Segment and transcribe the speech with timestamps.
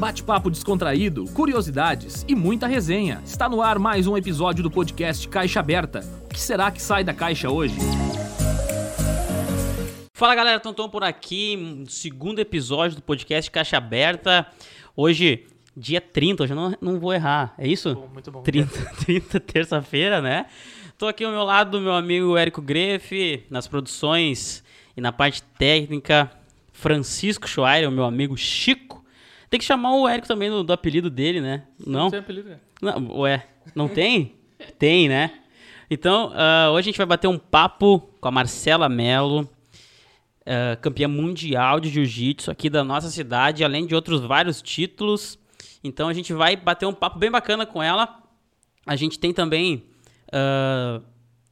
[0.00, 3.20] Bate-papo descontraído, curiosidades e muita resenha.
[3.22, 6.00] Está no ar mais um episódio do podcast Caixa Aberta.
[6.24, 7.74] O que será que sai da caixa hoje?
[10.14, 14.46] Fala galera, Tonton por aqui, segundo episódio do podcast Caixa Aberta.
[14.96, 17.94] Hoje, dia 30, hoje eu não, não vou errar, é isso?
[17.94, 18.40] Bom, muito bom.
[18.40, 18.70] 30,
[19.04, 20.46] 30 terça-feira, né?
[20.96, 24.64] Tô aqui ao meu lado do meu amigo Érico Grefe, nas produções
[24.96, 26.30] e na parte técnica,
[26.72, 28.99] Francisco Schweier, o meu amigo Chico.
[29.50, 31.64] Tem que chamar o Érico também do, do apelido dele, né?
[31.84, 32.04] Não?
[32.04, 32.60] Não tem apelido, né?
[32.80, 34.36] Não, ué, não tem?
[34.78, 35.40] tem, né?
[35.90, 39.48] Então, ah, hoje a gente vai bater um papo com a Marcela Mello,
[40.46, 45.38] ah, campeã mundial de jiu-jitsu aqui da nossa cidade, além de outros vários títulos.
[45.82, 48.22] Então a gente vai bater um papo bem bacana com ela.
[48.86, 49.84] A gente tem também
[50.32, 51.00] ah,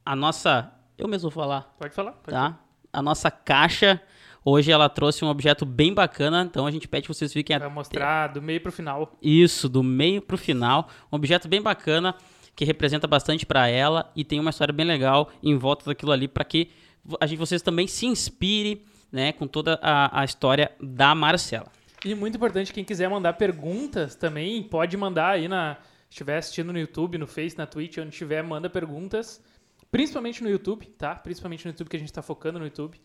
[0.05, 0.71] a nossa.
[0.97, 2.11] Eu mesmo vou falar Pode falar.
[2.13, 2.59] Pode tá?
[2.91, 4.01] A nossa caixa.
[4.43, 7.67] Hoje ela trouxe um objeto bem bacana, então a gente pede que vocês fiquem Vai
[7.67, 7.75] atentos.
[7.75, 9.17] mostrar do meio pro final.
[9.21, 10.87] Isso, do meio pro final.
[11.11, 12.15] Um objeto bem bacana
[12.55, 16.27] que representa bastante para ela e tem uma história bem legal em volta daquilo ali
[16.27, 16.69] para que
[17.19, 21.71] a gente, vocês também se inspirem, né, com toda a, a história da Marcela.
[22.05, 25.75] E muito importante, quem quiser mandar perguntas também, pode mandar aí na.
[26.09, 29.41] Se estiver assistindo no YouTube, no Face, na Twitch, onde estiver, manda perguntas.
[29.91, 31.13] Principalmente no YouTube, tá?
[31.15, 32.99] Principalmente no YouTube, que a gente tá focando no YouTube.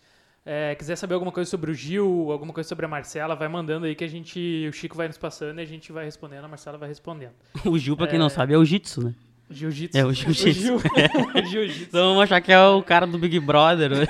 [0.47, 3.87] É, quiser saber alguma coisa sobre o Gil, alguma coisa sobre a Marcela, vai mandando
[3.87, 4.67] aí que a gente.
[4.69, 7.33] O Chico vai nos passando e a gente vai respondendo, a Marcela vai respondendo.
[7.65, 9.15] O Gil, pra quem não sabe, é o Jitsu, né?
[9.51, 9.99] Jiu-jitsu.
[9.99, 10.53] É o jiu-jitsu.
[10.53, 10.81] Gil.
[11.47, 11.85] Jiu-jitsu.
[11.89, 13.91] Então vamos achar que é o cara do Big Brother.
[13.91, 14.07] né?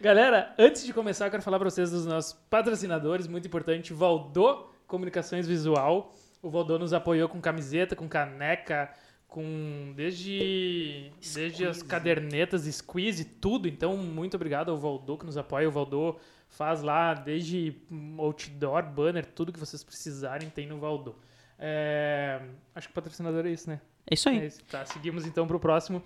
[0.00, 4.70] Galera, antes de começar, eu quero falar para vocês dos nossos patrocinadores, muito importante, Valdô
[4.86, 6.14] Comunicações Visual.
[6.42, 8.90] O Valdô nos apoiou com camiseta, com caneca,
[9.28, 13.68] com desde desde as cadernetas, squeeze, tudo.
[13.68, 15.68] Então, muito obrigado ao Valdô que nos apoia.
[15.68, 16.16] O Valdô
[16.48, 17.76] faz lá desde
[18.16, 21.14] outdoor, banner, tudo que vocês precisarem tem no Valdô.
[21.58, 22.40] É,
[22.74, 23.80] acho que o patrocinador é isso, né?
[24.10, 24.38] É isso aí.
[24.38, 24.64] É isso.
[24.64, 26.02] Tá, seguimos então pro próximo.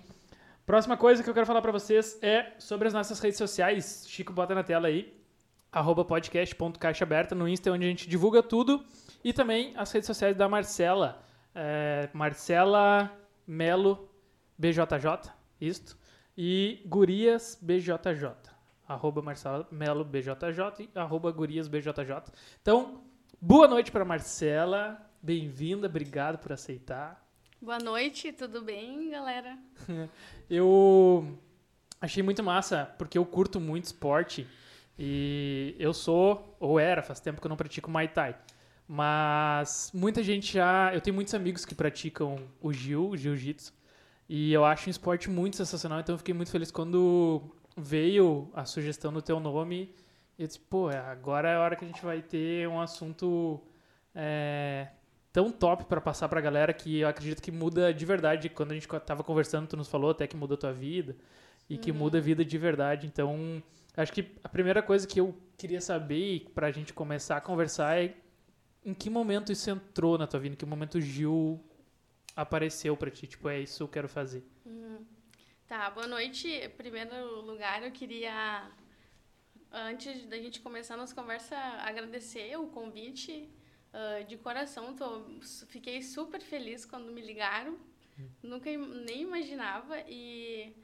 [0.65, 4.05] Próxima coisa que eu quero falar pra vocês é sobre as nossas redes sociais.
[4.07, 5.13] Chico, bota na tela aí.
[5.71, 8.83] Arroba podcast.caixa aberta no Insta, onde a gente divulga tudo.
[9.23, 11.23] E também as redes sociais da Marcela.
[11.55, 13.11] É, Marcela
[13.45, 14.09] Melo
[14.57, 15.97] BJJ, isto.
[16.37, 18.51] E Gurias BJJ.
[18.87, 22.31] Arroba Marcela Melo BJJ e arroba Gurias BJJ.
[22.61, 23.03] Então,
[23.39, 24.99] boa noite pra Marcela.
[25.21, 27.23] Bem-vinda, obrigado por aceitar.
[27.61, 29.57] Boa noite, tudo bem, galera?
[30.49, 31.39] Eu
[32.01, 34.45] achei muito massa, porque eu curto muito esporte.
[34.99, 38.35] E eu sou, ou era, faz tempo que eu não pratico Muay Thai.
[38.87, 40.93] Mas muita gente já.
[40.93, 43.73] Eu tenho muitos amigos que praticam o Jiu, o Jiu-Jitsu.
[44.27, 47.41] E eu acho um esporte muito sensacional, então eu fiquei muito feliz quando
[47.77, 49.93] veio a sugestão do teu nome.
[50.37, 52.81] E eu disse, pô, é, agora é a hora que a gente vai ter um
[52.81, 53.61] assunto
[54.15, 54.87] é,
[55.31, 58.49] tão top pra passar pra galera que eu acredito que muda de verdade.
[58.49, 61.15] Quando a gente tava conversando, tu nos falou até que mudou tua vida
[61.69, 63.07] e que muda a vida de verdade.
[63.07, 63.61] Então,
[63.95, 67.97] acho que a primeira coisa que eu queria saber e pra gente começar a conversar
[67.97, 68.15] é
[68.85, 71.63] em que momento isso entrou na tua vida, em que momento o Gil
[72.35, 74.43] apareceu pra ti, tipo, é isso que eu quero fazer.
[75.67, 76.47] Tá, boa noite.
[76.47, 78.69] Em primeiro lugar, eu queria,
[79.71, 83.49] antes da gente começar a nossa conversa, agradecer o convite
[83.93, 84.95] ah, de coração.
[84.95, 85.23] Tô,
[85.67, 87.77] fiquei super feliz quando me ligaram.
[88.43, 90.75] Nunca im- nem imaginava e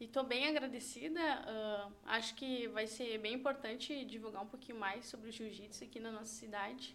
[0.00, 1.20] e tô bem agradecida.
[1.22, 5.98] ah, acho que vai ser bem importante divulgar um pouquinho mais sobre o jiu-jitsu aqui
[6.00, 6.94] na nossa cidade.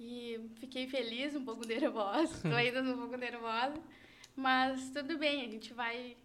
[0.00, 3.74] E fiquei feliz, um pouco nervosa, estou ainda um pouco nervosa,
[4.36, 6.16] mas tudo bem, a gente vai.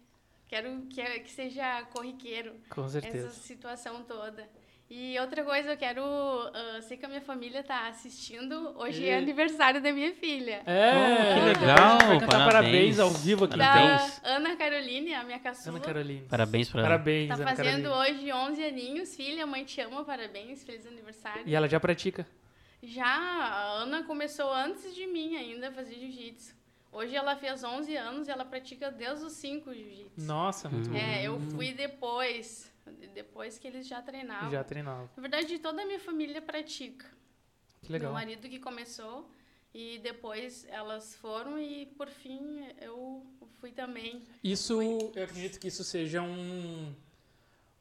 [0.46, 3.30] Quero que, que seja corriqueiro Com essa certeza.
[3.30, 4.48] situação toda.
[4.90, 6.02] E outra coisa, eu quero.
[6.04, 8.74] ah, sei que a minha família está assistindo.
[8.78, 10.62] Hoje é E- aniversário da minha filha.
[10.66, 12.52] É, Oh, que legal, vai cantar parabéns.
[12.52, 13.56] parabéns ao vivo aqui.
[13.58, 14.20] Parabéns.
[14.20, 15.76] Da Ana Caroline, a minha caçula.
[15.78, 16.26] Ana Caroline.
[16.28, 16.88] Parabéns pra ela.
[16.90, 18.14] Parabéns, Tá Ana fazendo Caroline.
[18.20, 19.16] hoje 11 aninhos.
[19.16, 21.42] Filha, mãe te ama, parabéns, feliz aniversário.
[21.46, 22.24] E ela já pratica.
[22.86, 26.54] Já, a Ana começou antes de mim ainda a fazer jiu-jitsu.
[26.92, 30.26] Hoje ela fez 11 anos e ela pratica desde os 5 jiu-jitsu.
[30.26, 30.96] Nossa, muito bom.
[30.96, 32.70] É, eu fui depois,
[33.12, 34.50] depois que eles já treinavam.
[34.50, 35.10] Já treinava.
[35.16, 37.06] Na verdade, toda a minha família pratica.
[37.82, 38.12] Que legal.
[38.12, 39.28] Meu marido que começou
[39.74, 43.26] e depois elas foram e por fim eu
[43.60, 44.22] fui também.
[44.42, 46.94] Isso, eu acredito que isso seja um,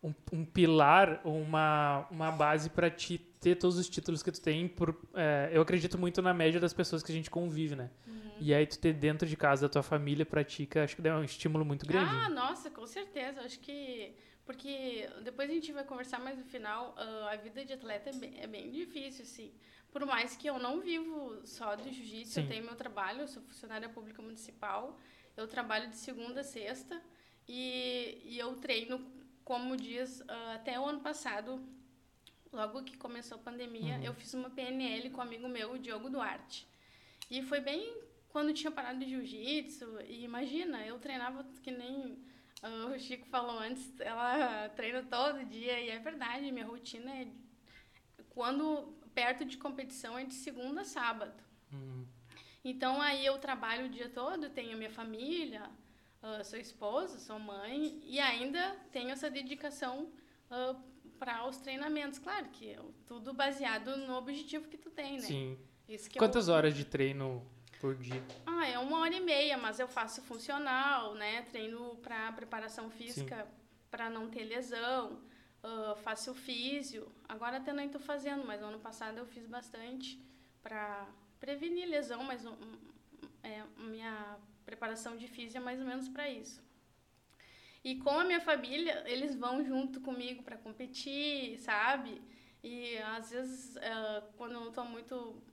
[0.02, 4.68] um, um pilar, uma, uma base para te ter todos os títulos que tu tem.
[4.68, 7.92] Por, é, eu acredito muito na média das pessoas que a gente convive, né?
[8.40, 11.24] E aí tu ter dentro de casa a tua família pratica, acho que dá um
[11.24, 12.10] estímulo muito grande.
[12.10, 13.42] Ah, nossa, com certeza.
[13.42, 17.74] Acho que porque depois a gente vai conversar mais no final, uh, a vida de
[17.74, 19.54] atleta é bem, é bem difícil, assim.
[19.92, 23.42] Por mais que eu não vivo só do jiu-jitsu, eu tenho meu trabalho, eu sou
[23.44, 25.00] funcionária pública municipal,
[25.38, 27.02] eu trabalho de segunda a sexta
[27.48, 29.00] e, e eu treino,
[29.46, 30.26] como diz, uh,
[30.56, 31.64] até o ano passado,
[32.54, 34.04] logo que começou a pandemia, uhum.
[34.04, 36.68] eu fiz uma PNL com um amigo meu, o Diogo Duarte.
[37.30, 42.18] E foi bem quando tinha parado de jiu-jitsu, e imagina, eu treinava que nem
[42.94, 47.28] o Chico falou antes, ela treina todo dia, e é verdade, minha rotina é.
[48.30, 51.44] Quando perto de competição é de segunda a sábado.
[51.72, 52.08] Uhum.
[52.64, 55.70] Então aí eu trabalho o dia todo, tenho minha família,
[56.24, 60.12] uh, sou esposa, sou mãe, e ainda tenho essa dedicação
[60.50, 60.82] uh,
[61.24, 62.20] para os treinamentos.
[62.20, 65.22] Claro que é tudo baseado no objetivo que tu tem, né?
[65.22, 65.58] Sim.
[66.18, 66.56] Quantas é o...
[66.56, 67.42] horas de treino
[67.80, 68.22] por dia?
[68.46, 71.44] Ah, é uma hora e meia, mas eu faço funcional, né?
[71.44, 73.48] Treino para preparação física
[73.90, 75.14] para não ter lesão,
[75.64, 77.10] uh, faço físio.
[77.30, 80.22] Agora até não estou fazendo, mas ano passado eu fiz bastante
[80.62, 81.08] para
[81.40, 82.54] prevenir lesão, mas um,
[83.44, 86.62] é, minha preparação de físio é mais ou menos para isso.
[87.84, 92.22] E com a minha família, eles vão junto comigo para competir, sabe?
[92.64, 95.44] E às vezes, uh, quando eu não estou muito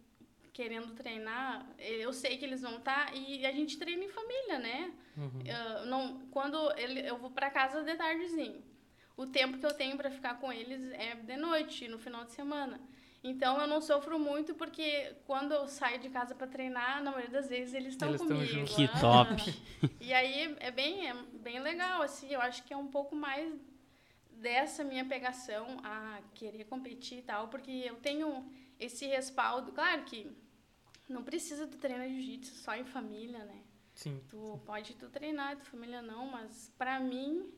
[0.52, 4.58] querendo treinar, eu sei que eles vão estar tá, e a gente treina em família,
[4.58, 4.92] né?
[5.16, 5.42] Uhum.
[5.44, 8.62] Eu, não, quando ele, eu vou para casa de tardezinho,
[9.16, 12.32] o tempo que eu tenho para ficar com eles é de noite, no final de
[12.32, 12.80] semana.
[13.22, 17.30] Então eu não sofro muito porque quando eu saio de casa para treinar, na maioria
[17.30, 18.64] das vezes eles estão comigo.
[18.64, 19.34] Que top.
[20.00, 23.52] e aí é bem, é bem legal assim, eu acho que é um pouco mais
[24.30, 29.70] dessa minha pegação a querer competir e tal, porque eu tenho esse respaldo.
[29.72, 30.30] Claro que
[31.06, 33.62] não precisa tu treinar jiu-jitsu só em família, né?
[33.94, 34.18] Sim.
[34.28, 34.60] Tu sim.
[34.64, 37.52] pode tu treinar, tua família não, mas para mim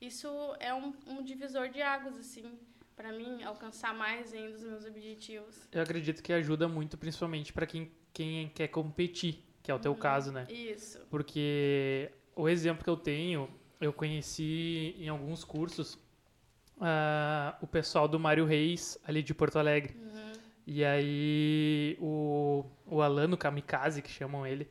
[0.00, 0.28] isso
[0.58, 2.58] é um, um divisor de águas, assim,
[3.02, 5.68] para mim alcançar mais ainda os meus objetivos.
[5.72, 9.90] Eu acredito que ajuda muito, principalmente para quem, quem quer competir, que é o teu
[9.90, 9.98] uhum.
[9.98, 10.46] caso, né?
[10.48, 11.00] Isso.
[11.10, 13.50] Porque o exemplo que eu tenho,
[13.80, 15.94] eu conheci em alguns cursos
[16.76, 19.96] uh, o pessoal do Mário Reis, ali de Porto Alegre.
[19.96, 20.32] Uhum.
[20.64, 24.70] E aí o, o Alano Kamikaze, que chamam ele,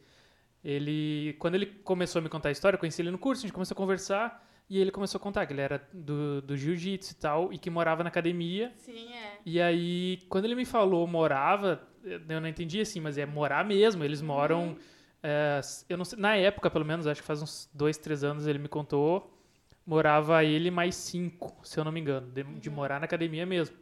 [0.63, 3.43] ele quando ele começou a me contar a história, eu conheci ele no curso, a
[3.43, 7.11] gente começou a conversar e ele começou a contar que ele era do, do jiu-jitsu
[7.11, 8.71] e tal, e que morava na academia.
[8.77, 9.37] Sim, é.
[9.45, 14.01] E aí, quando ele me falou morava, eu não entendi assim, mas é morar mesmo.
[14.01, 14.69] Eles moram.
[14.69, 14.77] Uhum.
[15.21, 15.59] É,
[15.89, 18.59] eu não sei, na época, pelo menos, acho que faz uns dois, três anos ele
[18.59, 19.37] me contou.
[19.85, 22.57] Morava ele mais cinco, se eu não me engano, de, uhum.
[22.57, 23.75] de morar na academia mesmo.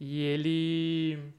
[0.00, 1.34] E ele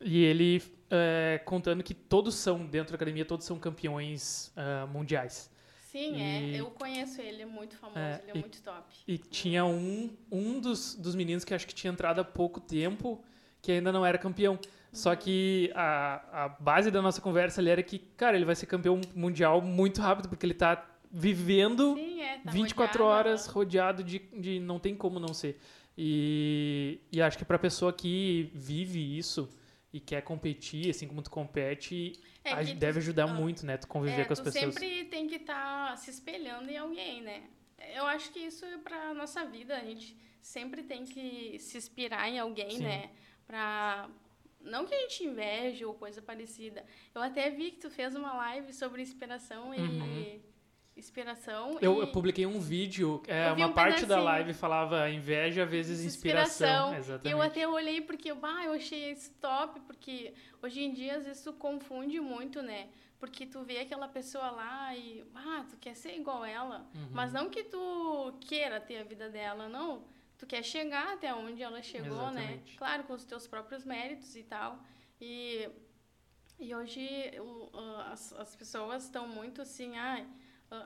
[0.00, 5.51] e ele é, contando que todos são, dentro da academia, todos são campeões uh, mundiais.
[5.92, 6.40] Sim, é.
[6.40, 6.60] e, é.
[6.60, 8.96] Eu conheço ele, é muito famoso, é, ele é e, muito top.
[9.06, 13.22] E tinha um, um dos, dos meninos que acho que tinha entrado há pouco tempo,
[13.60, 14.54] que ainda não era campeão.
[14.54, 14.60] Uhum.
[14.90, 18.64] Só que a, a base da nossa conversa ali era que, cara, ele vai ser
[18.64, 24.02] campeão mundial muito rápido, porque ele tá vivendo Sim, é, tá 24 rodeado, horas rodeado
[24.02, 24.58] de, de.
[24.60, 25.60] Não tem como não ser.
[25.96, 29.46] E, e acho que pra pessoa que vive isso
[29.92, 33.76] e quer competir, assim como tu compete, é deve tu, ajudar muito, né?
[33.76, 34.74] Tu conviver é, com as tu pessoas.
[34.74, 37.44] sempre tem que estar tá se espelhando em alguém, né?
[37.94, 42.28] Eu acho que isso é pra nossa vida, a gente sempre tem que se inspirar
[42.28, 42.82] em alguém, Sim.
[42.82, 43.10] né?
[43.46, 44.08] Pra
[44.60, 46.84] não que a gente inveje ou coisa parecida.
[47.14, 49.74] Eu até vi que tu fez uma live sobre inspiração uhum.
[49.74, 50.42] e
[51.02, 51.78] inspiração.
[51.80, 56.44] Eu, eu, publiquei um vídeo, é, uma um parte da live falava inveja vezes inspiração.
[56.66, 56.96] inspiração.
[56.96, 57.32] Exatamente.
[57.32, 60.32] Eu até olhei porque bah, eu achei isso top, porque
[60.62, 62.88] hoje em dia às vezes tu confunde muito, né?
[63.18, 67.08] Porque tu vê aquela pessoa lá e ah, tu quer ser igual ela, uhum.
[67.12, 70.04] mas não que tu queira ter a vida dela, não.
[70.38, 72.42] Tu quer chegar até onde ela chegou, né?
[72.42, 72.72] Exatamente.
[72.72, 72.78] né?
[72.78, 74.82] Claro, com os teus próprios méritos e tal.
[75.20, 75.68] E,
[76.58, 77.06] e hoje
[77.38, 77.70] o,
[78.10, 80.26] as, as pessoas estão muito assim, ah,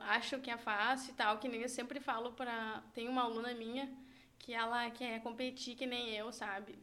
[0.01, 3.53] acham que é fácil e tal, que nem eu sempre falo para tem uma aluna
[3.53, 3.91] minha
[4.37, 6.77] que ela quer competir que nem eu, sabe?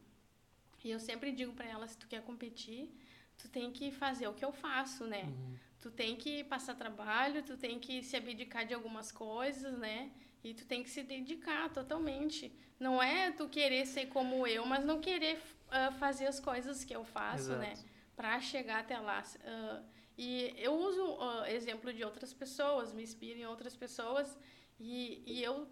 [0.83, 2.95] E eu sempre digo para ela, se tu quer competir,
[3.39, 5.23] tu tem que fazer o que eu faço, né?
[5.25, 5.57] Uhum.
[5.81, 10.11] Tu tem que passar trabalho, tu tem que se abdicar de algumas coisas, né?
[10.43, 12.53] E tu tem que se dedicar totalmente.
[12.79, 16.95] Não é tu querer ser como eu, mas não querer uh, fazer as coisas que
[16.95, 17.73] eu faço, né?
[17.73, 17.87] Exato.
[17.87, 17.91] né?
[18.15, 19.23] Para chegar até lá.
[19.23, 24.39] Uh, e eu uso uh, exemplo de outras pessoas, me inspiro em outras pessoas
[24.79, 25.69] e, e eu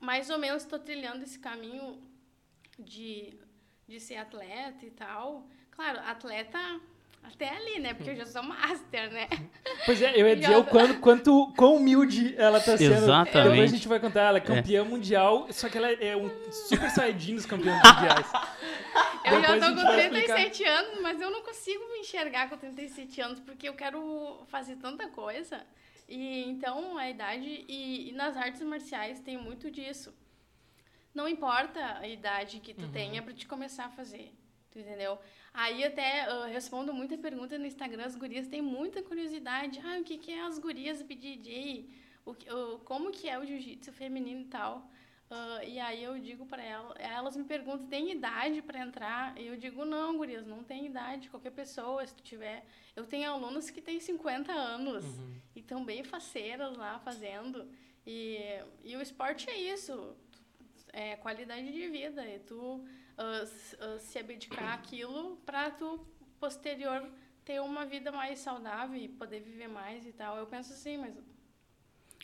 [0.00, 2.00] mais ou menos estou trilhando esse caminho
[2.78, 3.38] de,
[3.86, 5.48] de ser atleta e tal.
[5.70, 6.58] Claro, atleta
[7.24, 7.94] até ali, né?
[7.94, 9.28] Porque eu já sou master, né?
[9.84, 12.94] Pois é, eu ia dizer o quanto, quanto, quão humilde ela tá sendo.
[12.94, 13.50] Exatamente.
[13.50, 16.90] Depois a gente vai contar, ela é campeã mundial, só que ela é um super
[16.90, 18.32] saiyajin dos campeões mundiais.
[19.24, 22.56] Eu Depois já tô com vai 37 anos, mas eu não consigo me enxergar com
[22.56, 25.64] 37 anos, porque eu quero fazer tanta coisa.
[26.08, 27.64] E então a idade.
[27.66, 30.14] E, e nas artes marciais tem muito disso.
[31.14, 34.32] Não importa a idade que tu tenha pra te começar a fazer.
[34.74, 35.18] Tu entendeu?
[35.54, 39.80] Aí até eu respondo muita pergunta no Instagram, as gurias têm muita curiosidade.
[39.84, 41.88] Ah, o que, que é as gurias BJJ?
[42.26, 44.90] O, que- o, como que é o jiu-jitsu feminino e tal?
[45.30, 49.38] Ah, e aí eu digo pra elas, elas me perguntam, tem idade pra entrar?
[49.40, 52.66] E eu digo, não, gurias, não tem idade, qualquer pessoa, se tu tiver.
[52.96, 55.04] Eu tenho alunos que têm 50 anos
[55.54, 57.64] e estão bem faceiras lá fazendo.
[58.04, 58.38] E,
[58.82, 60.16] e o esporte é isso,
[60.92, 62.84] é qualidade de vida, é tu
[63.18, 63.44] ah,
[63.80, 66.00] ah, se abdicar aquilo pra tu
[66.40, 67.02] posterior
[67.44, 70.36] ter uma vida mais saudável e poder viver mais e tal.
[70.38, 71.14] Eu penso assim, mas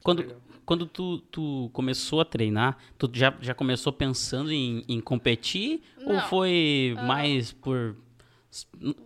[0.03, 5.83] Quando, quando tu, tu começou a treinar, tu já, já começou pensando em, em competir?
[6.07, 6.23] Ou Não.
[6.23, 7.97] foi mais por.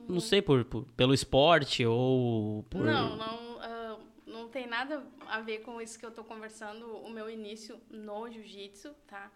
[0.09, 2.85] Não sei, por, por- pelo esporte ou por.
[2.87, 7.11] Não, não, ah, não tem nada a ver com isso que eu tô conversando, o
[7.11, 9.31] meu início no jiu-jitsu, tá?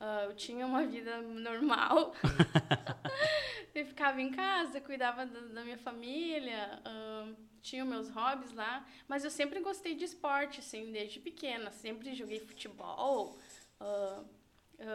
[0.00, 2.14] Ah, eu tinha uma vida normal.
[3.74, 7.30] eu ficava em casa, cuidava da, da minha família, ah,
[7.60, 11.70] tinha meus hobbies lá, mas eu sempre gostei de esporte, assim, desde pequena.
[11.70, 13.38] Sempre joguei futebol,
[13.78, 14.22] ah,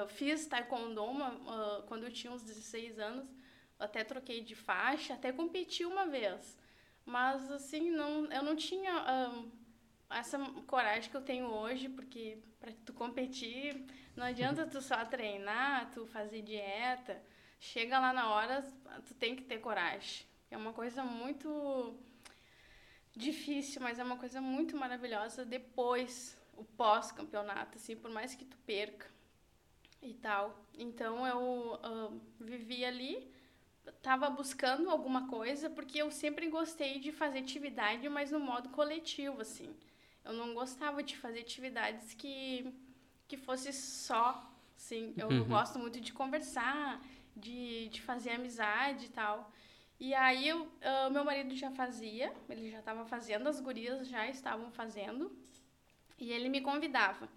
[0.08, 3.30] fiz taekwondo uma, quando eu tinha uns 16 anos,
[3.78, 6.58] até troquei de faixa, até competi uma vez.
[7.06, 8.92] Mas, assim, não, eu não tinha
[10.20, 15.92] essa coragem que eu tenho hoje, porque para tu competir, não adianta tu só treinar,
[15.92, 17.22] tu fazer dieta.
[17.60, 18.62] Chega lá na hora,
[19.06, 20.26] tu tem que ter coragem.
[20.50, 21.98] É uma coisa muito
[23.16, 28.58] difícil, mas é uma coisa muito maravilhosa depois, o pós-campeonato, assim, por mais que tu
[28.60, 29.10] perca
[30.02, 30.66] e tal.
[30.78, 33.32] Então, eu ahn, vivi ali,
[34.02, 39.42] tava buscando alguma coisa, porque eu sempre gostei de fazer atividade, mas no modo coletivo,
[39.42, 39.76] assim.
[40.26, 42.74] Eu não gostava de fazer atividades que,
[43.28, 45.14] que fosse só, assim.
[45.18, 45.46] Eu Uhum.
[45.46, 47.02] gosto muito de conversar,
[47.36, 49.52] de, de fazer amizade e tal.
[50.00, 54.28] E aí, eu, ah, meu marido já fazia, ele já estava fazendo, as gurias já
[54.28, 55.32] estavam fazendo,
[56.18, 57.30] e ele me convidava.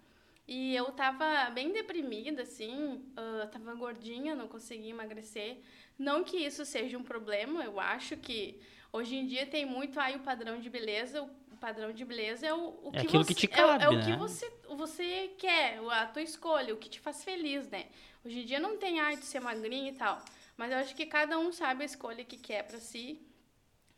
[0.47, 5.59] E eu tava bem deprimida, assim, ah, tava gordinha, não conseguia emagrecer.
[5.97, 8.59] Não que isso seja um problema, eu acho que
[8.91, 11.21] hoje em dia tem muito aí o padrão de beleza.
[11.23, 13.85] O padrão de beleza é o, o É que aquilo você, que te é cabe,
[13.85, 14.13] é, o que né?
[14.13, 17.87] você, você quer, a tua escolha, o que te faz feliz, né?
[18.25, 20.21] Hoje em dia não tem arte de ser magrinha e tal,
[20.57, 23.21] mas eu acho que cada um sabe a escolha que quer pra si.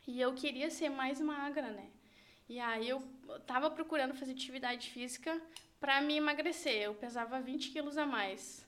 [0.06, 1.88] E eu queria ser mais magra, né?
[2.48, 3.00] E aí eu
[3.46, 5.40] tava procurando fazer atividade física
[5.80, 6.82] pra me emagrecer.
[6.82, 8.66] Eu pesava 20 quilos a mais.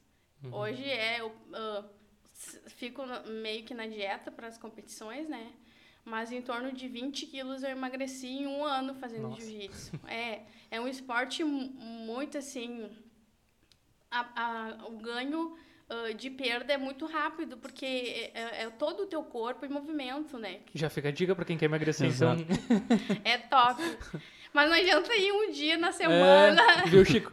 [0.50, 1.84] Hoje é, eu ah,
[2.34, 5.52] s- fico meio que na dieta para as competições, né?
[6.04, 9.99] Mas em torno de 20 quilos eu emagreci em um ano fazendo jiu-jitsu.
[10.06, 12.90] É, é um esporte mu- muito assim.
[14.11, 15.56] a- a- o ganho
[15.88, 17.84] ah, de perda é muito rápido, porque
[18.34, 20.61] é, é todo o teu corpo em movimento, né?
[20.75, 22.40] Já fica a dica pra quem quer emagrecer, Exato.
[22.42, 22.56] então.
[23.25, 23.82] É top.
[24.54, 26.62] Mas não adianta ir um dia na semana.
[26.84, 27.32] É, viu, Chico?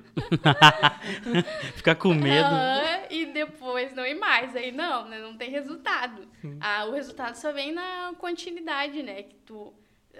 [1.78, 2.48] Ficar com medo.
[2.48, 4.56] Aham, e depois não ir mais.
[4.56, 5.20] Aí não, né?
[5.20, 6.28] Não tem resultado.
[6.60, 9.22] Ah, o resultado só vem na continuidade, né?
[9.22, 9.72] Que tu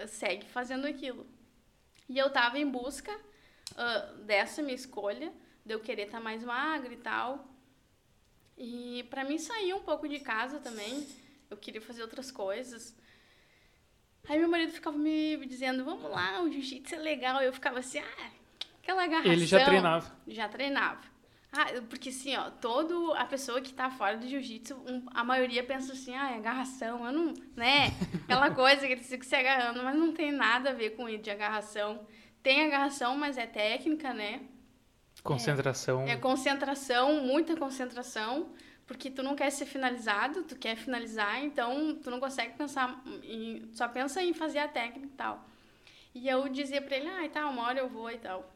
[0.06, 1.26] segue fazendo aquilo.
[2.08, 3.12] E eu tava em busca
[3.76, 5.32] ah, dessa minha escolha,
[5.66, 7.48] de eu querer estar mais magra e tal.
[8.56, 11.04] E pra mim sair um pouco de casa também,
[11.50, 12.96] eu queria fazer outras coisas.
[14.28, 17.40] Aí meu marido ficava me dizendo, vamos lá, o jiu-jitsu é legal.
[17.42, 18.30] Eu ficava assim, ah,
[18.80, 19.32] aquela agarração.
[19.32, 20.12] Ele já treinava.
[20.28, 21.00] Já treinava.
[21.54, 25.62] Ah, porque assim, ó, todo a pessoa que tá fora do jiu-jitsu, um- a maioria
[25.62, 27.88] pensa assim, ah, é agarração, eu não, né?
[28.24, 31.22] Aquela coisa que eles ficam se agarrando, mas não tem nada a ver com isso
[31.24, 32.06] de agarração.
[32.42, 34.40] Tem agarração, mas é técnica, né?
[35.22, 36.06] Concentração.
[36.08, 38.52] É concentração, muita concentração,
[38.86, 43.68] porque tu não quer ser finalizado, tu quer finalizar, então tu não consegue pensar em,
[43.72, 45.48] só pensa em fazer a técnica e tal.
[46.14, 48.52] E eu dizia pra ele, ah, tá, uma hora eu vou e tal.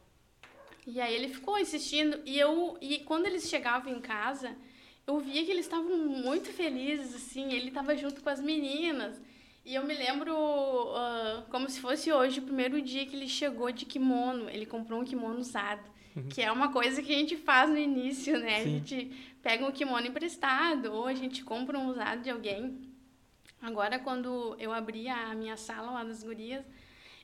[0.87, 4.57] E aí ele ficou insistindo, e eu e quando eles chegavam em casa,
[5.07, 9.21] eu via que eles estavam muito felizes, assim, ele estava junto com as meninas.
[9.65, 10.33] E eu me lembro
[10.95, 15.01] ah, como se fosse hoje, o primeiro dia que ele chegou de kimono, ele comprou
[15.01, 15.97] um kimono usado.
[16.31, 18.57] Que é uma coisa que a gente faz no início, né?
[18.57, 18.71] A Sim.
[18.71, 22.81] gente pega um kimono emprestado ou a gente compra um usado de alguém.
[23.63, 26.65] Agora, quando eu abri a minha sala lá das gurias,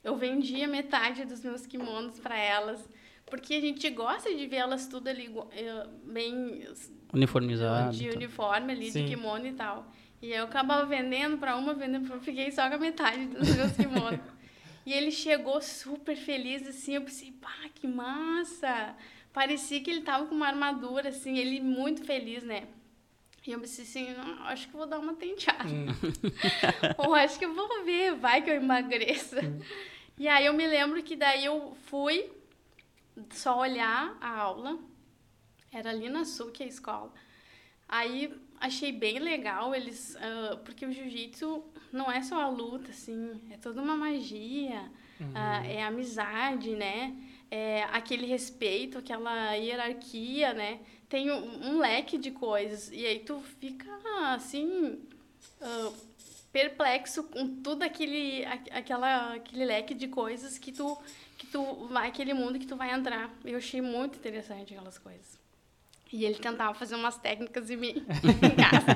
[0.04, 2.88] eu vendia metade dos meus kimonos para elas.
[3.26, 6.64] Porque a gente gosta de ver elas tudo ali eh, bem
[7.12, 7.96] Uniformizado.
[7.96, 8.16] de então.
[8.16, 9.04] uniforme ali, Sim.
[9.04, 9.92] de kimono e tal.
[10.20, 12.20] E aí eu acabava vendendo para uma, vendendo pra...
[12.20, 14.20] Fiquei só com a metade dos meus kimonos.
[14.86, 18.94] e ele chegou super feliz, assim, eu pensei, pá, que massa!
[19.32, 22.68] Parecia que ele tava com uma armadura, assim, ele muito feliz, né?
[23.46, 25.64] E eu pensei assim, "Não, acho que vou dar uma tenteada.
[26.98, 29.38] Ou acho que eu vou ver, vai que eu emagreça.
[30.18, 32.30] E aí eu me lembro que daí eu fui
[33.30, 34.78] só olhar a aula.
[35.72, 37.12] Era ali na Sul, que é a escola.
[37.88, 43.40] Aí achei bem legal eles, ah, porque o jiu-jitsu não é só a luta, assim,
[43.50, 44.88] é toda uma magia,
[45.34, 47.14] ah, é amizade, né?
[47.54, 50.78] É aquele respeito, aquela hierarquia, né?
[51.06, 52.90] Tem um, um leque de coisas.
[52.90, 53.90] E aí tu fica
[54.32, 54.98] assim.
[55.60, 55.92] ah,
[56.50, 60.98] perplexo com tudo aquele, aquela, aquele leque de coisas que tu,
[61.38, 63.30] que tu vai, aquele mundo que tu vai entrar.
[63.44, 65.40] Eu achei muito interessante aquelas coisas.
[66.12, 68.86] E ele tentava fazer umas técnicas em mim, em casa.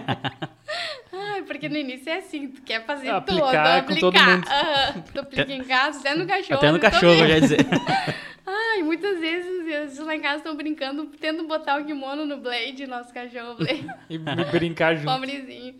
[1.10, 4.46] Ai, porque no início é assim, tu quer fazer Aplicar tudo, com todo mundo.
[4.48, 6.58] Aham, tu aplica em casa, até no cachorro.
[6.58, 7.58] Até no cachorro, eu já ia dizer.
[8.46, 12.86] Ai, muitas vezes, vezes lá em casa estão brincando, tendo botar o kimono no Blade,
[12.86, 13.86] nosso cachorro Blade.
[14.08, 15.06] E brincar junto.
[15.12, 15.74] Pobrezinho.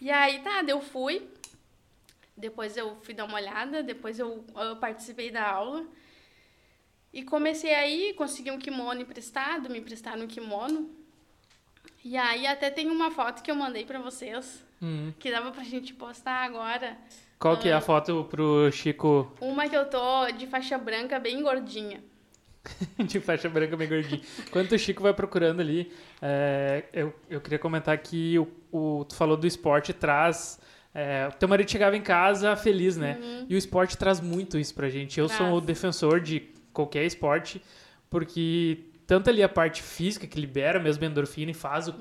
[0.00, 1.26] E aí, tá, eu fui.
[2.36, 5.84] Depois eu fui dar uma olhada, depois eu, eu participei da aula.
[7.12, 10.90] E comecei aí, consegui um kimono emprestado, me emprestaram um kimono.
[12.04, 15.12] E aí até tem uma foto que eu mandei pra vocês, Uhum.
[15.18, 16.96] que dava pra gente postar agora.
[17.38, 17.78] Qual que é Ah.
[17.78, 22.02] a foto pro Chico Uma que eu tô de faixa branca, bem gordinha.
[22.98, 24.20] de faixa branca bem gordinho?
[24.46, 29.14] Enquanto o Chico vai procurando ali, é, eu, eu queria comentar que o, o- tu
[29.14, 30.58] falou do esporte traz...
[30.98, 33.18] É, o teu marido chegava em casa feliz, né?
[33.50, 35.20] E o esporte traz muito isso pra gente.
[35.20, 35.52] Eu sou Traz.
[35.52, 36.40] o defensor de
[36.72, 37.60] qualquer esporte,
[38.08, 41.92] porque tanto ali a parte física que libera mesmo endorfina e faz o...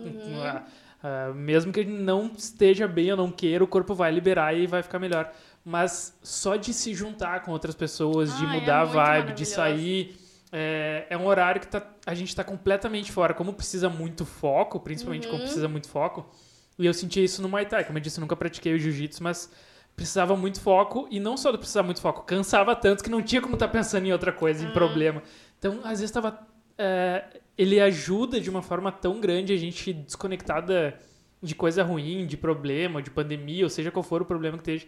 [0.42, 0.64] a-
[1.04, 4.66] a- mesmo que ele não esteja bem ou não queira, o corpo vai liberar e
[4.68, 5.32] vai ficar melhor.
[5.64, 9.34] Mas só de se juntar com outras pessoas, de Ah, é mudar a muito vibe,
[9.34, 10.16] de sair,
[10.52, 13.34] é, é um horário que tá- a gente tá completamente fora.
[13.34, 15.32] Como precisa muito foco, principalmente Uhum.
[15.32, 16.30] como precisa muito foco,
[16.78, 17.84] e eu senti isso no Muay Thai.
[17.84, 19.52] Como eu disse, eu nunca pratiquei o jiu-jitsu, mas
[19.96, 23.42] precisava muito foco, e não só do precisar muito foco, cansava tanto que não tinha
[23.42, 25.24] como estar pensando em outra coisa, em problema.
[25.58, 26.38] Então, às vezes tava.
[26.78, 27.24] é,
[27.58, 31.00] ele ajuda de uma forma tão grande a gente desconectada
[31.42, 34.88] de coisa ruim, de problema, de pandemia, ou seja qual for o problema que esteja,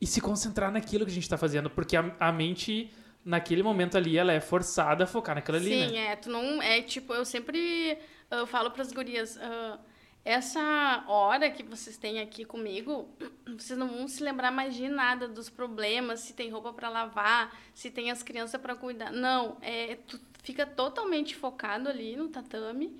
[0.00, 2.90] e se concentrar naquilo que a gente tá fazendo, porque a, a mente
[3.24, 6.12] naquele momento ali ela é forçada a focar naquilo ali, Sim, né?
[6.12, 6.16] é.
[6.16, 6.60] Tu não.
[6.62, 7.98] É tipo, eu sempre
[8.30, 9.38] ah, falo pras gurias.
[9.40, 9.78] ah,
[10.24, 13.08] essa hora que vocês têm aqui comigo,
[13.58, 17.54] vocês não vão se lembrar mais de nada dos problemas, se tem roupa para lavar,
[17.74, 19.12] se tem as crianças para cuidar.
[19.12, 22.96] Não, é, tu fica totalmente focado ali no tatame,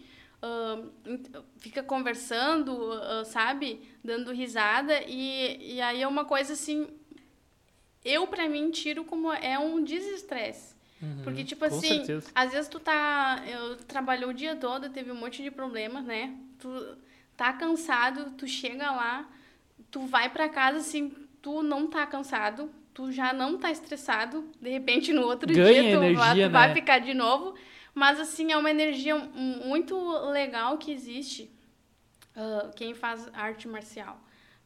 [1.06, 3.80] ent- fica conversando, ah, sabe?
[4.02, 6.88] Dando risada, e, e aí é uma coisa assim.
[8.04, 10.74] Eu, pra mim, tiro como é um desestresse.
[11.22, 12.30] Porque, tipo Uhum, assim, certeza.
[12.34, 13.42] às vezes tu tá.
[13.48, 16.36] Eu trabalhou o dia todo, teve um monte de problemas, né?
[16.58, 16.68] Tu
[17.36, 19.28] tá cansado, tu chega lá,
[19.90, 24.70] tu vai pra casa assim, tu não tá cansado, tu já não tá estressado, de
[24.70, 26.74] repente no outro Ganha dia tu, vai, energia, tu vai né?
[26.74, 27.54] ficar de novo.
[27.92, 29.96] Mas assim, é uma energia muito
[30.30, 31.50] legal que existe.
[32.36, 34.18] ah, quem faz arte marcial.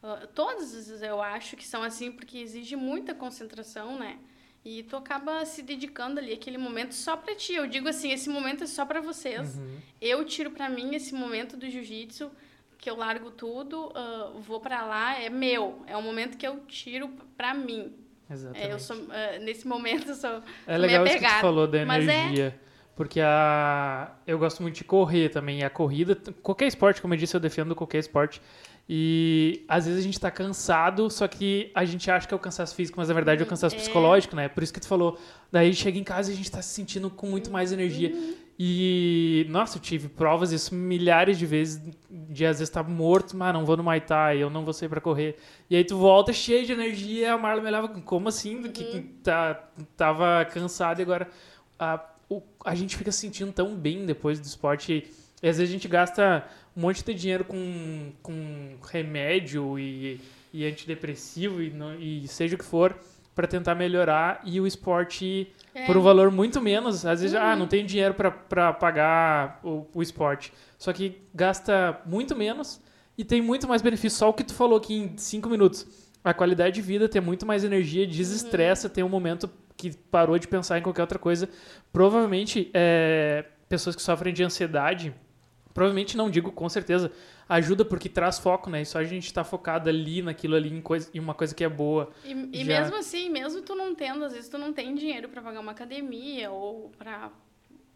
[0.03, 4.19] Ah, todas eu acho que são assim, porque exige muita concentração, né?
[4.65, 7.55] E tu acaba se dedicando ali aquele momento só pra ti.
[7.55, 9.57] Eu digo assim, esse momento é só pra vocês.
[9.57, 9.79] Uhum.
[10.01, 12.31] Eu tiro pra mim esse momento do jiu-jitsu,
[12.77, 15.83] que eu largo tudo, ah, vou pra lá, é meu.
[15.87, 17.95] É um momento que eu tiro pra mim.
[18.31, 18.67] Exatamente.
[18.67, 21.79] É, eu sou, ah, nesse momento eu sou, É legal isso que tu falou da
[21.79, 22.59] é- energia.
[22.95, 24.11] Porque a...
[24.27, 25.61] eu gosto muito de correr também.
[25.61, 28.43] E a corrida, qualquer esporte, como eu disse, eu defendo qualquer esporte.
[28.89, 32.41] E às vezes a gente tá cansado, só que a gente acha que é o
[32.41, 33.79] cansaço físico, mas na verdade é o cansaço É.
[33.79, 34.49] psicológico, né?
[34.49, 35.17] Por isso que tu falou.
[35.53, 38.13] Daí chega em casa e a gente tá se sentindo com muito mais energia.
[38.61, 43.55] E, nossa, eu tive provas isso milhares de vezes, de às vezes tá morto, mas
[43.55, 45.37] não vou no Muay Thai, eu não vou sair pra correr.
[45.71, 48.61] E aí tu volta cheio de energia, e a Marla me leva, como assim?
[48.61, 49.63] Do que que tá,
[49.97, 51.29] tava cansado e agora
[51.79, 55.05] a, o- a gente fica se sentindo tão bem depois do esporte.
[55.41, 56.45] E às vezes a gente gasta
[56.77, 60.21] um monte de dinheiro com, com remédio e,
[60.53, 62.99] e antidepressivo e, não- e seja o que for
[63.37, 65.47] pra tentar melhorar e o esporte
[65.83, 65.87] É.
[65.87, 67.05] por um valor muito menos.
[67.07, 70.53] Às vezes, ah, não tenho dinheiro pra- pra pagar o, o esporte.
[70.79, 72.81] Só que gasta muito menos
[73.17, 74.17] E tem muito mais benefício.
[74.19, 75.85] Só o que tu falou aqui em cinco minutos.
[76.23, 80.47] A qualidade de vida, ter muito mais energia, desestressa, tem um momento que parou de
[80.47, 81.49] pensar em qualquer outra coisa.
[81.93, 85.13] Provavelmente, é, pessoas que sofrem de ansiedade,
[85.75, 87.11] provavelmente não digo com certeza,
[87.49, 88.83] ajuda porque traz foco, né?
[88.83, 91.65] E só a gente tá focado ali naquilo ali, em, coisa, em uma coisa que
[91.65, 92.11] é boa.
[92.25, 95.29] E, e Já- mesmo assim, mesmo tu não tendo, às vezes tu não tem dinheiro
[95.29, 97.31] pra pagar uma academia ou pra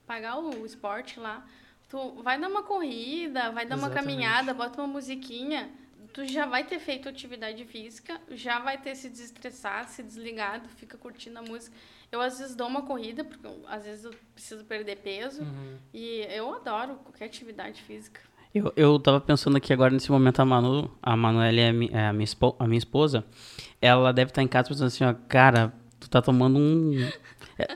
[0.07, 1.47] pagar o esporte lá,
[1.89, 3.95] tu vai dar uma corrida, vai dar uma Exatamente.
[4.17, 5.71] caminhada, bota uma musiquinha,
[6.13, 10.97] tu já vai ter feito atividade física, já vai ter se desestressado, se desligado, fica
[10.99, 11.75] curtindo a música.
[12.11, 15.79] Eu às vezes dou uma corrida, porque às vezes eu preciso perder peso, Uhum.
[15.95, 18.21] e eu adoro qualquer atividade física.
[18.55, 22.07] Eu, eu tava pensando aqui agora, nesse momento, a Manu, a Manuela é mi- é
[22.09, 23.25] a minha, espo- a minha esposa,
[23.81, 27.09] ela deve estar em casa pensando assim, ó, cara, tu tá tomando um...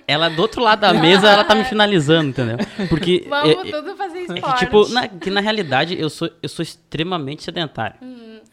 [0.07, 2.57] Ela, do outro lado da mesa, ela tá me finalizando, entendeu?
[2.89, 3.25] Porque...
[3.29, 4.43] Vamos é- é- tudo fazer é esporte.
[4.59, 7.97] que, tipo, na, que na realidade eu sou, eu sou extremamente sedentário.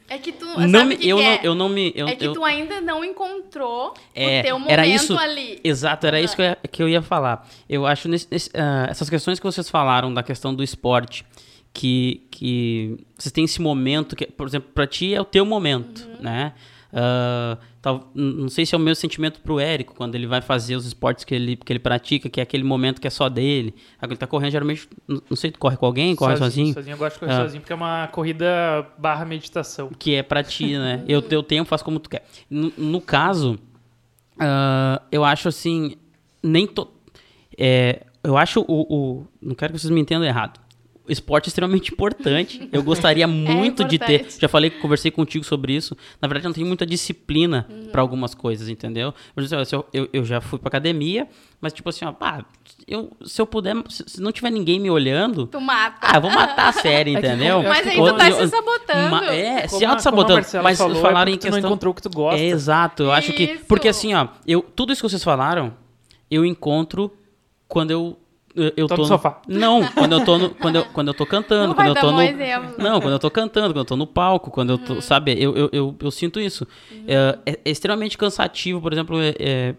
[0.07, 1.39] É que tu Não que eu, que não, é?
[1.43, 1.91] eu não me.
[1.95, 5.59] Eu, é que eu- tu ainda não encontrou É, o teu momento era isso- ali.
[5.63, 7.47] Exato, era isso que eu, ia, que eu ia falar.
[7.67, 11.25] Eu acho nesse, nesse, ah, essas questões que vocês falaram da questão do esporte,
[11.73, 16.07] que, que vocês têm esse momento, que, por exemplo, pra ti é o teu momento,
[16.19, 16.53] né?
[16.95, 20.75] Ah, tal- não sei se é o meu sentimento pro Érico, quando ele vai fazer
[20.75, 23.73] os esportes que ele, que ele pratica, que é aquele momento que é só dele.
[23.99, 26.71] Aí Ele tá correndo, geralmente, não sei, tu corre com alguém, corre sozinho?
[26.71, 27.41] Sozinho, eu gosto de correr Ah.
[27.41, 28.45] sozinho, porque é uma corrida
[28.99, 29.89] barra meditação.
[29.97, 31.03] que é pra ti, né?
[31.07, 32.23] Eu teu tempo, faz como tu quer.
[32.47, 33.57] No, no caso,
[34.39, 35.95] ah, eu acho assim,
[36.43, 36.87] nem to...
[37.57, 40.59] é, eu acho o, o- não quero que vocês me entendam errado.
[41.07, 42.69] Esporte é extremamente importante.
[42.71, 44.25] Eu gostaria muito de ter.
[44.39, 45.97] Já falei, conversei contigo sobre isso.
[46.21, 47.87] Na verdade, eu não tenho muita disciplina Uhum.
[47.91, 49.13] pra algumas coisas, entendeu?
[49.65, 51.27] Se eu, eu, eu já fui pra academia,
[51.59, 52.45] mas tipo assim, ó, pá,
[52.87, 55.97] eu, se eu puder, se, se não tiver ninguém me olhando, Tu mata.
[56.01, 57.55] ah, eu vou matar a série, É que entendeu?
[57.57, 59.11] como- eu acho Mas que aí tu tá Eu- se sabotando.
[59.11, 60.47] Ma- é, se Como a- auto-sabotando.
[60.63, 61.61] Mas falou, falaram é em porque tu questão.
[61.61, 62.39] não encontrou o que tu gosta.
[62.39, 63.03] É, exato.
[63.03, 63.43] Eu acho que.
[63.43, 63.65] Isso.
[63.65, 65.73] Porque assim, ó, eu, tudo isso que vocês falaram,
[66.31, 67.11] eu encontro
[67.67, 68.17] quando eu.
[68.55, 69.41] Eu, eu Tô no no- sofá.
[69.47, 71.93] Não, quando eu tô no, quando eu, quando eu tô cantando, Não quando vai eu
[71.95, 72.75] dar tô um no exemplo.
[72.77, 75.55] Não, quando eu tô cantando, quando eu tô no palco, quando eu tô, sabe, eu,
[75.55, 76.67] eu, eu, eu sinto isso.
[77.07, 79.75] É, é- é extremamente cansativo, por exemplo, é- é,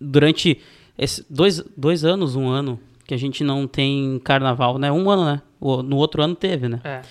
[0.00, 0.60] durante
[0.98, 4.90] esse- dois, dois anos, um ano, que a gente não tem carnaval, né?
[4.92, 5.42] Um ano, né?
[5.60, 6.80] No outro ano teve, né?
[6.84, 7.02] É.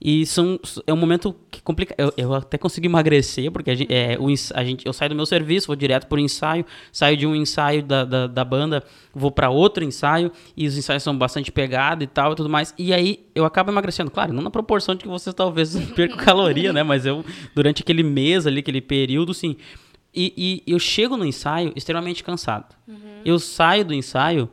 [0.00, 1.94] E são, é um momento que complica.
[1.96, 5.14] Eu, eu até consegui emagrecer, porque a gente, é, o, a gente, eu saio do
[5.16, 9.30] meu serviço, vou direto pro ensaio, saio de um ensaio da, da, da banda, vou
[9.30, 12.74] para outro ensaio, e os ensaios são bastante pegados e tal e tudo mais.
[12.76, 14.10] E aí eu acabo emagrecendo.
[14.10, 16.82] Claro, não na proporção de que vocês talvez percam caloria, né?
[16.82, 19.56] Mas eu, durante aquele mês ali, aquele período, sim.
[20.14, 22.74] E, e eu chego no ensaio extremamente cansado.
[23.24, 24.48] Eu saio do ensaio.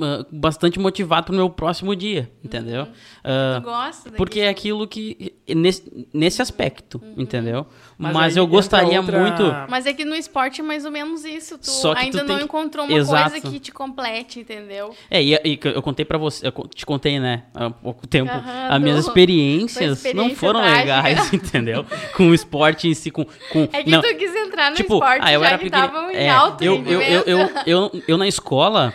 [0.00, 2.86] Ah, Bastante motivado pro meu próximo dia, entendeu?
[3.24, 4.16] Ah, Tu gosta daquilo.
[4.16, 5.34] porque é aquilo que.
[5.54, 7.66] Nesse, nesse aspecto, entendeu?
[7.98, 9.42] Mas, Mas eu gostaria outra- muito.
[9.68, 11.58] Mas é que no esporte é mais ou menos isso.
[11.58, 13.30] Tu Só que tu ainda tem não que- encontrou uma Exato.
[13.30, 14.94] coisa que te complete, entendeu?
[15.10, 18.68] É, e, e eu contei pra você, eu te contei, né, há pouco tempo, Aham,
[18.70, 20.78] as minhas do- experiências tua não foram trágica.
[20.80, 21.84] legais, entendeu?
[22.16, 23.24] Com o esporte em si, com.
[23.52, 25.64] com É que não, tu quis entrar no tipo, esporte ah, eu já era que
[25.64, 28.92] pequeno- estavam em é, alto eu, eu, eu, eu, eu, eu na escola,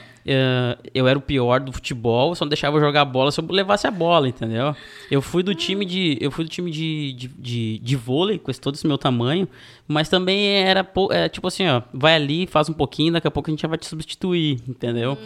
[0.94, 3.88] eu era o pior do futebol, só não deixava eu jogar bola se eu levasse
[3.88, 4.76] a bola, entendeu?
[5.10, 8.52] Eu fui do time de, eu fui do time de, de, de, de vôlei, com
[8.52, 9.48] esse- todo esse meu tamanho,
[9.88, 13.50] mas também era, é, tipo assim, ó, vai ali, faz um pouquinho, daqui a pouco
[13.50, 15.18] a gente já vai te substituir, entendeu?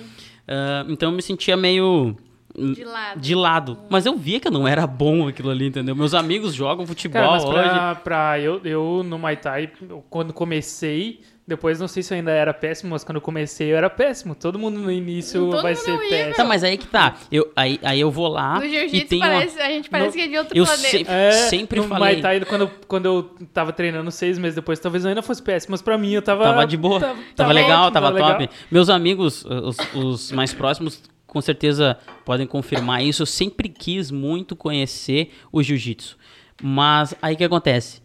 [0.47, 2.15] Ah, então eu me sentia meio...
[2.53, 3.19] De lado.
[3.21, 3.77] De lado.
[3.89, 5.95] Mas eu via que eu não era bom aquilo ali, entendeu?
[5.95, 7.53] Meus amigos jogam futebol Cara, mas hoje.
[7.69, 9.71] pra, pra eu, eu no Muay Thai,
[10.09, 13.77] quando comecei, depois não sei se eu ainda era péssimo, mas quando eu comecei eu
[13.77, 14.33] era péssimo.
[14.35, 16.35] Todo mundo no início Todo vai ser péssimo.
[16.35, 17.17] Tá, mas aí que tá.
[17.31, 19.27] Eu, aí, aí eu vou lá No e jiu-jitsu tem uma...
[19.27, 20.89] parece, a gente parece No- que é de outro Eu planeta.
[20.89, 21.99] sempre- É, Sempre no falei.
[22.13, 23.23] Muay Thai, quando, eu- quando eu
[23.53, 26.43] tava treinando seis meses depois, talvez eu ainda fosse péssimo, mas pra mim eu tava...
[26.43, 26.99] Tava de boa.
[26.99, 28.39] Tava, Tava, legal, ótimo, tava, top.
[28.43, 28.49] legal.
[28.69, 33.21] Meus amigos, uh, os, os mais próximos, com certeza podem confirmar isso.
[33.23, 36.17] Eu sempre quis muito conhecer o jiu-jitsu.
[36.61, 38.01] Mas aí o que acontece?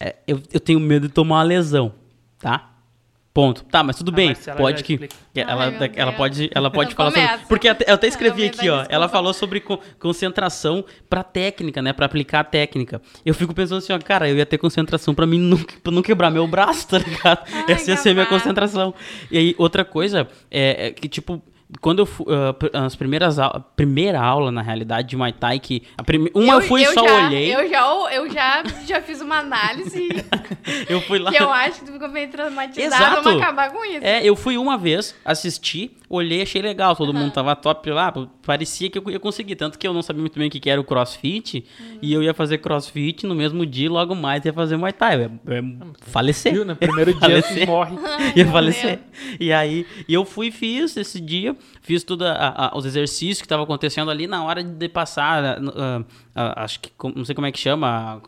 [0.00, 1.92] É, eu, eu tenho medo de tomar uma lesão,
[2.38, 2.70] tá?
[3.34, 3.64] Ponto.
[3.64, 4.26] Tá, mas tudo A bem.
[4.28, 4.94] Marcela Pode que.
[4.94, 5.14] explica.
[5.34, 7.44] que Ai, ela, meu ela pode, ela pode falar sobre.
[7.46, 8.76] Porque até- eu até escrevi aqui, ó.
[8.78, 8.86] desculpa.
[8.94, 11.92] Ela falou sobre co- concentração pra técnica, né?
[11.92, 12.98] Pra aplicar a técnica.
[13.26, 16.00] Eu fico pensando assim, ó, cara, eu ia ter concentração pra mim não, pra não
[16.00, 17.42] quebrar meu braço, tá ligado?
[17.52, 18.94] Ai, Essa ia ser minha concentração.
[19.30, 21.42] E aí, outra coisa é, é que, tipo,
[21.80, 22.26] quando eu fui.
[22.28, 23.62] ah, pr- as primeiras aulas.
[23.74, 25.82] Primeira aula, na realidade, de Muay Thai, que.
[25.98, 26.30] A prime...
[26.34, 27.54] Uma eu, fui e só já, olhei.
[27.54, 27.60] Eu...
[27.60, 30.08] Eu já, eu já, já fiz uma análise
[31.06, 31.30] fui lá.
[31.30, 32.94] que eu acho que tu ficou meio traumatizado.
[32.94, 33.22] Exato.
[33.22, 34.04] Vamos acabar com isso.
[34.04, 38.12] É, eu fui uma vez assistir, olhei, achei legal, todo mundo tava top lá,
[38.44, 40.70] parecia que eu ia conseguir, tanto que eu não sabia muito bem o que que
[40.70, 41.64] era o crossfit,
[42.00, 45.20] e eu ia fazer crossfit no mesmo dia, logo mais ia fazer Muay Thai, eu
[45.20, 45.64] ia, eu ia
[46.02, 46.52] falecer.
[46.52, 46.64] Viu?
[46.64, 47.64] No primeiro dia Falecer.
[47.64, 47.96] tu morre.
[48.36, 49.00] ia meu falecer.
[49.40, 52.26] E aí, e eu fui e fiz esse dia, fiz todos
[52.74, 57.24] os exercícios que estavam acontecendo ali na hora de passar, ah, ah, acho que, não
[57.24, 58.22] sei como é que chama,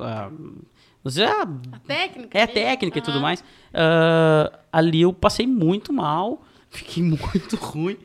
[1.05, 2.39] não sei, ah, A técnica.
[2.39, 2.53] é ali.
[2.53, 3.45] técnica e tudo mais.
[3.73, 7.97] Ah, ali eu passei muito mal, fiquei muito ruim.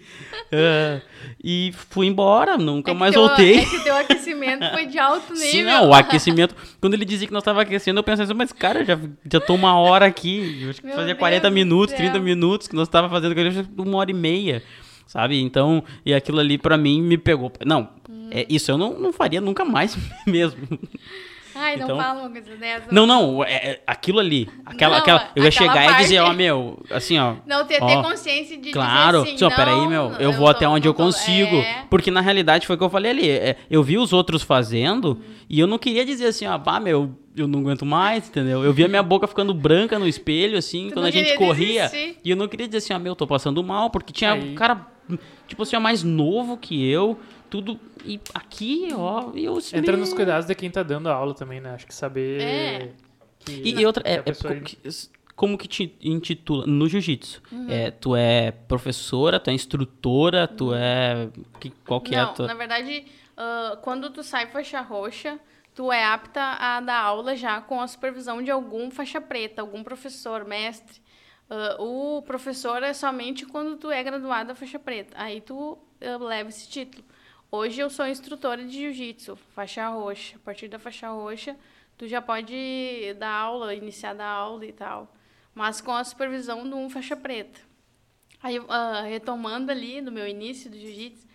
[0.51, 1.01] ah,
[1.43, 3.59] e fui embora, nunca É mais teu- voltei.
[3.59, 5.47] É que teu aquecimento foi de alto nível.
[5.47, 6.55] Sim, não, o aquecimento.
[6.79, 8.97] Quando ele dizia que nós estava aquecendo, eu pensei assim, mas cara, já,
[9.31, 10.59] já tô uma hora aqui.
[10.63, 11.97] Eu acho que Meu fazia Deus 40 do minutos, céu.
[11.99, 13.33] 30 minutos que nós estava fazendo
[13.77, 14.63] uma hora e meia.
[15.05, 15.39] Sabe?
[15.41, 17.51] Então, e aquilo ali pra mim me pegou.
[17.65, 18.29] Não, Hum.
[18.31, 19.95] é, isso eu não, não faria nunca mais
[20.25, 20.57] mesmo.
[21.55, 22.87] Ai, não Então- fala uma coisa dessa.
[22.91, 24.49] Não, não, é, é aquilo ali.
[24.65, 26.37] Aquela, Não, aquela, eu ia aquela chegar e dizer, ó, parte.
[26.37, 27.35] meu, assim, ó.
[27.45, 30.45] Não, ter, ter ó, consciência de Claro, dizer assim, só, peraí, não, meu, eu vou
[30.45, 31.55] tô- até onde não eu tô- consigo.
[31.57, 31.85] É.
[31.89, 33.29] Porque na realidade foi o que eu falei ali.
[33.29, 35.21] é, eu vi os outros fazendo Uhum.
[35.49, 38.63] e eu não queria dizer assim, ó, pá, meu, eu não aguento mais, entendeu?
[38.63, 41.83] Eu via minha boca ficando branca no espelho, assim, Tu quando não a gente corria.
[41.87, 42.17] desistir.
[42.23, 44.55] E eu não queria dizer assim, ó, meu, tô passando mal, porque tinha Aí- um
[44.55, 44.85] cara,
[45.47, 47.17] tipo assim, ó, mais novo que eu,
[47.53, 47.79] tudo.
[48.03, 49.59] E aqui, ó, eu.
[49.71, 51.69] Entra nos cuidados de quem tá dando a aula também, né?
[51.75, 52.41] Acho que saber.
[52.41, 52.91] É.
[53.45, 54.77] Que, E, e outra, que é, a é pessoa- que-
[55.35, 56.65] como que te intitula?
[56.65, 57.43] No jiu-jitsu.
[57.51, 57.69] Uhum.
[57.69, 61.29] É, tu é professora, tu é instrutora, tu é.
[61.59, 62.47] Que, qual que é a Não, tua.
[62.47, 63.05] na verdade,
[63.37, 65.39] ah, quando tu sai faixa roxa,
[65.75, 69.83] tu é apta a dar aula já com a supervisão de algum faixa preta, algum
[69.83, 70.99] professor, mestre.
[71.49, 75.13] Ah, o professor é somente quando tu é graduada faixa preta.
[75.17, 77.03] Aí tu ah, leva esse título.
[77.55, 80.37] Hoje eu sou instrutora de jiu-jitsu, faixa roxa.
[80.37, 81.55] A partir da faixa roxa,
[81.95, 85.15] tu já pode dar aula, iniciar da aula e tal.
[85.53, 87.59] Mas com a supervisão de um faixa preta.
[88.41, 91.27] Aí, ah, retomando ali no meu início do jiu-jitsu,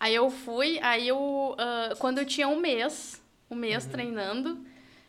[0.00, 4.64] aí eu fui, aí eu, ah, quando eu tinha um mês, um mês treinando,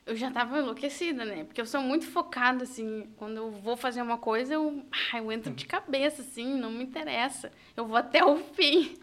[0.05, 1.45] eu já tava enlouquecida, né?
[1.45, 5.31] Porque eu sou muito focada, assim, quando eu vou fazer uma coisa, eu, ah, eu
[5.31, 7.49] entro de cabeça, assim, não me interessa.
[7.77, 8.99] Eu vou até o fim.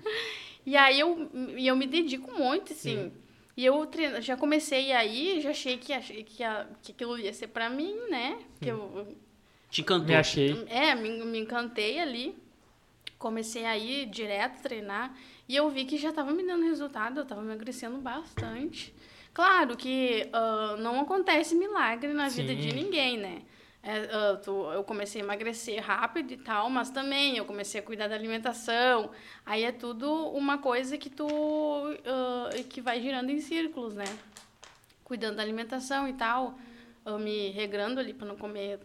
[0.67, 3.13] E aí eu, e eu me dedico muito, assim.
[3.57, 7.33] E eu treino, já comecei aí, já achei que, achei que, a- que aquilo ia
[7.33, 8.39] ser pra mim, né?
[8.61, 9.17] Que eu,
[9.71, 10.09] Te encantou.
[10.09, 10.65] Me achei.
[10.69, 12.37] é, me, me encantei ali.
[13.19, 15.17] Comecei a ir direto treinar.
[15.49, 18.93] E eu vi que já estava me dando resultado, eu estava emagrecendo bastante.
[19.33, 22.59] Claro que ah, não acontece milagre na vida Sim.
[22.61, 23.43] de ninguém, né?
[23.87, 24.41] É, ah,
[24.75, 29.13] eu comecei a emagrecer rápido e tal, mas também eu comecei a cuidar da alimentação.
[29.45, 31.29] Aí é tudo uma coisa que tu
[32.05, 34.05] ah, que vai girando em círculos, né?
[35.05, 36.59] Cuidando da alimentação e tal,
[37.05, 38.81] ah, me regrando ali para não comer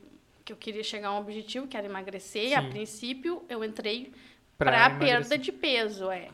[0.46, 2.56] que eu queria chegar a um objetivo, que era emagrecer.
[2.56, 2.70] A Sim.
[2.70, 4.12] princípio, eu entrei
[4.56, 6.30] para perda de peso, é.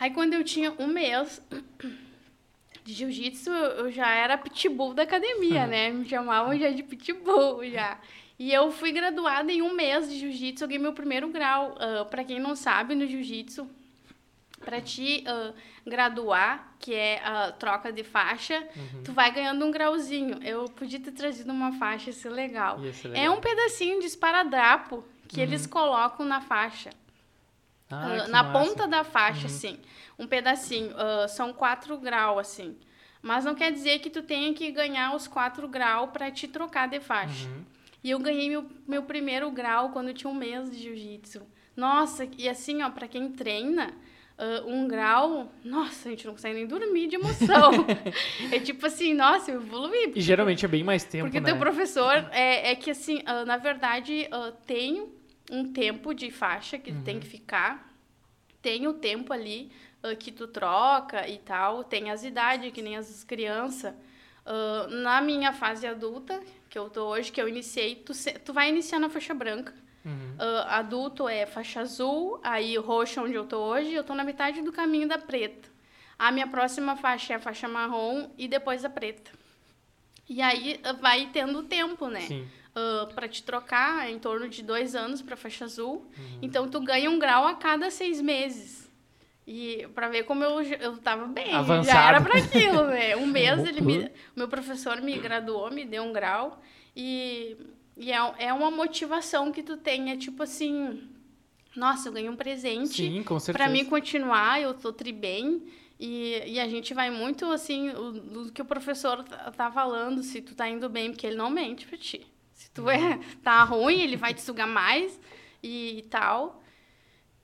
[0.00, 1.42] Aí, quando eu tinha um mês
[2.88, 5.90] de jiu-jitsu, eu já era pitbull da academia, né?
[5.90, 7.98] Me chamavam já de pitbull, já.
[8.38, 11.76] E eu fui graduada em um mês de jiu-jitsu, eu ganhei meu primeiro grau.
[11.78, 13.68] Ah, para quem não sabe, no jiu-jitsu,
[14.64, 15.52] para te ah,
[15.86, 19.02] graduar, que é a troca de faixa, Uhum.
[19.04, 20.38] tu vai ganhando um grauzinho.
[20.42, 22.80] Eu podia ter trazido uma faixa, isso é legal.
[22.94, 23.36] Ser É legal.
[23.36, 26.88] um pedacinho de esparadrapo que eles colocam na faixa.
[27.90, 28.58] Ah, que na massa.
[28.58, 29.78] ponta da faixa, assim.
[30.18, 30.92] Um pedacinho.
[30.96, 32.76] Ah, são quatro graus, assim.
[33.22, 36.88] Mas não quer dizer que tu tenha que ganhar os quatro graus para te trocar
[36.88, 37.46] de faixa.
[37.48, 37.64] Uhum.
[38.02, 41.42] E eu ganhei meu, meu primeiro grau quando eu tinha um mês de jiu-jitsu.
[41.76, 43.92] Nossa, e assim, ó, pra quem treina,
[44.38, 47.70] ah, um grau, nossa, a gente não consegue nem dormir de emoção.
[48.52, 50.12] é tipo assim, nossa, eu evoluí.
[50.14, 51.46] E geralmente é bem mais tempo, Porque né?
[51.46, 55.08] teu professor é, é que assim, ah, na verdade, ah, tem
[55.50, 57.02] um tempo de faixa que Uhum.
[57.02, 57.92] tem que ficar,
[58.62, 59.70] tem o tempo ali
[60.02, 63.94] ah, que tu troca e tal, tem as idades, que nem as crianças.
[64.48, 68.12] Ah, na minha fase adulta, que eu tô hoje, que eu iniciei, tu,
[68.44, 69.74] tu vai iniciar na faixa branca.
[70.04, 70.36] Uhum.
[70.38, 74.62] Ah, adulto é faixa azul, aí roxa onde eu tô hoje, eu tô na metade
[74.62, 75.68] do caminho da preta.
[76.18, 79.30] A minha próxima faixa é a faixa marrom e depois a preta.
[80.28, 82.22] E aí vai tendo tempo, né?
[82.22, 82.48] Sim.
[83.14, 86.10] para te trocar é em torno de dois anos para faixa azul.
[86.18, 86.38] Uhum.
[86.42, 88.87] Então tu ganha um grau a cada seis meses.
[89.50, 92.08] E para ver como eu, já- eu tava bem, já Avançado.
[92.08, 93.16] era para aquilo, né?
[93.16, 94.08] Um mês ele me, Uhum.
[94.36, 96.60] meu professor me graduou, me deu um grau
[96.94, 97.56] e,
[97.96, 101.08] e é, é uma motivação que tu tem, é tipo assim,
[101.74, 103.56] nossa, eu ganhei um presente Sim, com certeza.
[103.64, 105.62] para mim continuar, eu tô tri bem.
[106.00, 110.22] E, e a gente vai muito assim, o, do que o professor tá, tá falando,
[110.22, 112.24] se tu tá indo bem, porque ele não mente pra ti.
[112.52, 115.18] Se tu é, tá ruim, ele vai te sugar mais
[115.62, 116.57] e, tal.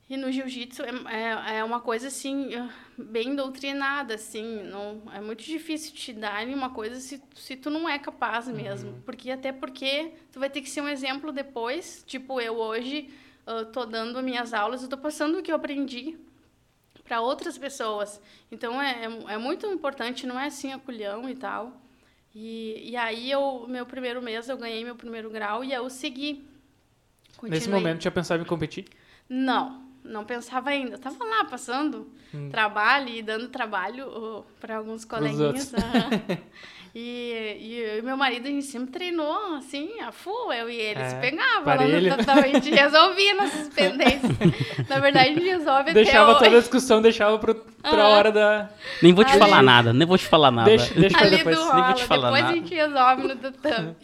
[0.08, 2.50] E no jiu-jitsu é, é, é uma coisa assim,
[2.96, 4.62] bem doutrinada, assim.
[4.64, 8.90] Não, é muito difícil te dar uma coisa se, se tu não é capaz mesmo.
[8.90, 9.00] Uhum.
[9.00, 12.04] Porque até porque tu vai ter que ser um exemplo depois.
[12.06, 13.10] Tipo, eu hoje
[13.46, 16.18] uh, tô dando minhas aulas, eu tô passando o que eu aprendi
[17.02, 18.20] para outras pessoas.
[18.52, 21.80] Então é, é, é muito importante, não é assim a culhão e tal.
[22.34, 26.44] E, e aí, eu, meu primeiro mês, eu ganhei meu primeiro grau e eu segui.
[27.42, 27.80] Nesse Continuei.
[27.80, 28.86] momento, já pensava em competir?
[29.28, 30.92] Não, não pensava ainda.
[30.96, 32.06] Eu tava lá passando
[32.50, 35.72] trabalho e dando trabalho para alguns coleguinhas.
[36.94, 40.52] e, e eu e meu marido, a gente sempre treinou, assim, a full.
[40.52, 42.10] Eu e ele se É, pegava lá parelho.
[42.10, 42.40] no tatame.
[42.40, 44.32] A gente resolvia nossas pendências.
[44.88, 48.08] Na verdade, a gente resolve Deixava até toda a discussão, deixava pro, pra Aham.
[48.10, 48.70] hora da...
[49.02, 50.68] Nem vou te Ali- falar nada, nem vou te falar nada.
[50.68, 51.56] Deixa, deixa ali depois.
[51.56, 51.94] do Nem vou rola.
[51.94, 52.52] te falar Depois nada.
[52.52, 53.96] a gente resolve no tatame.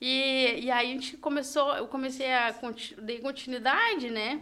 [0.00, 2.54] E, e aí a gente começou, eu comecei a
[3.02, 4.40] dei continuidade, né?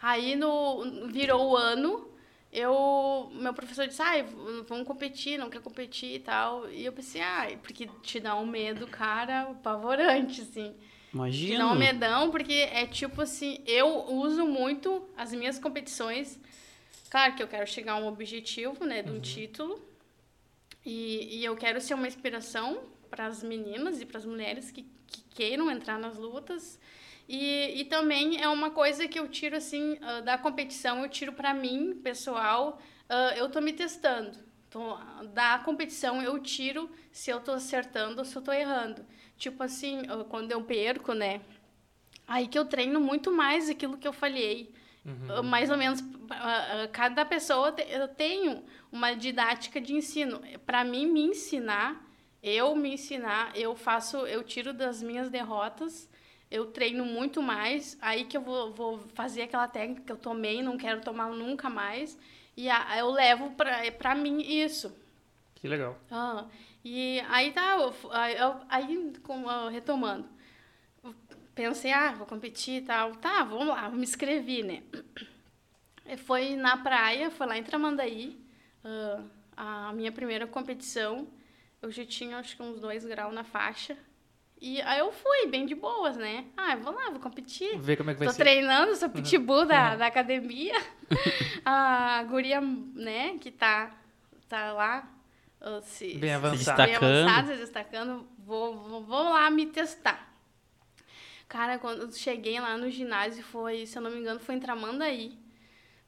[0.00, 2.08] Aí no virou o ano,
[2.52, 6.68] eu meu professor disse: "Ai, v- vamos competir, não quer competir e tal".
[6.70, 10.74] E eu pensei: "Ai, porque te dá um medo, cara, apavorante assim".
[11.10, 11.58] Te Imagina.
[11.58, 16.38] dá um medão, porque é tipo assim, eu uso muito as minhas competições.
[17.10, 19.80] Claro que eu quero chegar a um objetivo, né, de um título.
[20.84, 24.82] E, e eu quero ser uma inspiração para as meninas e para as mulheres que,
[25.06, 26.78] que queiram entrar nas lutas.
[27.28, 31.32] E, e também é uma coisa que eu tiro, assim, ah, da competição, eu tiro
[31.32, 34.38] para mim, pessoal, ah, eu tô me testando.
[34.68, 34.98] Então,
[35.34, 39.04] da competição eu tiro se eu tô acertando ou se eu tô errando.
[39.36, 41.40] Tipo assim, ah, quando eu perco, né?
[42.26, 44.72] Aí que eu treino muito mais aquilo que eu falhei.
[45.28, 46.00] Ah, Mais ou menos,
[46.92, 50.40] cada pessoa te- eu tenho uma didática de ensino.
[50.66, 52.04] Para mim me ensinar,
[52.42, 56.08] eu me ensinar, eu faço, eu tiro das minhas derrotas,
[56.52, 60.62] eu treino muito mais, aí que eu vou, vou fazer aquela técnica que eu tomei,
[60.62, 62.18] não quero tomar nunca mais,
[62.56, 64.94] e a- eu levo para para mim isso.
[65.54, 65.96] Que legal.
[66.10, 66.46] Ah,
[66.84, 67.94] e aí tá, eu
[68.38, 69.12] eu- aí
[69.70, 70.28] retomando.
[71.54, 73.14] Pensei, ah, vou competir e tal.
[73.16, 74.82] Tá, vamos lá, me inscrevi, né?
[76.26, 78.38] Foi na praia, foi lá em Tramandaí,
[79.56, 81.28] a minha primeira competição.
[81.80, 83.96] Eu já tinha, acho que uns dois graus na faixa.
[84.64, 86.44] E aí eu fui, bem de boas, né?
[86.56, 87.76] Ah, vou lá, vou competir.
[87.80, 88.44] Ver como é que vai Tô ser.
[88.44, 90.80] treinando, sou pitbull da, da academia.
[91.66, 93.92] a guria, né, que tá,
[94.48, 95.12] tá lá,
[95.82, 96.82] se, Bem se- avançada.
[96.84, 97.10] bem Destacando.
[97.28, 100.32] avançada, se destacando, vou, vou, vou lá me testar.
[101.48, 104.60] Cara, quando eu cheguei lá no ginásio, foi, se eu não me engano, foi em
[104.60, 105.36] Tramandaí.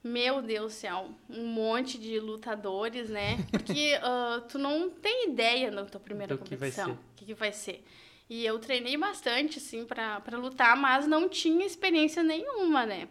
[0.03, 3.39] Meu Deus do céu, um monte de lutadores, né?
[3.51, 6.93] Porque ah, tu não tem ideia na tua primeira competição.
[6.93, 7.85] O que, que vai ser.
[8.29, 13.09] E eu treinei bastante, assim, pra, lutar, mas não tinha experiência nenhuma, né?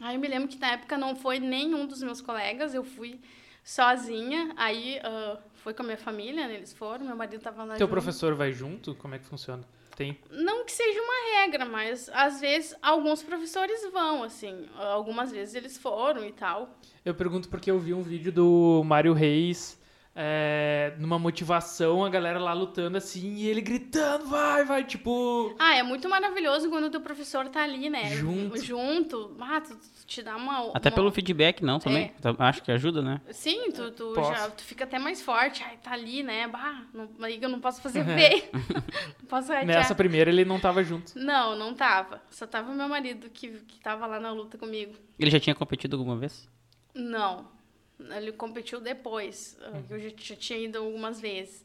[0.00, 3.20] Aí eu me lembro que na época não foi nenhum dos meus colegas, eu fui
[3.62, 6.54] sozinha, aí ah, foi com a minha família, né?
[6.54, 7.90] Eles foram, meu marido tava lá Teu junto.
[7.90, 8.94] professor vai junto?
[8.94, 9.62] Como é que funciona?
[9.96, 10.18] Tem.
[10.30, 14.66] Não que seja uma regra, mas às vezes alguns professores vão, assim.
[14.76, 16.78] Algumas vezes eles foram e tal.
[17.04, 19.78] Eu pergunto porque eu vi um vídeo do Mário Reis
[20.14, 25.54] é, numa motivação, a galera lá lutando assim, e ele gritando, vai, vai, tipo.
[25.58, 28.10] Ah, é muito maravilhoso quando o teu professor tá ali, né?
[28.16, 28.56] Junto.
[28.62, 29.36] Junto.
[29.40, 30.72] Ah, tu, tu te dá uma.
[30.74, 32.08] Até uma- pão feedback, não, também.
[32.20, 33.20] Tá- Acho que ajuda, né?
[33.30, 35.62] Sim, tu, tu, já, tu fica até mais forte.
[35.62, 36.48] Ai, tá ali, né?
[36.48, 38.16] Bah, não, aí eu não posso fazer Uhum.
[38.16, 38.42] feio.
[39.22, 39.52] não posso.
[39.64, 41.12] Nessa primeira ele não tava junto.
[41.16, 42.20] Não, não tava.
[42.30, 44.92] Só tava meu marido que, que tava lá na luta comigo.
[45.18, 46.48] Ele já tinha competido alguma vez?
[46.94, 47.46] Não.
[48.16, 49.58] Ele competiu depois.
[49.60, 49.84] uh, Uhum.
[49.90, 51.64] Eu já, já tinha ido algumas vezes.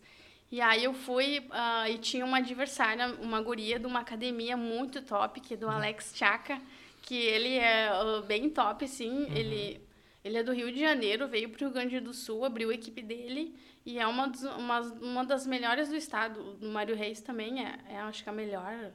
[0.52, 5.02] E aí eu fui ah, e tinha uma adversária, uma guria de uma academia muito
[5.02, 5.62] top, que é Uhum.
[5.62, 6.62] do Alex Chaka,
[7.02, 9.24] que ele é ah, bem top, assim.
[9.26, 9.36] Uhum.
[9.36, 9.82] Ele,
[10.24, 13.02] ele é do Rio de Janeiro, veio pro Rio Grande do Sul, abriu a equipe
[13.02, 16.58] dele e é uma, dos, uma, uma das melhores do estado.
[16.62, 18.72] O Mário Reis também é, é acho que a melhor.
[18.72, 18.92] É,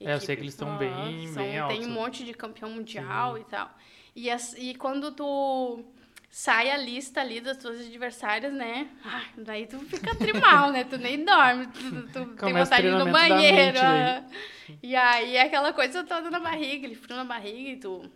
[0.00, 0.26] eu equipe.
[0.26, 3.70] sei que eles estão bem- são- bem Tem um monte de campeão mundial e tal.
[4.14, 5.84] E, as- e quando tu
[6.30, 8.88] sai a lista ali das tuas adversárias, né?
[9.04, 10.84] Ai, daí tu fica trimal, né?
[10.84, 13.78] Tu nem dorme, tu, tu- tem vontade de ir no banheiro.
[13.80, 14.78] mente.
[14.82, 18.08] E aí é aquela coisa toda na barriga, ele frio na barriga e tu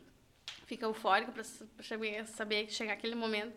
[0.67, 1.43] fica eufórico pra,
[1.83, 3.53] saber, saber chegar aquele momento.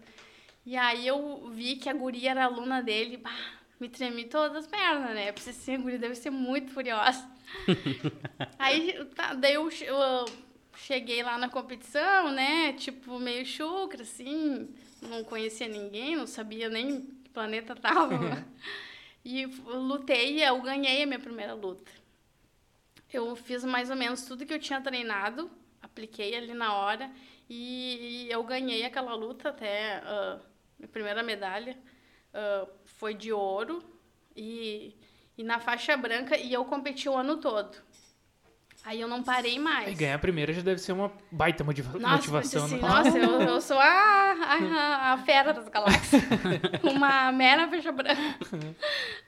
[0.66, 3.32] E aí eu vi que a guria era aluna dele, bah,
[3.80, 5.30] me tremi todas as pernas, né?
[5.30, 7.30] Eu pensei assim, a guria deve ser muito furiosa.
[8.58, 10.26] aí, tá, daí eu, eu
[10.76, 12.74] cheguei lá na competição, né?
[12.74, 18.46] Tipo, meio chucra, assim, não conhecia ninguém, não sabia nem que planeta tava.
[19.24, 21.92] e lutei e eu ganhei a minha primeira luta.
[23.12, 25.50] Eu fiz mais ou menos tudo que eu tinha treinado
[25.96, 27.10] apliquei ali na hora
[27.50, 30.40] e eu ganhei aquela luta até uh,
[30.78, 31.78] minha primeira medalha
[32.34, 33.82] uh, foi de ouro
[34.36, 34.94] e,
[35.38, 37.78] e na faixa branca e eu competi o ano todo.
[38.86, 39.92] Aí eu não parei mais.
[39.92, 42.66] E ganhar a primeira já deve ser uma baita motiva nossa, motivação.
[42.66, 42.82] Assim, né?
[42.82, 46.22] Nossa, eu, eu sou a, a, a, fera das galáxias.
[46.84, 48.38] uma mera faixa branca.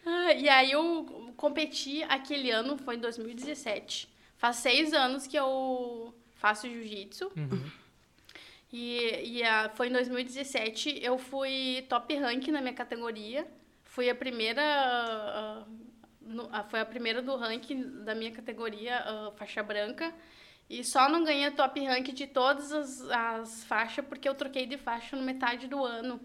[0.05, 4.07] Ah, e aí eu competi aquele ano, foi em 2017.
[4.37, 7.31] Faz seis anos que eu faço jiu-jitsu.
[7.35, 7.63] Uhum.
[8.71, 13.47] E, e a, foi em 2017, eu fui top rank na minha categoria.
[13.85, 15.65] Fui a primeira.
[15.67, 15.87] Uh,
[16.27, 20.13] no, foi a primeira do ranking da minha categoria, uh, faixa branca.
[20.69, 24.77] E só não ganhei top rank de todas as, as faixas porque eu troquei de
[24.77, 26.19] faixa no metade do ano.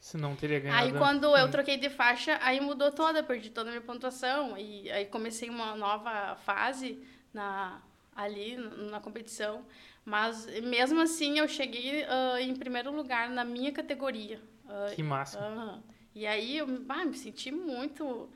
[0.00, 0.84] Se não teria ganhado.
[0.84, 4.56] Aí quando eu troquei de faixa, aí mudou toda, perdi toda a minha pontuação.
[4.56, 7.80] E aí comecei uma nova fase na,
[8.14, 8.56] ali
[8.90, 9.64] na competição.
[10.04, 14.40] Mas mesmo assim eu cheguei uh, em primeiro lugar na minha categoria.
[14.64, 15.38] Uh, que massa.
[15.40, 15.82] Uh,
[16.14, 18.28] e aí eu ah, me senti muito.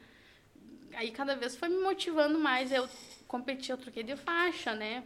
[0.99, 2.72] Aí cada vez foi me motivando mais.
[2.72, 2.88] Eu
[3.28, 5.05] competi, eu troquei de faixa, né?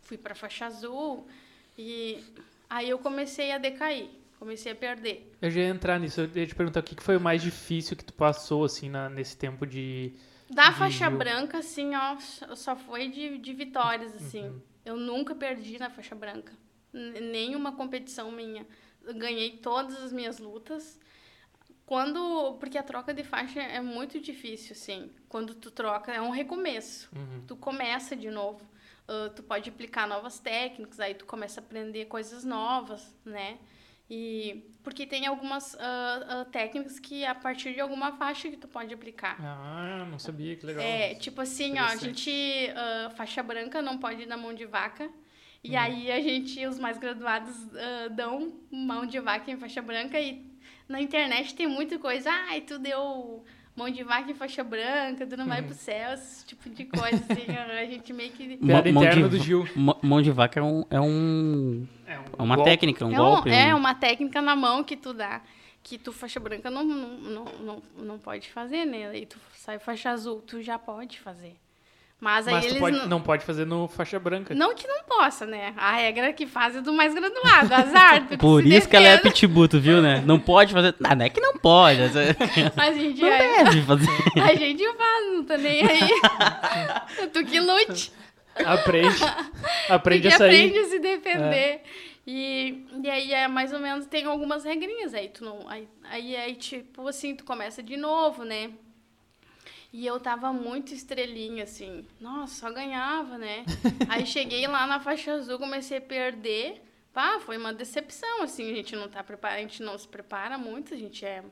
[0.00, 1.28] Fui para faixa azul.
[1.78, 2.18] E
[2.68, 5.32] aí eu comecei a decair, comecei a perder.
[5.40, 7.96] Eu já ia entrar nisso, eu ia te perguntar o que foi o mais difícil
[7.96, 10.12] que tu passou, assim, na, nesse tempo de.
[10.50, 12.18] Da de faixa branca, assim, ó,
[12.56, 14.48] só foi de, de vitórias, assim.
[14.48, 14.60] Uhum.
[14.84, 16.52] Eu nunca perdi na faixa branca.
[16.92, 18.66] Nenhuma competição minha.
[19.04, 20.98] Eu ganhei todas as minhas lutas.
[21.86, 22.56] Quando.
[22.60, 25.10] Porque a troca de faixa é muito difícil, assim.
[25.28, 27.10] Quando tu troca, é um recomeço.
[27.14, 27.44] Uhum.
[27.46, 28.64] Tu começa de novo.
[29.08, 33.58] Uh, tu pode aplicar novas técnicas, aí tu começa a aprender coisas novas, né?
[34.08, 38.68] E porque tem algumas uh, uh, técnicas que a partir de alguma faixa que tu
[38.68, 39.36] pode aplicar.
[39.40, 40.84] Ah, não sabia, que legal.
[40.84, 42.30] É, tipo assim, ó, a gente,
[43.16, 45.10] faixa branca não pode ir na mão de vaca.
[45.64, 45.78] E Uhum.
[45.78, 47.56] aí a gente, os mais graduados,
[48.14, 50.20] dão mão de vaca em faixa branca.
[50.20, 50.51] E
[50.88, 52.30] na internet tem muita coisa.
[52.30, 55.66] Ai, tu deu mão de vaca em faixa branca, tu não vai Uhum.
[55.68, 57.46] pro céu, esse tipo de coisa, assim.
[57.80, 58.56] a gente meio que...
[58.58, 59.66] Piada Mão de interna do Gil.
[60.02, 60.84] Mão de vaca é um.
[60.90, 62.70] É, um, É, um é uma golpe.
[62.70, 63.48] técnica, um é, golpe.
[63.48, 65.40] um- é um- uma técnica na mão que tu dá.
[65.84, 69.08] Que tu, faixa branca, não, não, não, não, não pode fazer, né?
[69.08, 71.56] Aí tu sai faixa azul, tu já pode fazer.
[72.22, 73.06] Mas aí Mas tu eles pode, não...
[73.08, 74.54] não pode fazer no faixa branca.
[74.54, 75.74] Não que não possa, né?
[75.76, 78.28] A regra que faz é do mais graduado, azar.
[78.38, 80.22] Por isso que ela é pitbull, tu viu, né?
[80.24, 80.94] Não pode fazer.
[81.02, 82.00] Ah, não é que não pode.
[82.00, 82.36] é-
[82.76, 84.08] Mas a gente, Não é- deve fazer.
[84.40, 86.10] a gente faz, não tá nem aí.
[87.32, 88.12] tu que lute.
[88.64, 89.16] Aprende.
[89.88, 90.66] Aprende a sair.
[90.66, 91.82] aprende a se defender.
[92.24, 95.28] E, e aí, é mais ou menos, tem algumas regrinhas aí.
[95.28, 98.70] Tu não, aí, aí, aí, tipo assim, tu começa de novo, né?
[99.92, 102.06] E eu tava muito estrelinha, assim.
[102.18, 103.64] Nossa, só ganhava, né?
[104.08, 106.82] Aí cheguei lá na faixa azul, comecei a perder.
[107.12, 108.70] Pá, foi uma decepção, assim.
[108.72, 111.44] A gente não tá preparado, a gente não se prepara muito, a gente é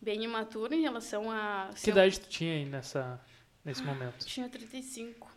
[0.00, 1.70] bem imaturo em relação a...
[1.74, 3.20] Que idade tu tinha aí nessa,
[3.64, 4.24] nesse momento?
[4.24, 5.28] Tinha 35.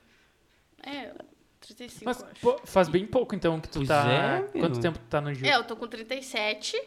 [0.83, 1.13] É,
[1.61, 2.41] 35, Mas eu acho.
[2.41, 4.07] pô, faz bem pouco então que tu Pois tá.
[4.07, 4.59] é.
[4.59, 5.47] Quanto tempo tu tá no Gil?
[5.47, 6.79] É, eu tô com 37.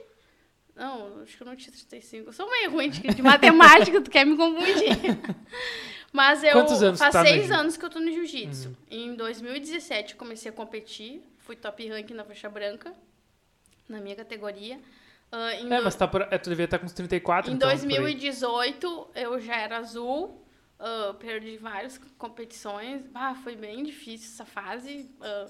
[0.76, 2.28] Não, acho que eu não tinha 35.
[2.28, 4.88] Eu sou meio ruim de, de matemática, tu quer me confundir.
[6.12, 6.52] Mas eu.
[6.52, 8.76] Quantos anos faz tu tá seis anos que eu tô no jiu-jitsu.
[8.90, 11.22] Em 2017 eu comecei a competir.
[11.38, 12.92] Fui top rank na faixa branca,
[13.88, 14.80] na minha categoria.
[15.60, 17.68] Em É, do- mas tá por, é, tu devia estar com uns 34 em então.
[17.68, 17.78] por aí.
[17.80, 20.40] 2018 eu já era azul,
[20.78, 23.02] ah, perdi várias competições.
[23.14, 25.46] Ah, foi bem difícil essa fase, ah,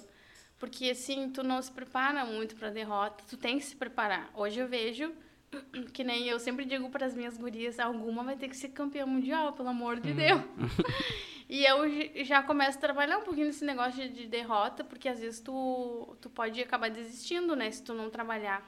[0.65, 4.31] porque assim, tu não se prepara muito para derrota, tu tem que se preparar.
[4.35, 5.13] Hoje eu vejo
[5.93, 9.05] que nem eu sempre digo para as minhas gurias, alguma vai ter que ser campeã
[9.05, 10.41] mundial, pelo amor de Deus.
[11.51, 15.21] e eu já começo a trabalhar um pouquinho nesse negócio de, de derrota, porque às
[15.21, 18.67] vezes tu, tu pode acabar desistindo, né, se tu não trabalhar.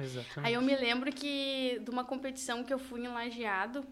[0.00, 0.46] Exatamente.
[0.46, 3.84] Aí eu me lembro que de uma competição que eu fui em Lajeado,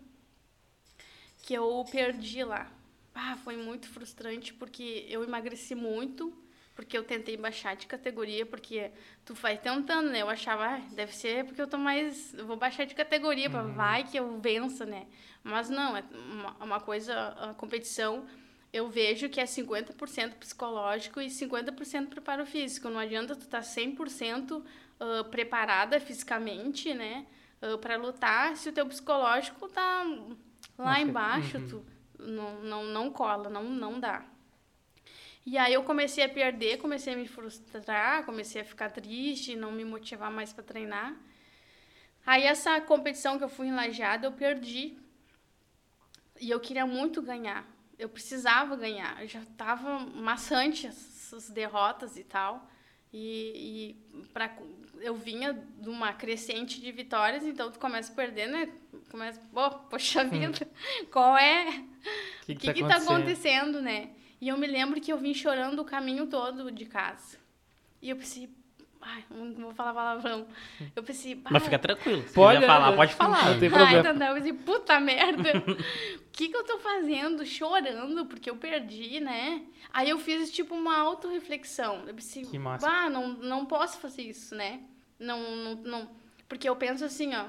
[1.43, 2.71] que eu perdi lá.
[3.13, 6.44] Ah, foi muito frustrante porque eu emagreci muito,
[6.75, 8.91] porque eu tentei baixar de categoria, porque
[9.25, 10.23] tu vai tentando, né?
[10.23, 13.63] Eu achava, ah, deve ser porque eu tô mais, eu vou baixar de categoria, pra
[13.63, 15.07] vai que eu vença, né?
[15.43, 18.27] Mas não, é uma, uma coisa, a competição
[18.73, 22.89] eu vejo que é 50% psicológico e 50% preparo físico.
[22.91, 24.63] Não adianta tu estar 100%
[25.01, 27.27] ah, preparada fisicamente, né,
[27.81, 30.05] para lutar, se o teu psicológico tá
[30.77, 31.03] lá Ok.
[31.03, 31.67] embaixo, Uhum.
[31.69, 31.87] tu
[32.19, 34.25] não, não, não cola, não, não dá.
[35.47, 39.71] E aí eu comecei a perder, comecei a me frustrar, comecei a ficar triste, não
[39.73, 41.15] me motivar mais para treinar.
[42.27, 44.97] Aí essa competição que eu fui em Lajeado, eu perdi.
[46.41, 47.67] E eu queria muito ganhar.
[47.99, 49.23] eu precisava ganhar.
[49.23, 52.69] Eu já tava maçante essas derrotas e tal.
[53.13, 54.51] E, e pra,
[55.01, 58.73] eu vinha de uma crescente de vitórias, então tu começa a perder, né?
[59.11, 60.67] Começa, pô, poxa vida,
[61.13, 61.69] qual é?
[62.43, 64.11] O que, O que, que tá acontecendo, né?
[64.45, 67.39] E eu me lembro que eu vim chorando o caminho todo de casa.
[68.03, 68.51] E eu pensei,
[69.01, 70.47] ai, não vou falar palavrão.
[70.95, 72.29] Eu pensei, Mas "Ah, fica tranquilo.
[72.29, 73.53] Se Pode, falar, é, pode falar.
[73.53, 74.03] Não tem Ai, problema.
[74.03, 75.51] Tandão, eu pensei, puta merda.
[75.67, 77.47] O que que eu tô fazendo?
[77.47, 79.63] Chorando porque eu perdi, né?
[79.91, 82.05] Aí eu fiz, tipo, uma autorreflexão.
[82.07, 82.87] Eu pensei, Que massa.
[82.87, 84.81] bah, não, não posso fazer isso, né?
[85.19, 86.11] Não, não, não...
[86.47, 87.47] Porque eu penso assim, ó.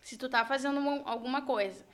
[0.00, 1.84] Se tu tá fazendo uma- alguma coisa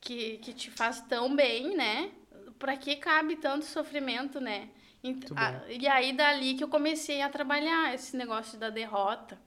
[0.00, 2.10] que, que te faz tão bem, né?
[2.58, 4.68] Pra que cabe tanto sofrimento, né?
[5.02, 9.38] Muito a- e aí, dali que eu comecei a trabalhar esse negócio da derrota.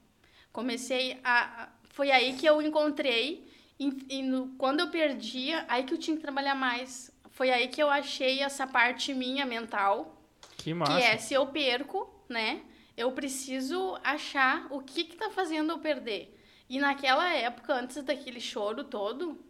[0.52, 1.64] Comecei a...
[1.64, 3.50] a- Foi aí que eu encontrei...
[3.80, 7.12] E, e no- quando eu perdia, aí que eu tinha que trabalhar mais.
[7.32, 10.22] Foi aí que eu achei essa parte minha mental,
[10.56, 10.96] Que massa.
[10.96, 12.62] que é se eu perco, né?
[12.96, 16.38] Eu preciso achar o que que tá fazendo eu perder.
[16.70, 19.44] E naquela época, antes daquele choro todo,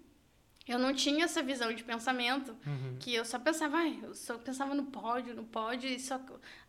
[0.67, 2.97] eu não tinha essa visão de pensamento, Uhum.
[2.99, 6.19] que eu só pensava, ai, eu só pensava no pódio, no pódio, e só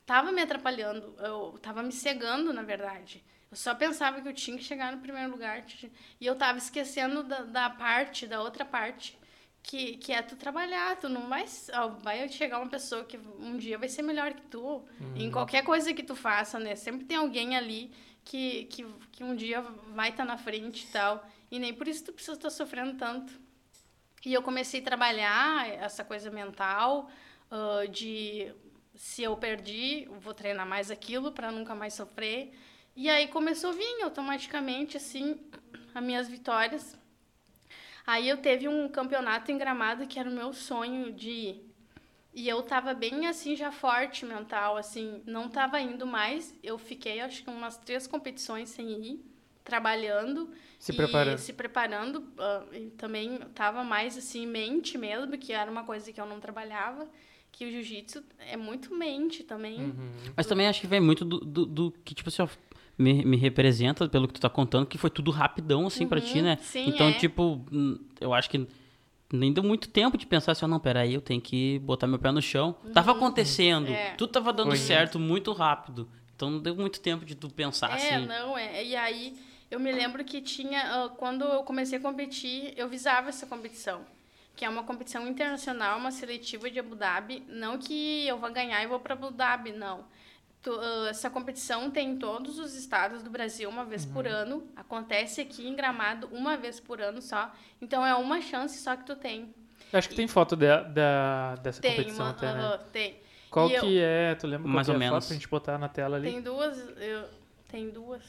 [0.07, 3.23] tava me atrapalhando, eu tava me cegando, na verdade.
[3.51, 5.65] Eu só pensava que eu tinha que chegar no primeiro lugar,
[6.21, 9.19] e eu tava esquecendo da, da parte, da outra parte,
[9.63, 13.57] que, que é tu trabalhar, tu não vai, ó, vai chegar uma pessoa que um
[13.59, 14.83] dia vai ser melhor que tu,
[15.15, 16.75] em qualquer coisa que tu faça, né?
[16.75, 17.93] Sempre tem alguém ali
[18.25, 19.61] que, que, que um dia
[19.95, 23.33] vai estar na frente e tal, e nem por isso tu precisa estar sofrendo tanto.
[24.25, 27.11] E eu comecei a trabalhar essa coisa mental
[27.51, 28.53] ah, de
[28.95, 32.53] se eu perdi, vou treinar mais aquilo para nunca mais sofrer.
[32.95, 35.41] E aí começou a vir automaticamente assim
[35.95, 36.99] as minhas vitórias.
[38.07, 41.75] Aí eu teve um campeonato em Gramado que era o meu sonho de ir.
[42.35, 46.59] E eu tava bem assim já forte mental, assim, não tava indo mais.
[46.63, 49.32] Eu fiquei acho que umas três competições sem ir,
[49.65, 51.39] trabalhando Se e preparando.
[51.39, 52.25] se preparando,
[52.73, 57.09] e também tava mais assim, mente mesmo, que era uma coisa que eu não trabalhava,
[57.51, 59.79] que o jiu-jitsu é muito mente também.
[59.81, 60.11] Uhum.
[60.37, 62.49] Mas também acho que vem muito do, do, do que, tipo assim, ó,
[62.99, 66.41] me, me representa pelo que tu tá contando, que foi tudo rapidão, assim, pra ti,
[66.43, 66.59] né?
[66.63, 67.13] sim, então, é.
[67.13, 67.65] tipo,
[68.21, 68.67] eu acho que
[69.33, 72.31] nem deu muito tempo de pensar assim, não, peraí, eu tenho que botar meu pé
[72.33, 72.75] no chão.
[72.93, 74.11] Tava acontecendo, É.
[74.15, 74.77] tudo tava dando Foi.
[74.77, 76.09] certo muito rápido.
[76.37, 78.27] Então não deu muito tempo de tu pensar É, assim.
[78.27, 78.85] não, é.
[78.85, 79.35] E aí
[79.73, 84.05] eu me lembro que tinha, ah, quando eu comecei a competir, eu visava essa competição.
[84.55, 87.43] Que é uma competição internacional, uma seletiva de Abu Dhabi.
[87.49, 90.05] Não que eu vou ganhar e vou para Abu Dhabi, não.
[90.63, 94.33] Tu, ah, essa competição tem em todos os estados do Brasil uma vez por Uhum.
[94.33, 94.67] ano.
[94.77, 97.51] Acontece aqui em Gramado uma vez por ano só.
[97.81, 99.53] Então é uma chance só que tu tem.
[99.93, 102.61] Acho que tem foto da, da- dessa Tem, competição uma, até, né?
[102.61, 103.17] aham, tem.
[103.51, 104.35] Qual E eu- que é?
[104.37, 105.25] Tu lembra Mais qual ou que é a menos.
[105.25, 106.31] foto pra gente botar na tela ali?
[106.31, 107.25] Tem duas, eu,
[107.69, 108.23] tem duas,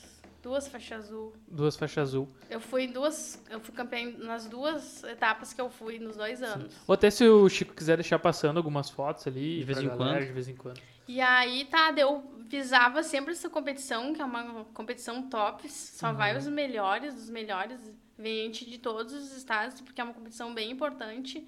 [0.44, 1.34] duas faixas azul.
[1.48, 2.30] Duas faixas azul.
[2.50, 6.44] Eu fui em duas, eu fui campeã nas duas etapas que eu fui nos dois
[6.44, 6.76] anos.
[6.86, 9.60] Ou até se o Chico quiser deixar passando algumas fotos ali.
[9.60, 10.28] De vez em galera, quando.
[10.28, 10.82] De vez em quando.
[11.08, 16.38] E aí, tá, eu visava sempre essa competição, que é uma competição top, só vai
[16.38, 17.80] os melhores dos melhores,
[18.18, 21.48] vem gente de todos os estados, porque é uma competição bem importante.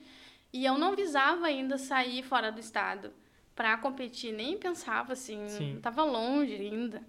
[0.53, 3.11] E eu não visava ainda sair fora do estado
[3.53, 5.79] pra competir, nem pensava assim, Sim.
[5.81, 7.03] tava longe ainda.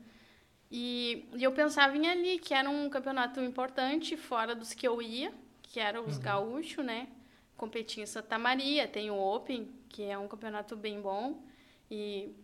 [0.70, 5.00] E, e eu pensava em ali, que era um campeonato importante, fora dos que eu
[5.00, 7.08] ia, que eram os gaúchos, né?
[7.56, 11.42] Competi em Santa Maria, tem o Open, que é um campeonato bem bom.
[11.90, 12.34] E,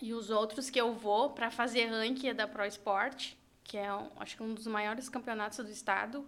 [0.00, 3.32] e os outros que eu vou para fazer ranking é da Pro Sport,
[3.64, 6.26] que é, um, acho que um dos maiores campeonatos do estado,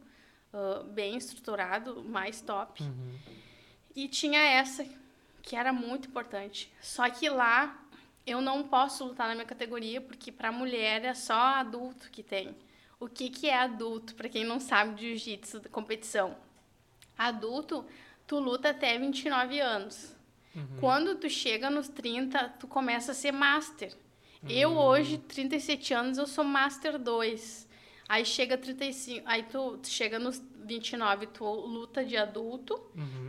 [0.52, 2.82] ah, bem estruturado, mais top.
[3.94, 4.86] E tinha essa,
[5.42, 6.72] que era muito importante.
[6.80, 7.81] Só que lá
[8.26, 12.54] eu não posso lutar na minha categoria, porque para mulher é só adulto que tem.
[13.00, 16.36] O que, que é adulto, para quem não sabe de jiu-jitsu, competição?
[17.18, 17.84] Adulto,
[18.26, 20.14] tu luta até 29 anos.
[20.78, 23.92] Quando tu chega nos 30, tu começa a ser master.
[24.48, 27.68] Eu hoje, 37 anos, eu sou master 2.
[28.12, 32.78] Aí chega 35, aí tu, tu chega nos 29, tu luta de adulto,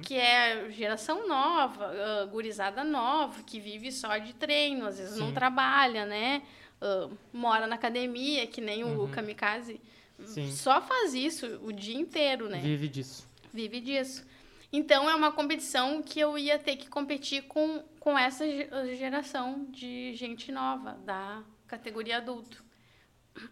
[0.02, 5.28] que é geração nova, ah, gurizada nova, que vive só de treino, às vezes não
[5.30, 5.34] Sim.
[5.34, 6.42] trabalha, né?
[6.82, 9.06] Ah, mora na academia, que nem Uhum.
[9.06, 9.80] o kamikaze.
[10.26, 10.52] Sim.
[10.52, 12.60] Só faz isso o dia inteiro, né?
[12.60, 13.26] Vive disso.
[13.54, 14.26] vive disso.
[14.70, 18.68] Então é uma competição que eu ia ter que competir com, com essa ge-
[18.98, 22.62] geração de gente nova, da categoria adulto.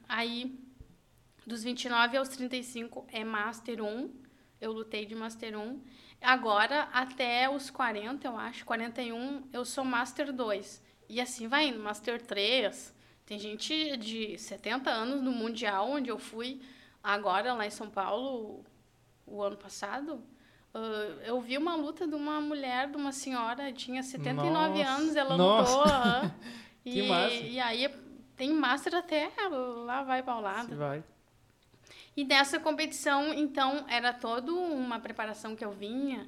[0.10, 0.60] Aí,
[1.46, 4.10] dos 29 aos 35 é Master 1,
[4.60, 5.82] eu lutei de Master 1.
[6.22, 10.82] Agora, até os 40, eu acho, 41, eu sou Master 2.
[11.10, 12.96] E assim vai indo, Master 3.
[13.26, 16.62] Tem gente de 70 anos no Mundial, onde eu fui
[17.04, 18.64] agora lá em São Paulo,
[19.26, 20.24] o ano passado.
[20.74, 24.90] Uh, eu vi uma luta de uma mulher, de uma senhora, tinha 79 Nossa.
[24.90, 25.76] anos, ela Nossa.
[25.76, 26.32] lutou.
[26.84, 27.88] Que e, e aí
[28.36, 29.32] tem Master até
[29.86, 31.04] lá vai pra Se vai.
[32.16, 36.28] E nessa competição, então, era toda uma preparação que eu vinha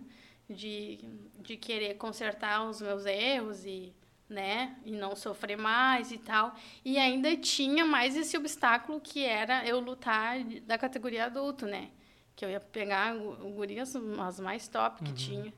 [0.50, 1.00] de,
[1.40, 3.94] de querer consertar os meus erros e,
[4.30, 6.56] né, e não sofrer mais e tal.
[6.86, 11.90] E ainda tinha mais esse obstáculo que era eu lutar da categoria adulto, né?
[12.36, 15.54] Que eu ia pegar gu- gurias as mais top que tinha.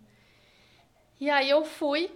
[1.22, 2.12] E aí eu fui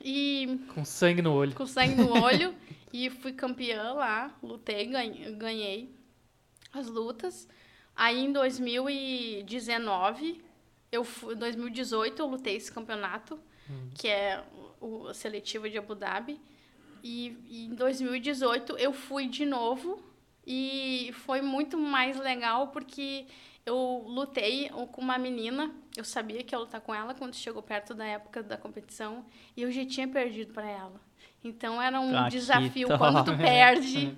[0.00, 1.54] e Com sangue no olho.
[1.54, 2.54] com sangue no olho
[2.92, 4.86] e fui campeã lá, lutei,
[5.36, 5.92] ganhei
[6.72, 7.48] as lutas.
[7.94, 10.42] Aí em 2019,
[10.90, 13.38] eu fui, 2018 eu lutei esse campeonato,
[13.94, 14.42] que é
[14.80, 16.40] o, seletivo de Abu Dhabi.
[17.02, 20.02] E, e em 2018 eu fui de novo.
[20.46, 23.26] E foi muito mais legal porque
[23.66, 27.92] eu lutei com uma menina, eu sabia que ia lutar com ela quando chegou perto
[27.92, 29.26] da época da competição.
[29.54, 31.08] E eu já tinha perdido para ela.
[31.44, 34.16] Então era um Ah, desafio quando tu perde,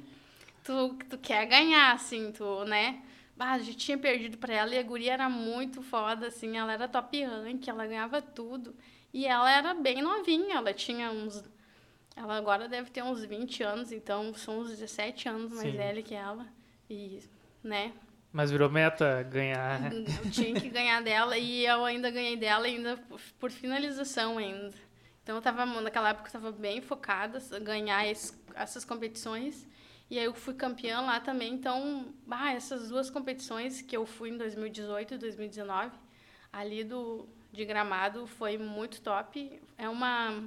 [0.65, 3.03] tu, tu quer ganhar assim, tu, né?
[3.39, 6.87] Ah, já tinha perdido para ela e a guria era muito foda assim, ela era
[6.87, 8.75] top rank, ela ganhava tudo.
[9.15, 11.43] E ela era bem novinha, ela tinha uns
[12.15, 15.77] ela agora deve ter uns 20 anos, então são uns 17 anos mais Sim.
[15.77, 16.47] velha que ela.
[16.89, 17.21] E,
[17.63, 17.93] né,
[18.33, 19.91] Mas virou meta ganhar.
[19.93, 22.97] eu tinha que ganhar dela e eu ainda ganhei dela ainda
[23.39, 24.73] por- finalização ainda.
[25.23, 29.67] Então eu tava, naquela época eu tava bem focada em ganhar es- essas competições.
[30.11, 31.55] E aí eu fui campeã lá também.
[31.55, 35.93] Então, bah, essas duas competições que eu fui em 2018 e 2019,
[36.53, 39.61] ali do de Gramado foi muito top.
[39.79, 40.45] É uma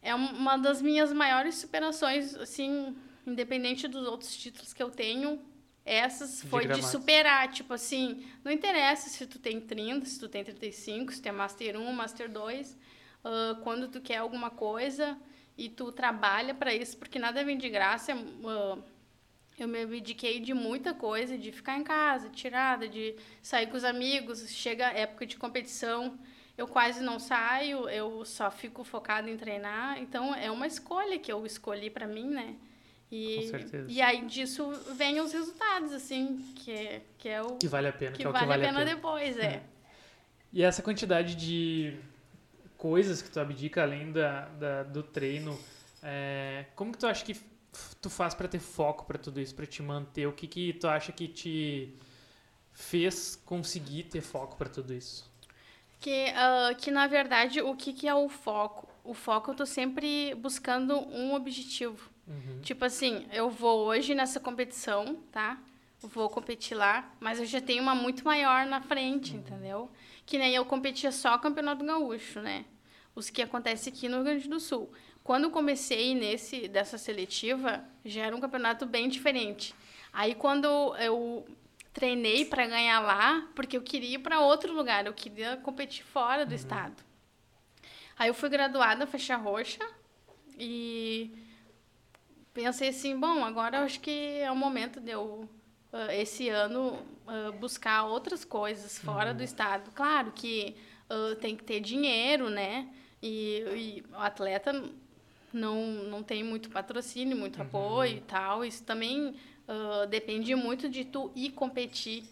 [0.00, 2.96] é uma das minhas maiores superações, assim,
[3.26, 5.40] independente dos outros títulos que eu tenho,
[5.84, 6.82] essas De foi de Gramado.
[6.82, 11.28] superar, tipo assim, não interessa se tu tem 30, se tu tem 35, se tu
[11.28, 12.76] é Master 1, Master 2,
[13.24, 15.16] ah, quando tu quer alguma coisa
[15.56, 18.78] e tu trabalha para isso, porque nada vem de graça, ah,
[19.58, 23.84] eu me abdiquei de muita coisa, de ficar em casa, tirada, de sair com os
[23.84, 26.18] amigos, chega a época de competição,
[26.56, 31.30] eu quase não saio, eu só fico focada em treinar, então é uma escolha que
[31.32, 32.56] eu escolhi para mim, né?
[33.10, 33.86] E, Com certeza.
[33.90, 37.92] e aí disso vem os resultados, assim, que é, que é o Que vale a
[37.92, 38.12] pena.
[38.12, 39.62] que é o que vale a pena depois, é.
[40.54, 41.96] E essa quantidade de
[42.82, 45.56] coisas que tu abdica além da, da- do treino,
[46.02, 47.36] é, como que tu acha que
[48.00, 50.26] tu faz pra ter foco pra tudo isso, pra te manter?
[50.26, 51.94] O que que tu acha que te
[52.72, 55.30] fez conseguir ter foco pra tudo isso?
[56.00, 58.88] Que, ah, que na verdade, o que, que é o foco?
[59.04, 62.10] O foco eu tô sempre buscando um objetivo.
[62.26, 62.60] Uhum.
[62.62, 65.56] Tipo assim, eu vou hoje nessa competição, tá?
[66.00, 69.88] Vou competir lá, mas eu já tenho uma muito maior na frente, entendeu?
[70.26, 72.64] Que nem eu competia só Campeonato Gaúcho, né?
[73.14, 74.92] Os que acontecem aqui no Rio Grande do Sul.
[75.22, 79.74] Quando eu comecei nesse dessa seletiva, já era um campeonato bem diferente.
[80.12, 81.46] Aí quando eu
[81.92, 86.44] treinei para ganhar lá, porque eu queria ir para outro lugar, eu queria competir fora
[86.44, 87.02] do estado.
[88.18, 89.86] Aí eu fui graduada faixa roxa
[90.58, 91.30] e
[92.52, 95.48] pensei assim, bom, agora eu acho que é o momento de eu
[95.92, 99.90] ah, esse ano ah, buscar outras coisas fora do estado.
[99.92, 100.76] Claro que
[101.10, 102.88] ah, tem que ter dinheiro, né?
[103.22, 104.72] E, e o atleta
[105.52, 108.64] não, não tem muito patrocínio, muito apoio e tal.
[108.64, 109.34] Isso também
[109.68, 112.24] ah, depende muito de tu ir competir,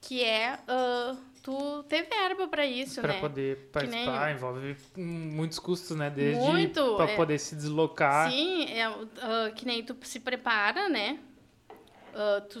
[0.00, 3.20] que é ah, tu ter verba para isso, Pra né?
[3.20, 6.08] poder nem- participar, envolve hum, muitos custos, né?
[6.10, 7.16] Desde Muito, pra é.
[7.16, 8.30] poder se deslocar.
[8.30, 11.18] Sim, é, ah, que nem tu se prepara, né?
[12.50, 12.60] Tu,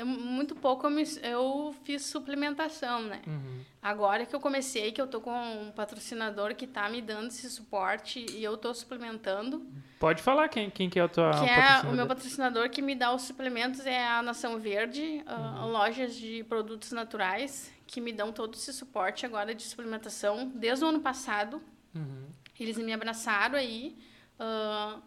[0.00, 3.20] é muito pouco eu, me- eu fiz suplementação, né?
[3.26, 3.60] Uhum.
[3.82, 7.48] Agora que eu comecei, que eu tô com um patrocinador que tá me dando esse
[7.50, 9.66] suporte e eu tô suplementando,
[9.98, 12.94] Pode falar quem, quem que é o teu que é o meu patrocinador que me
[12.94, 15.72] dá os suplementos é a Nação Verde, ah, Uhum.
[15.72, 20.88] lojas de produtos naturais que me dão todo esse suporte agora de suplementação desde o
[20.88, 21.60] ano passado.
[21.94, 22.26] Uhum.
[22.58, 23.96] Eles me abraçaram aí.
[24.38, 24.98] Ah,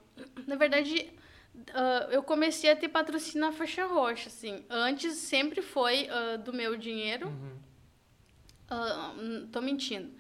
[0.46, 1.12] na verdade,
[1.74, 4.64] ah, eu comecei a ter patrocínio na faixa roxa, assim.
[4.70, 7.28] Antes sempre foi ah, do meu dinheiro.
[7.28, 7.54] Uhum.
[9.20, 10.12] Hum, tô mentindo.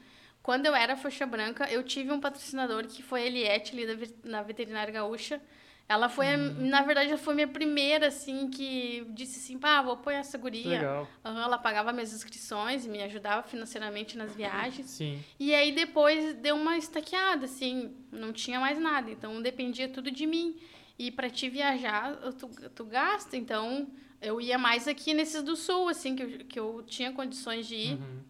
[0.41, 4.07] Quando eu era faixa branca, eu tive um patrocinador que foi a Eliette, ali da
[4.29, 5.41] na Veterinária Gaúcha.
[5.87, 9.93] Ela foi, a- na verdade, ela foi minha primeira, assim, que disse assim, pá, vou
[9.93, 10.79] apoiar essa guria.
[11.25, 14.87] Aham, ela pagava minhas inscrições e me ajudava financeiramente nas viagens.
[14.89, 15.21] Sim.
[15.39, 19.11] E aí depois deu uma estaqueada, assim, não tinha mais nada.
[19.11, 20.57] Então dependia tudo de mim.
[20.97, 23.35] E para te viajar, tu, tu gasta.
[23.35, 23.87] Então
[24.21, 27.75] eu ia mais aqui nesses do sul, assim, que eu, que eu tinha condições de
[27.75, 27.93] ir.
[27.95, 28.23] Uhum.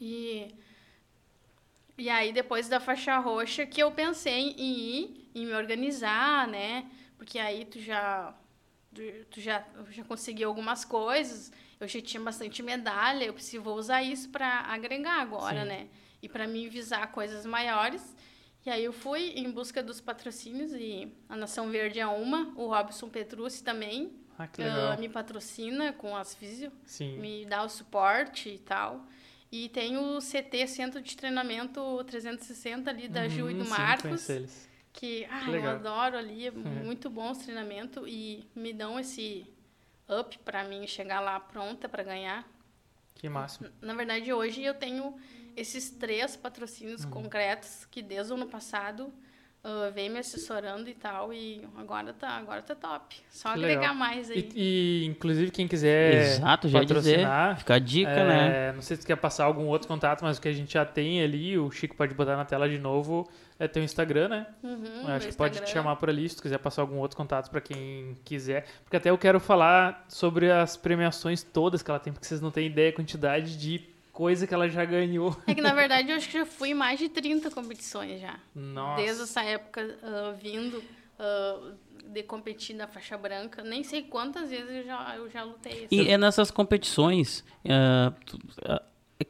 [0.00, 0.54] E,
[1.98, 6.86] e aí, depois da faixa roxa, que eu pensei em ir, em me organizar, né?
[7.16, 8.34] Porque aí tu já,
[8.94, 13.76] tu, tu já, já conseguiu algumas coisas, eu já tinha bastante medalha, eu preciso vou
[13.76, 15.68] usar isso para agregar agora, Sim.
[15.68, 15.88] né?
[16.22, 18.16] E para me visar coisas maiores.
[18.66, 22.66] E aí eu fui em busca dos patrocínios e a Nação Verde é uma, o
[22.66, 24.98] Robson Petrucci também Ah, que ah, legal.
[24.98, 27.18] me patrocina com as físio Sim.
[27.18, 29.06] me dá o suporte e tal.
[29.50, 33.70] E tem o CT, Centro de Treinamento 360 ali da Gil e Uhum, do sim,
[33.70, 34.68] Marcos, eles.
[34.92, 39.46] que ah, Que eu adoro ali, é muito bom os treinamento e me dão esse
[40.10, 42.46] up para mim chegar lá pronta para ganhar.
[43.14, 43.70] Que máximo.
[43.80, 45.16] Na verdade, hoje eu tenho
[45.58, 47.10] esses três patrocínios Uhum.
[47.10, 49.12] concretos que desde o ano passado
[49.64, 53.16] ah, vem me assessorando e tal e agora tá, agora tá top.
[53.28, 53.94] Só Que agregar legal.
[53.96, 54.48] mais aí.
[54.54, 56.94] E, e, inclusive, quem quiser Exato, já ia dizer.
[56.94, 58.68] patrocinar, Fica a dica, né?
[58.68, 60.72] É, Não sei se tu quer passar algum outro contato, mas o que a gente
[60.74, 63.28] já tem ali, o Chico pode botar na tela de novo,
[63.58, 64.46] é teu Instagram, né?
[64.62, 65.82] Uhum, acho que pode te Instagram.
[65.82, 68.64] chamar por ali, se tu quiser passar algum outro contato pra quem quiser.
[68.84, 72.52] Porque até eu quero falar sobre as premiações todas que ela tem, porque vocês não
[72.52, 75.36] têm ideia a quantidade de coisa que ela já ganhou.
[75.46, 78.34] É que, na verdade, eu acho que já fui em mais de 30 competições já.
[78.52, 79.00] Nossa.
[79.00, 80.82] Desde essa época, ah, vindo
[81.20, 81.70] ah,
[82.12, 83.62] de competir na faixa branca.
[83.62, 85.84] Nem sei quantas vezes eu já, eu já lutei.
[85.84, 86.02] assim.
[86.02, 88.38] E é nessas competições, ah, tu-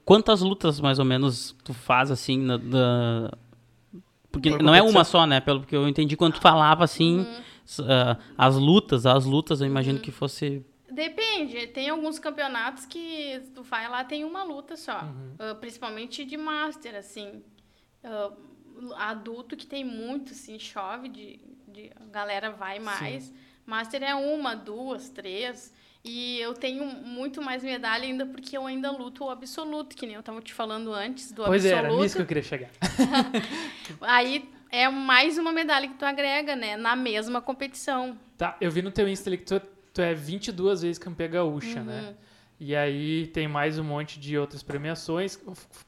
[0.06, 2.38] quantas lutas mais ou menos tu faz assim?
[2.38, 3.30] na- da-
[4.32, 5.38] Porque Por não é uma só, né?
[5.40, 7.26] Pelo que eu entendi quando tu falava assim,
[7.66, 10.64] s- ah, as lutas, as lutas, eu imagino que fosse.
[10.90, 11.66] Depende.
[11.68, 15.02] Tem alguns campeonatos que tu vai lá, tem uma luta só.
[15.02, 15.34] Uhum.
[15.38, 17.42] Ah, principalmente de Master, assim.
[18.02, 18.30] Ah,
[19.10, 23.32] adulto que tem muito, assim, chove, de, de- a galera vai mais.
[23.66, 25.74] Master é uma, duas, três.
[26.04, 30.14] E eu tenho muito mais medalha ainda porque eu ainda luto o absoluto, que nem
[30.14, 32.02] eu tava te falando antes do Pois é, era absoluto.
[32.02, 32.70] nisso que eu queria chegar.
[34.00, 36.76] Aí é mais uma medalha que tu agrega, né?
[36.76, 38.18] Na mesma competição.
[38.36, 39.60] Tá, eu vi no teu Insta que tu,
[39.98, 41.84] tu é 22 vezes campeã gaúcha, Uhum.
[41.86, 42.14] né?
[42.60, 45.36] E aí tem mais um monte de outras premiações.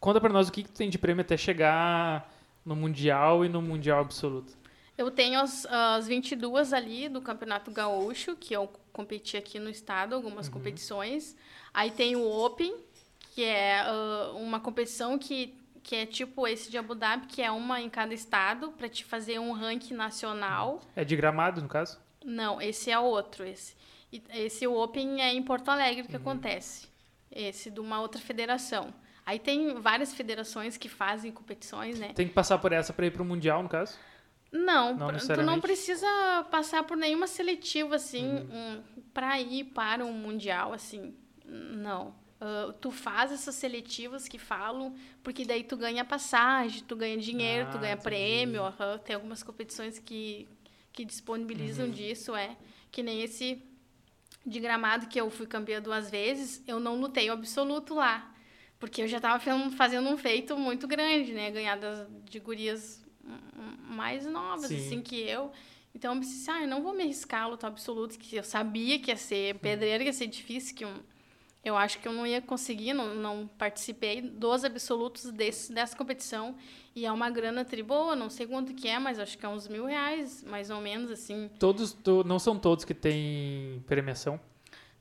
[0.00, 2.28] Conta pra nós o que, que tu tem de prêmio até chegar
[2.64, 4.52] no Mundial e no Mundial Absoluto.
[4.98, 10.12] Eu tenho as, as 22 ali do Campeonato Gaúcho, que eu competi aqui no estado,
[10.16, 11.36] algumas competições.
[11.72, 12.74] Aí tem o Open,
[13.32, 15.54] que é ah, uma competição que,
[15.84, 19.04] que é tipo esse de Abu Dhabi, que é uma em cada estado, para te
[19.04, 20.80] fazer um ranking nacional.
[20.96, 21.98] É de gramado, no caso?
[22.24, 23.44] Não, esse é outro.
[23.44, 23.74] Esse,
[24.12, 26.88] E esse Open é em Porto Alegre que acontece.
[27.30, 28.92] Esse de uma outra federação.
[29.24, 32.12] Aí tem várias federações que fazem competições, né?
[32.14, 33.96] Tem que passar por essa pra ir pro Mundial, no caso?
[34.52, 38.80] Não, Não tu não precisa passar por nenhuma seletiva, assim, Uhum.
[38.98, 41.14] um, para ir para um mundial, assim.
[41.46, 42.16] Não.
[42.40, 44.92] Ah, tu faz essas seletivas que falam,
[45.22, 48.02] porque daí tu ganha passagem, tu ganha dinheiro, tu Ah, ganha entendi.
[48.02, 48.62] prêmio.
[49.04, 50.48] Tem algumas competições que,
[50.92, 51.92] que disponibilizam Uhum.
[51.92, 52.56] disso, é.
[52.90, 53.62] Que nem esse
[54.44, 58.32] de gramado que eu fui campeã duas vezes, eu não lutei o absoluto lá.
[58.78, 59.38] Porque eu já estava
[59.76, 61.50] fazendo um feito muito grande, né?
[61.50, 63.04] Ganhar das, de gurias
[63.82, 64.76] mais novas, Sim.
[64.76, 65.52] assim, que eu.
[65.94, 68.98] Então, eu pensei, ah, eu não vou me arriscar a lutar absoluto, que eu sabia
[68.98, 70.94] que ia ser pedreiro, que ia ser difícil, que eu,
[71.64, 76.56] eu acho que eu não ia conseguir, não, não participei dos absolutos desse, dessa competição.
[76.96, 79.48] E é uma grana tri boa, não sei quanto que é, mas acho que é
[79.48, 81.50] uns mil reais, mais ou menos, assim.
[81.58, 84.40] Todos, to- não são todos que têm premiação.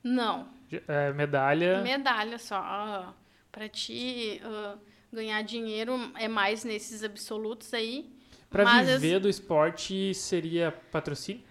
[0.04, 0.48] Não,
[0.88, 1.82] É, medalha.
[1.82, 2.56] Medalha só.
[2.58, 3.14] ah,
[3.52, 4.78] Pra ti ah,
[5.12, 8.08] ganhar dinheiro é mais nesses absolutos aí.
[8.50, 11.44] Pra Mas viver do esporte seria patrocínio?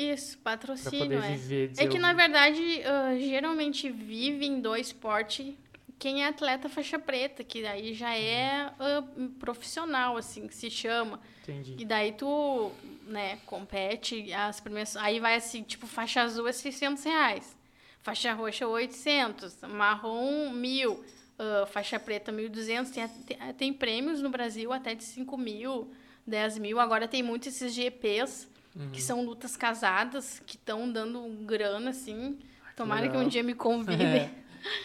[0.00, 1.36] Isso, Pra patrocínio, poder é.
[1.36, 1.72] viver.
[1.78, 5.56] É que, na verdade, ah, geralmente vivem do esporte
[6.00, 9.04] quem é atleta faixa preta, que daí já é ah,
[9.38, 11.20] profissional, assim, que se chama.
[11.42, 11.76] Entendi.
[11.78, 12.72] E daí tu,
[13.06, 14.96] né, compete, as primeiras...
[14.96, 17.56] Aí vai assim, tipo, faixa azul é 600 reais.
[18.02, 19.58] Faixa roxa, 800.
[19.68, 20.98] Marrom, 1.000.
[21.38, 22.90] ah, faixa preta, 1.200.
[22.90, 25.92] Tem, tem, tem prêmios no Brasil até de 5 mil,
[26.26, 26.80] 10 mil.
[26.80, 28.90] Agora tem muitos esses GPs, Uhum.
[28.90, 32.38] que são lutas casadas, que estão dando grana, assim.
[32.76, 33.24] Tomara que legal.
[33.24, 34.06] um dia me convidem.
[34.06, 34.34] É.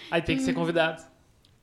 [0.09, 1.03] Aí tem que ser convidado.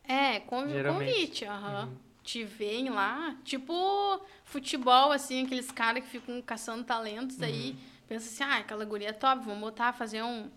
[0.04, 1.12] É, convi Geralmente.
[1.12, 1.90] convite, aham.
[2.22, 8.44] te veem lá, tipo futebol, assim, aqueles caras que ficam caçando talentos aí, pensa assim,
[8.52, 10.50] ah, aquela guria top, vamos botar, fazer um,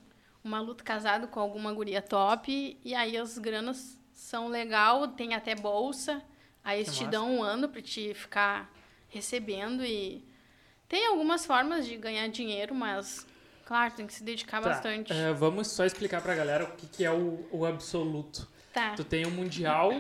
[0.44, 5.56] uma luta casado com alguma guria top, e aí as granas são legal, tem até
[5.56, 6.22] bolsa,
[6.64, 8.72] aí eles Que te dão um ano pra te ficar
[9.10, 10.24] recebendo e
[10.88, 13.26] tem algumas formas de ganhar dinheiro, mas
[13.66, 15.12] claro, tem que se dedicar Tá, bastante.
[15.12, 18.48] eh, vamos só explicar pra galera o que, que é o, o absoluto.
[18.74, 18.94] Tá.
[18.96, 19.92] Tu tem o mundial,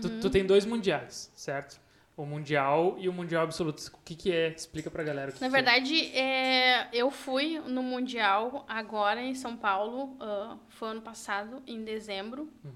[0.00, 1.80] tu, tu tem dois mundiais, certo?
[2.16, 3.80] O mundial e o mundial absoluto.
[3.94, 4.48] O que, que é?
[4.48, 9.36] Explica pra galera o que Na que verdade, é, eu fui no Mundial agora em
[9.36, 12.68] São Paulo, ah, foi ano passado, em dezembro é.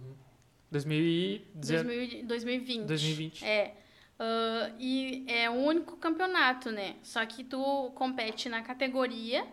[0.70, 1.84] 2019.
[1.84, 2.86] 2000 2020.
[2.86, 3.44] 2020.
[3.44, 3.74] É.
[4.24, 6.94] Ah, e é o único campeonato, né?
[7.02, 9.44] Só que tu compete na categoria,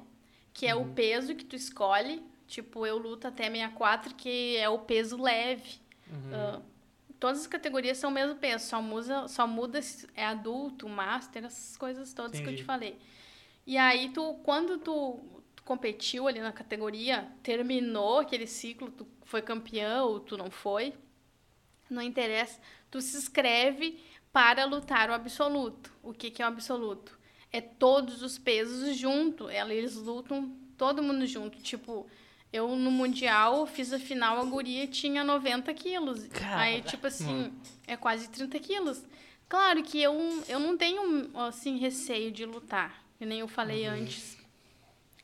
[0.54, 2.22] que é o peso que tu escolhe.
[2.46, 5.80] Tipo, eu luto até 64, que é o peso leve.
[6.32, 6.62] Ah,
[7.20, 11.46] todas as categorias são o mesmo peso, só muda, só muda se é adulto, master,
[11.46, 12.58] essas coisas todas que eu Entendi.
[12.58, 12.96] te falei.
[13.66, 15.20] E aí, tu, quando tu,
[15.56, 20.94] tu competiu ali na categoria, terminou aquele ciclo, tu foi campeão ou tu não foi,
[21.90, 22.60] não interessa,
[22.92, 24.00] tu se inscreve
[24.32, 25.94] para lutar o absoluto.
[26.04, 27.18] O que, que é o absoluto?
[27.52, 31.60] É todos os pesos junto, eles lutam todo mundo junto.
[31.60, 32.08] Tipo,
[32.54, 36.28] eu no Mundial fiz a final, a guria tinha 90 quilos.
[36.56, 37.54] Aí, tipo assim,
[37.88, 39.04] é quase 30 quilos.
[39.48, 40.14] Claro que eu,
[40.48, 44.38] eu não tenho, assim, receio de lutar, que nem eu falei antes.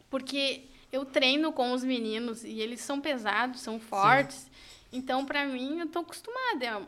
[0.10, 4.50] Porque eu treino com os meninos e eles são pesados, são fortes.
[4.92, 6.66] Então, pra mim, eu tô acostumada.
[6.66, 6.82] É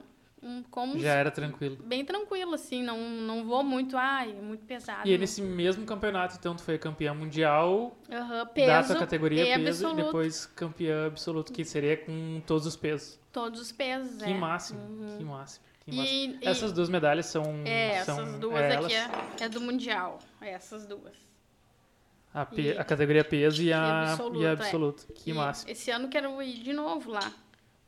[0.47, 1.77] um, como Já era tranquilo.
[1.83, 2.81] bem tranquilo, assim.
[2.81, 5.07] Não, não vou muito, ai, muito pesado.
[5.07, 5.19] E não.
[5.19, 9.99] nesse mesmo campeonato, então, tu foi campeã mundial da peso tua categoria e peso absoluto.
[9.99, 13.19] e depois campeã absoluto, que seria com todos os pesos.
[13.31, 14.33] Todos os pesos, Que é.
[14.33, 14.79] máximo,
[15.17, 15.65] que máximo.
[15.85, 16.17] Que máximo.
[16.41, 17.43] E, e- Essas duas medalhas são.
[17.65, 19.09] É, são essas duas é aqui é,
[19.45, 20.19] é do Mundial.
[20.41, 21.15] É essas duas.
[22.33, 24.51] a, pe- a categoria peso e a, absoluto, e a é.
[24.53, 25.07] absoluto.
[25.13, 25.71] Que máximo.
[25.71, 27.31] Esse ano quero ir de novo lá.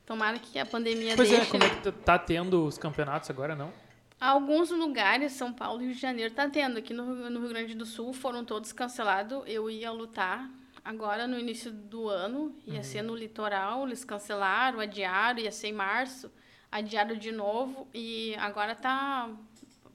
[0.09, 1.43] Tomara que a pandemia Pois deixe.
[1.43, 3.71] é, como é que tá- tá tendo os campeonatos agora, não?
[4.19, 6.79] Alguns lugares, São Paulo e Rio de Janeiro, tá tendo.
[6.79, 9.43] Aqui no, no Rio Grande do Sul foram todos cancelados.
[9.45, 10.49] Eu ia lutar
[10.83, 12.55] agora no início do ano.
[12.65, 12.83] Ia Uhum.
[12.83, 16.31] ser no litoral, eles cancelaram, adiaram, ia ser em março.
[16.71, 19.29] Adiaram de novo e agora tá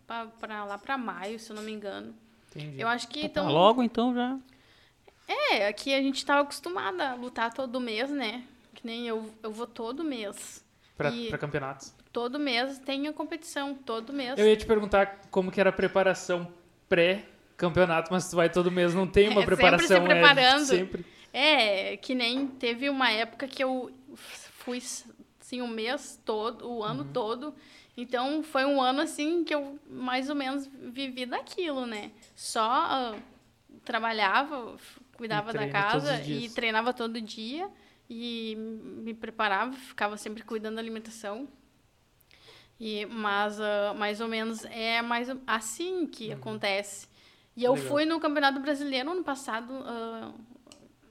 [0.07, 2.15] pa- pra lá pra maio, se eu não me engano.
[2.55, 2.81] Entendi.
[2.81, 4.39] Eu acho que Tá então logo, então, já.
[5.27, 8.45] É, aqui a gente tava acostumada a lutar todo mês, né?
[8.85, 10.63] Que nem eu, eu vou todo mês.
[10.95, 11.95] Pra, e- pra campeonatos.
[12.13, 14.39] Todo mês tem a competição, todo mês.
[14.39, 16.53] Eu ia te perguntar como que era a preparação
[16.87, 19.97] pré-campeonato, mas tu vai todo mês, não tem uma É, sempre se preparação.
[19.97, 20.65] é, preparando.
[20.67, 21.07] sempre.
[21.33, 24.83] É, que nem teve uma época que eu fui
[25.41, 26.83] assim o mês todo, o Uhum.
[26.85, 27.55] ano todo.
[27.97, 32.11] Então foi um ano assim que eu mais ou menos vivi daquilo, né?
[32.37, 33.15] Só ah,
[33.83, 34.77] trabalhava,
[35.17, 37.69] cuidava da casa e treinava todo dia
[38.09, 41.49] e me preparava, ficava sempre cuidando da alimentação.
[42.79, 47.07] E, mas ah, mais ou menos é mais assim que acontece.
[47.57, 47.77] E eu Uhum.
[47.77, 47.91] Legal.
[47.91, 50.33] fui no Campeonato Brasileiro ano passado, ah,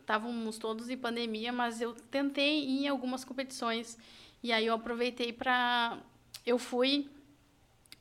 [0.01, 3.97] estávamos todos em pandemia, mas eu tentei ir em algumas competições.
[4.41, 5.97] E aí eu aproveitei para.
[6.45, 7.09] Eu fui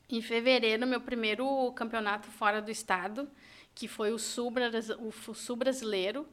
[0.09, 3.29] em fevereiro, meu primeiro campeonato fora do estado,
[3.73, 4.51] que foi o Sul,
[4.99, 6.27] o Sul Brasileiro.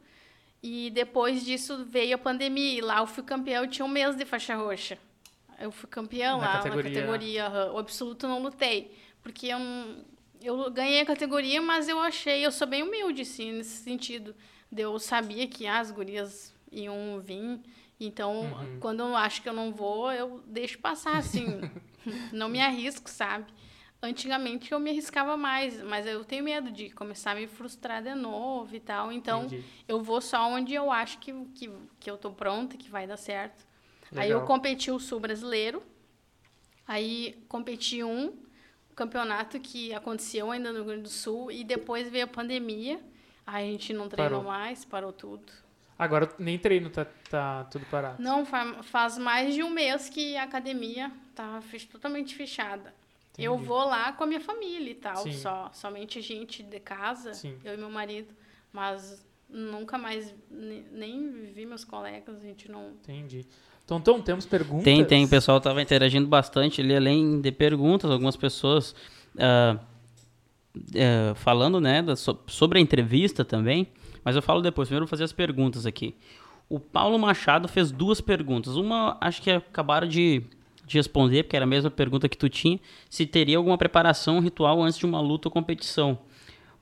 [0.62, 2.78] E depois disso veio a pandemia.
[2.78, 4.98] E lá eu fui campeão, eu tinha um mês de faixa roxa.
[5.58, 6.82] Eu fui campeão Na lá categoria.
[6.90, 7.50] na categoria.
[7.72, 8.94] O absoluto não lutei.
[9.22, 9.58] Porque eu,
[10.42, 14.34] eu ganhei a categoria, mas eu achei, eu sou bem humilde, assim, nesse sentido.
[14.74, 17.60] Eu sabia que ah, as gurias iam vir.
[17.98, 18.78] Então, Uhum.
[18.80, 21.60] quando eu acho que eu não vou, eu deixo passar, assim.
[22.32, 23.46] não me arrisco, sabe?
[24.02, 28.14] Antigamente eu me arriscava mais, mas eu tenho medo de começar a me frustrar de
[28.14, 29.12] novo e tal.
[29.12, 29.64] Então, Entendi.
[29.86, 33.18] eu vou só onde eu acho que, que, que eu tô pronta, que vai dar
[33.18, 33.66] certo.
[34.16, 34.46] Aí eu Legal.
[34.46, 35.82] competi o Sul Brasileiro.
[36.88, 38.32] Aí competi um
[38.96, 43.00] campeonato que aconteceu ainda no Rio Grande do Sul e depois veio a pandemia.
[43.46, 44.52] Aí a gente não treinou Parou.
[44.52, 45.52] mais, parou tudo.
[45.98, 48.22] Agora nem treino, tá, tá tudo parado.
[48.22, 51.60] Não, fa- faz mais de um mês que a academia tá
[51.92, 52.94] totalmente fechada.
[53.42, 53.68] Eu Entendi.
[53.68, 55.32] vou lá com a minha família e tal, Sim.
[55.32, 57.56] só somente gente de casa, Sim.
[57.64, 58.34] eu e meu marido,
[58.72, 63.46] mas nunca mais ne- nem vi meus colegas, a gente não Entendi.
[63.86, 64.84] Tonton, temos perguntas?
[64.84, 65.24] Tem, tem.
[65.24, 68.94] O pessoal tava interagindo bastante ali, além de perguntas, algumas pessoas
[70.94, 73.88] eh, falando, né, da- so- sobre a entrevista também.
[74.24, 74.86] Mas eu falo depois.
[74.88, 76.14] Primeiro eu vou fazer as perguntas aqui.
[76.68, 78.76] O Paulo Machado fez duas perguntas.
[78.76, 80.42] Uma, acho que acabaram de,
[80.90, 82.78] de responder, porque era a mesma pergunta que tu tinha,
[83.08, 86.18] se teria alguma preparação ritual antes de uma luta ou competição,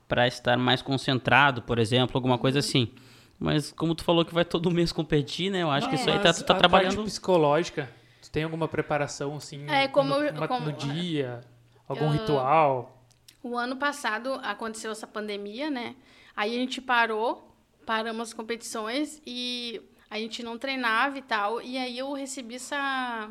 [0.07, 2.91] para estar mais concentrado, por exemplo, alguma coisa assim.
[3.39, 5.61] Mas como tu falou que vai todo mês competir, né?
[5.63, 6.95] Eu acho que isso aí tá, Mas tu tá a trabalhando.
[6.95, 7.89] parte psicológica,
[8.21, 11.41] tu tem alguma preparação assim É, como no, uma- como- no dia,
[11.87, 13.05] algum Eu- ritual?
[13.41, 15.95] O ano passado aconteceu essa pandemia, né?
[16.35, 17.55] Aí a gente parou,
[17.85, 19.79] paramos as competições e
[20.09, 21.61] a gente não treinava e tal.
[21.61, 23.29] E aí eu recebi essa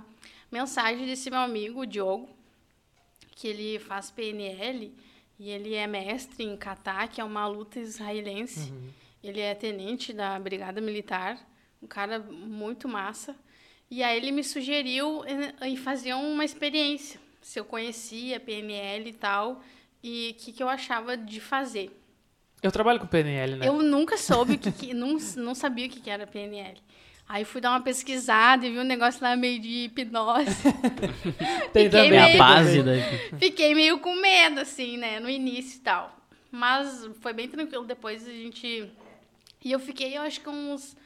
[0.50, 2.28] mensagem desse meu amigo, o Diogo,
[3.36, 4.92] que ele faz PNL
[5.38, 8.72] e ele é mestre em kata, que é uma luta israelense.
[9.22, 11.38] Ele é tenente da Brigada Militar,
[11.82, 13.36] um cara muito massa.
[13.90, 15.22] E aí ele me sugeriu
[15.62, 19.62] em fazer uma experiência, se eu conhecia PNL e tal,
[20.02, 21.90] e o que, que eu achava de fazer.
[22.62, 23.68] Eu trabalho com PNL, né?
[23.68, 26.78] Eu nunca soube o que, que não, não sabia o que, que era PNL.
[27.28, 30.46] Aí fui dar uma pesquisada e vi um negócio lá meio de hipnose.
[31.74, 32.12] Tem fiquei também.
[32.18, 32.92] É a meio- base da.
[33.38, 36.16] Fiquei meio com medo, assim, né, no início e tal.
[36.50, 37.84] Mas foi bem tranquilo.
[37.84, 38.90] Depois a gente.
[39.62, 40.96] E eu fiquei, eu acho que uns.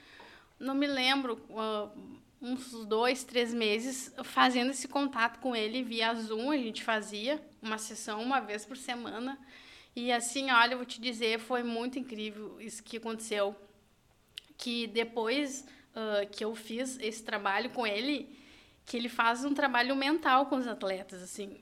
[0.60, 1.88] Não me lembro, ah,
[2.40, 6.52] uns dois, três meses fazendo esse contato com ele via Zoom.
[6.52, 9.36] A gente fazia uma sessão uma vez por semana.
[9.96, 13.56] E assim, olha, eu vou te dizer, foi muito incrível isso que aconteceu.
[14.56, 18.28] Que depois ah, que eu fiz esse trabalho com ele,
[18.86, 21.58] que ele faz um trabalho mental com os atletas, assim.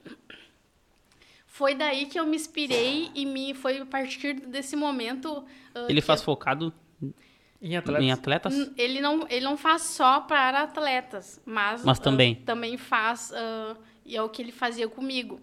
[1.46, 5.44] Foi daí que eu me inspirei e me foi a partir desse momento.
[5.74, 6.72] ah, Ele faz eu- focado
[7.60, 8.04] Em atletas.
[8.04, 8.70] em atletas?
[8.76, 12.36] Ele não, ele não faz só para atletas, mas, Mas ah, também.
[12.36, 13.76] também faz, ah,
[14.06, 15.40] e é o que ele fazia comigo.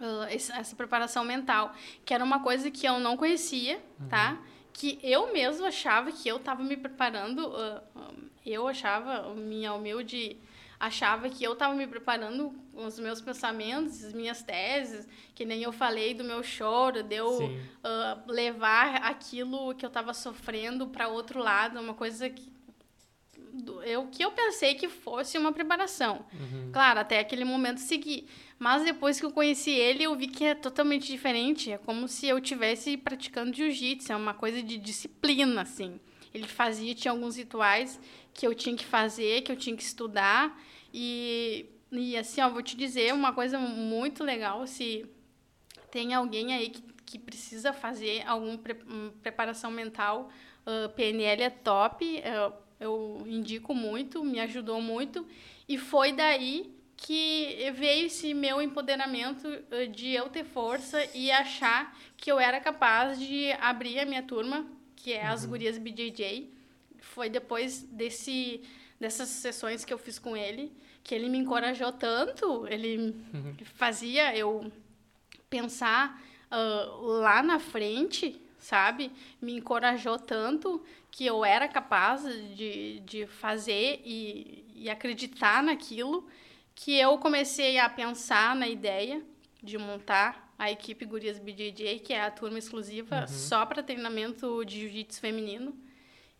[0.00, 1.72] Ah, esse- essa preparação mental,
[2.04, 3.80] que era uma coisa que eu não conhecia,
[4.10, 4.36] tá?
[4.74, 8.10] Que eu mesmo achava que eu estava me preparando, ah, ah,
[8.44, 10.36] eu achava, minha humilde
[10.78, 15.62] achava que eu estava me preparando com os meus pensamentos, as minhas teses, que nem
[15.62, 17.38] eu falei do meu choro, de eu
[17.82, 22.52] ah, levar aquilo que eu estava sofrendo para outro lado, uma coisa que
[23.84, 26.26] eu que eu pensei que fosse uma preparação.
[26.72, 28.26] Claro, até aquele momento segui.
[28.58, 31.72] Mas depois que eu conheci ele, eu vi que é totalmente diferente.
[31.72, 36.00] É como se eu tivesse praticando jiu-jitsu, é uma coisa de disciplina, assim.
[36.32, 38.00] Ele fazia, tinha alguns rituais
[38.32, 40.60] que eu tinha que fazer, que eu tinha que estudar.
[40.92, 45.06] E, e assim, ó, vou te dizer uma coisa muito legal, se
[45.90, 50.30] tem alguém aí que, que precisa fazer alguma pre- hum, preparação mental,
[50.66, 55.26] ah, PNL é top, eh, eu indico muito, me ajudou muito.
[55.68, 61.96] E foi daí que veio esse meu empoderamento eh, de eu ter força e achar
[62.16, 64.66] que eu era capaz de abrir a minha turma,
[64.96, 66.50] que é as Gurias BJJ.
[67.00, 68.62] Foi depois desse,
[68.98, 70.72] dessas sessões que eu fiz com ele,
[71.02, 73.14] que ele me encorajou tanto, ele
[73.74, 74.72] fazia eu
[75.50, 76.20] pensar
[76.50, 79.10] ah, lá na frente, sabe?
[79.40, 82.22] Me encorajou tanto que eu era capaz
[82.56, 86.26] de, de fazer e, e acreditar naquilo,
[86.74, 89.22] que eu comecei a pensar na ideia
[89.62, 94.80] de montar a equipe Gurias BJJ, que é a turma exclusiva só para treinamento de
[94.80, 95.76] jiu-jitsu feminino.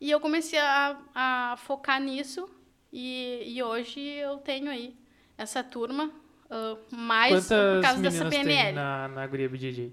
[0.01, 2.49] E eu comecei a, a focar nisso
[2.93, 4.95] e, e hoje eu tenho aí
[5.37, 6.11] essa turma,
[6.51, 8.75] ah, mais por Quantas causa dessa meninas tem PNL.
[8.75, 9.93] na, na guria BJJ?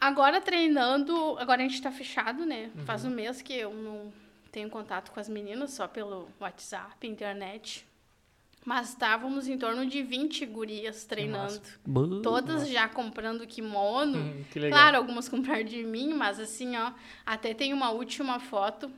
[0.00, 2.70] Agora treinando, agora a gente tá fechado, né?
[2.86, 4.10] Faz um mês que eu não
[4.50, 7.86] tenho contato com as meninas, só pelo WhatsApp, internet.
[8.64, 11.60] Mas estávamos em torno de 20 gurias treinando.
[11.86, 12.02] Bah.
[12.22, 14.18] Todas já comprando kimono.
[14.18, 14.78] Hum, que legal.
[14.78, 16.92] Claro, algumas compraram de mim, mas assim, ó,
[17.24, 18.90] até tem uma última foto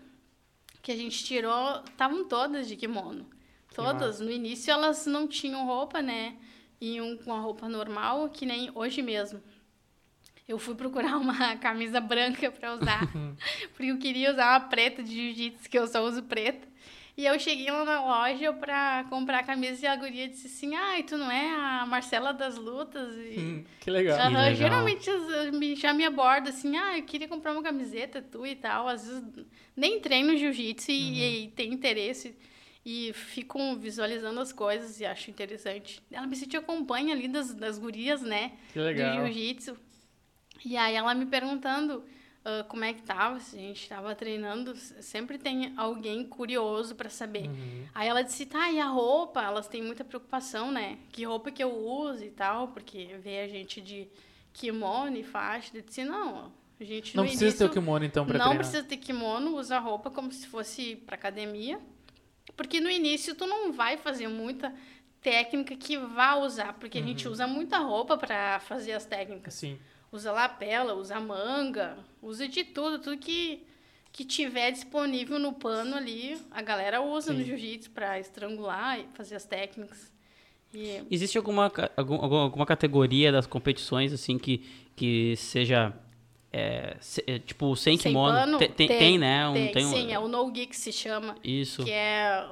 [0.83, 3.25] que a gente tirou, estavam todas de kimono.
[3.73, 4.21] Todas.
[4.21, 6.37] No início elas não tinham roupa, né?
[6.81, 9.41] Iam com a roupa normal, que nem hoje mesmo.
[10.47, 13.09] Eu fui procurar uma camisa branca para usar,
[13.75, 16.72] porque eu queria usar uma preta de jiu-jitsu, que eu só uso preta.
[17.15, 20.75] E eu cheguei lá na loja pra comprar a camisa e a guria disse assim:
[20.75, 23.15] Ai, tu não é a Marcela das lutas?
[23.17, 23.39] E...
[23.39, 24.19] Hum, que legal.
[24.19, 24.55] Aham, legal.
[24.55, 25.11] geralmente
[25.77, 28.89] já me aborda assim, ah, eu queria comprar uma camiseta, tu e tal.
[28.89, 29.25] Às vezes
[29.77, 32.35] nem treino jiu-jitsu e, e tem interesse.
[32.85, 36.01] E ficam visualizando as coisas e acho interessante.
[36.11, 38.53] Ela me te acompanha ali das, das gurias, né?
[38.73, 39.19] Que legal.
[39.19, 39.77] Do jiu-jitsu.
[40.65, 42.03] E aí ela me perguntando
[42.45, 44.75] ah, como é que tava, se a gente tava treinando.
[44.77, 47.49] Sempre tem alguém curioso para saber.
[47.49, 47.87] Uhum.
[47.95, 49.43] Aí ela disse, tá, e a roupa?
[49.43, 50.99] Elas têm muita preocupação, né?
[51.11, 54.09] Que roupa que eu uso e tal, porque vê a gente de
[54.53, 55.71] kimono e faixa.
[55.77, 58.57] Eu disse, não, a gente Não precisa ter início o kimono, então, não treinar.
[58.57, 61.81] precisa ter kimono, usa roupa como se fosse pra academia.
[62.57, 64.75] Porque no início tu não vai fazer muita
[65.21, 69.55] técnica que vá usar, porque a gente usa muita roupa para fazer as técnicas.
[69.55, 69.79] Assim.
[70.13, 73.63] Usa lapela, usa manga, usa de tudo, tudo que,
[74.13, 77.47] que tiver disponível no pano ali, a galera usa no Sim.
[77.47, 80.13] jiu-jitsu para estrangular e fazer as técnicas.
[80.75, 84.59] E Existe alguma, alguma, alguma categoria das competições, assim, que,
[84.95, 85.95] que seja,
[86.53, 88.35] é, se- é, tipo, sem sem kimono?
[88.39, 89.49] pano, Tem, tem, tem, né?
[89.49, 91.37] Um, tem, tem um- sim, é o no-gi que se chama.
[91.43, 91.85] Isso.
[91.85, 92.47] que é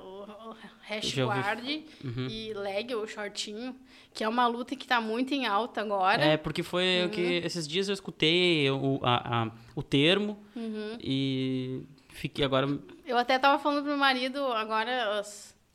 [0.90, 1.64] hash guard
[2.04, 2.26] Uhum.
[2.28, 3.76] e leg, o shortinho,
[4.12, 6.22] que é uma luta que tá muito em alta agora.
[6.22, 7.46] É, porque foi o que Uhum.
[7.46, 10.98] esses dias eu escutei o, a, a- o termo Uhum.
[11.00, 12.66] e fiquei agora...
[13.06, 15.22] Eu até tava falando pro meu marido agora,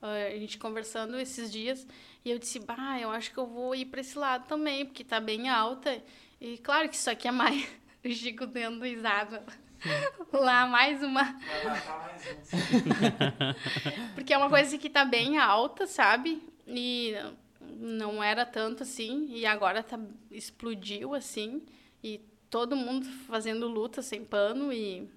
[0.02, 1.88] a gente conversando esses dias,
[2.24, 5.04] e eu disse, bah, eu acho que eu vou ir pra esse lado também, porque
[5.04, 6.02] tá bem alta.
[6.42, 7.68] E claro que isso aqui é mais.
[8.06, 9.44] O Chico dando risada.
[10.34, 11.40] Lá, mais uma.
[14.14, 16.42] Porque é uma coisa que tá bem alta, sabe?
[16.68, 17.14] E
[17.62, 19.28] não era tanto assim.
[19.30, 20.00] E agora tá,
[20.32, 21.62] explodiu assim.
[22.04, 22.20] E
[22.50, 24.72] todo mundo fazendo luta sem pano.
[24.72, 25.10] E,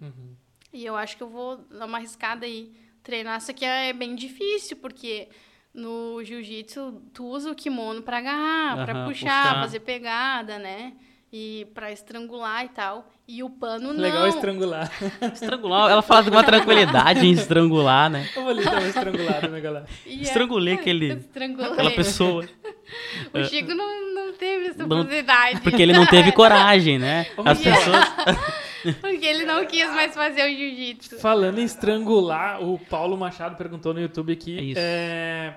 [0.73, 2.73] e eu acho que eu vou dar uma arriscada aí.
[3.03, 3.39] Treinar.
[3.39, 5.29] Isso aqui é bem difícil, porque
[5.73, 9.61] no jiu-jitsu tu usa o kimono pra agarrar, pra Aham, puxar, puxar.
[9.63, 10.95] fazer pegada, né?
[11.31, 13.07] E pra estrangular e tal.
[13.27, 14.01] E o pano não.
[14.01, 14.91] Legal estrangular.
[15.35, 18.27] Estrangular, ela fala com uma tranquilidade em estrangular, né?
[18.35, 19.87] Eu vou ali dar uma estrangulada, né, galera?
[20.07, 21.71] E é- Estrangulei aquele, Estrangulei.
[21.73, 22.49] aquela pessoa.
[23.35, 25.07] O Chico não, não teve essa Não-.
[25.63, 27.27] Porque ele não teve coragem, né?
[27.45, 27.85] As Yeah.
[27.85, 28.39] pessoas...
[29.03, 31.19] Porque ele não quis mais fazer o jiu-jitsu.
[31.19, 34.57] Falando em estrangular, o Paulo Machado perguntou no YouTube aqui.
[34.57, 34.81] É isso.
[34.81, 35.55] É,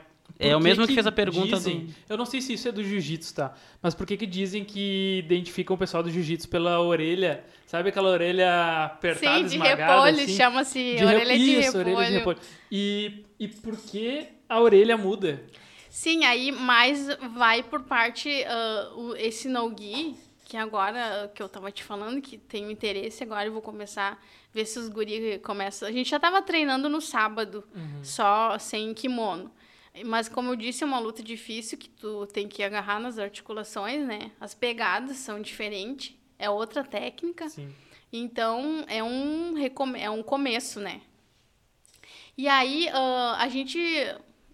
[0.50, 2.72] É o mesmo que fez a pergunta dizem, do- Eu não sei se isso é
[2.72, 3.54] do jiu-jitsu, tá?
[3.82, 7.44] Mas por que que dizem que identificam o pessoal do jiu-jitsu pela orelha?
[7.68, 9.94] Sabe aquela orelha apertada, Sim, de esmagada?
[9.94, 10.36] repolho, assim?
[10.36, 11.96] chama-se De orelha de isso, repolho.
[11.96, 12.40] orelha de repolho.
[12.72, 15.42] E, e por que a orelha muda?
[15.90, 18.30] Sim, aí mais vai por parte
[18.96, 20.16] o- esse no-gi,
[20.46, 24.18] que agora que eu tava te falando, que tenho interesse, agora eu vou começar a
[24.54, 25.88] ver se os guri começam.
[25.88, 27.64] A gente já tava treinando no sábado,
[28.04, 29.50] só sem kimono.
[30.06, 34.06] Mas como eu disse, é uma luta difícil que tu tem que agarrar nas articulações,
[34.06, 34.32] né?
[34.40, 37.50] As pegadas são diferentes, é outra técnica.
[37.50, 37.74] Sim.
[38.12, 39.56] Então, é um,
[39.98, 41.02] é um começo, né?
[42.38, 43.78] E aí, ah, a gente...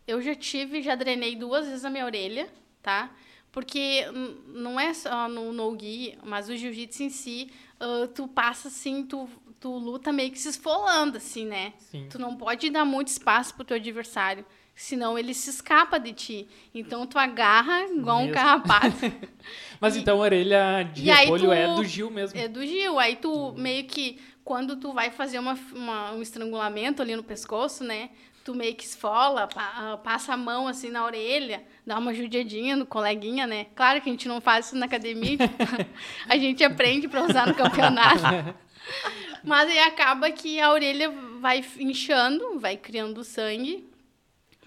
[0.07, 2.49] Eu já tive, já drenei duas vezes a minha orelha,
[2.81, 3.13] tá?
[3.51, 4.05] Porque
[4.47, 9.29] não é só no no-gi, mas o jiu-jitsu em si, ah, tu passa assim, tu,
[9.59, 11.73] tu luta meio que se esfolando, assim, né?
[11.77, 12.07] Sim.
[12.09, 14.45] Tu não pode dar muito espaço pro teu adversário,
[14.77, 16.47] senão ele se escapa de ti.
[16.73, 18.33] Então, tu agarra igual um Mesmo.
[18.35, 18.95] carrapato.
[19.81, 22.39] Mas E- então a orelha de repolho tu- é do Gil mesmo.
[22.39, 22.99] É do Gil.
[22.99, 27.83] Aí tu meio que, quando tu vai fazer uma, uma- um estrangulamento ali no pescoço,
[27.83, 28.11] né?
[28.45, 32.77] Tu meio que esfola, pa- ah, passa a mão assim na orelha, dá uma judiadinha
[32.77, 33.65] no coleguinha, né?
[33.75, 35.37] Claro que a gente não faz isso na academia,
[36.29, 38.21] a gente aprende pra usar no campeonato.
[39.43, 41.11] Mas aí acaba que a orelha
[41.41, 43.85] vai inchando, vai criando sangue.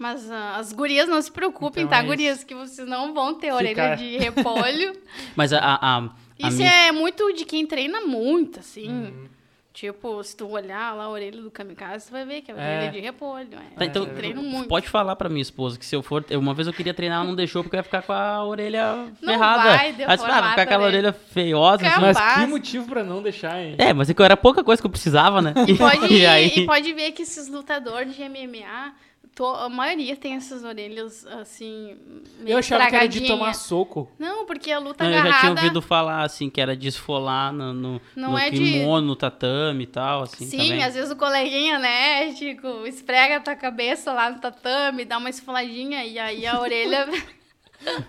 [0.01, 2.43] Mas ah, as gurias não se preocupem, Então tá, é gurias?
[2.43, 3.95] Que vocês não vão ter orelha Ficar.
[3.97, 4.93] de repolho.
[5.35, 5.97] Mas a, a, a,
[6.41, 8.87] a Isso minha- é muito de quem treina muito, assim.
[8.89, 9.25] Uhum.
[9.73, 12.57] Tipo, se tu olhar lá a orelha do kamikaze, tu vai ver que é a
[12.61, 12.77] É.
[12.77, 13.47] orelha de repolho.
[13.53, 13.75] É.
[13.77, 14.67] Tá, então, Eu treino muito.
[14.67, 16.25] pode falar pra minha esposa que se eu for.
[16.31, 19.07] Uma vez eu queria treinar, ela não deixou porque eu ia ficar com a orelha
[19.21, 19.63] Não ferrada.
[19.63, 21.87] vai Ela disse, deformar ah, vai ficar com aquela orelha feiosa.
[21.87, 22.01] assim.
[22.01, 23.75] Mas que motivo pra não deixar, hein?
[23.77, 25.53] É, mas é que era pouca coisa que eu precisava, né?
[25.67, 28.93] E pode, E aí- e pode ver que esses lutadores de MMA,
[29.41, 31.97] to- a maioria tem essas orelhas, assim,
[32.39, 34.11] meio Eu achava que era de tomar soco.
[34.19, 35.39] Não, porque a luta Não, eu já agarrada...
[35.41, 39.07] tinha ouvido falar, assim, que era de esfolar no, no, Não no é de- kimono,
[39.07, 40.83] no tatame e tal, assim, Sim, também.
[40.83, 45.29] às vezes o coleguinha, né, Chico, esfrega a tua cabeça lá no tatame, dá uma
[45.29, 47.07] esfoladinha e aí a orelha...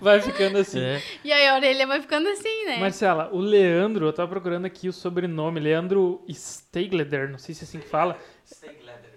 [0.02, 0.80] Vai ficando assim.
[0.80, 1.02] É.
[1.24, 2.76] e aí a orelha vai ficando assim, né?
[2.76, 7.64] Marcela, o Leandro, eu tava procurando aqui o sobrenome, Leandro Stegleder, não sei se é
[7.64, 8.18] assim que fala.
[8.46, 9.11] Stegleder.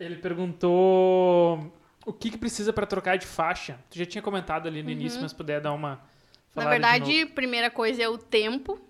[0.00, 1.72] Ele perguntou
[2.06, 3.78] o que, que precisa pra trocar de faixa.
[3.90, 6.64] Tu já tinha comentado ali no início, mas puder dar uma Uhum.
[6.64, 8.80] Na verdade, primeira coisa é o tempo,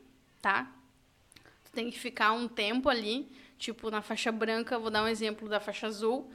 [0.40, 0.66] tá?
[1.64, 5.48] Tu tem que ficar um tempo ali, tipo na faixa branca, vou dar um exemplo
[5.48, 6.30] da faixa azul.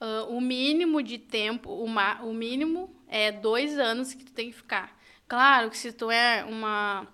[0.00, 4.50] ah, o mínimo de tempo, o, ma- o mínimo é dois anos que tu tem
[4.50, 4.96] que ficar.
[5.28, 7.06] Claro que se tu é uma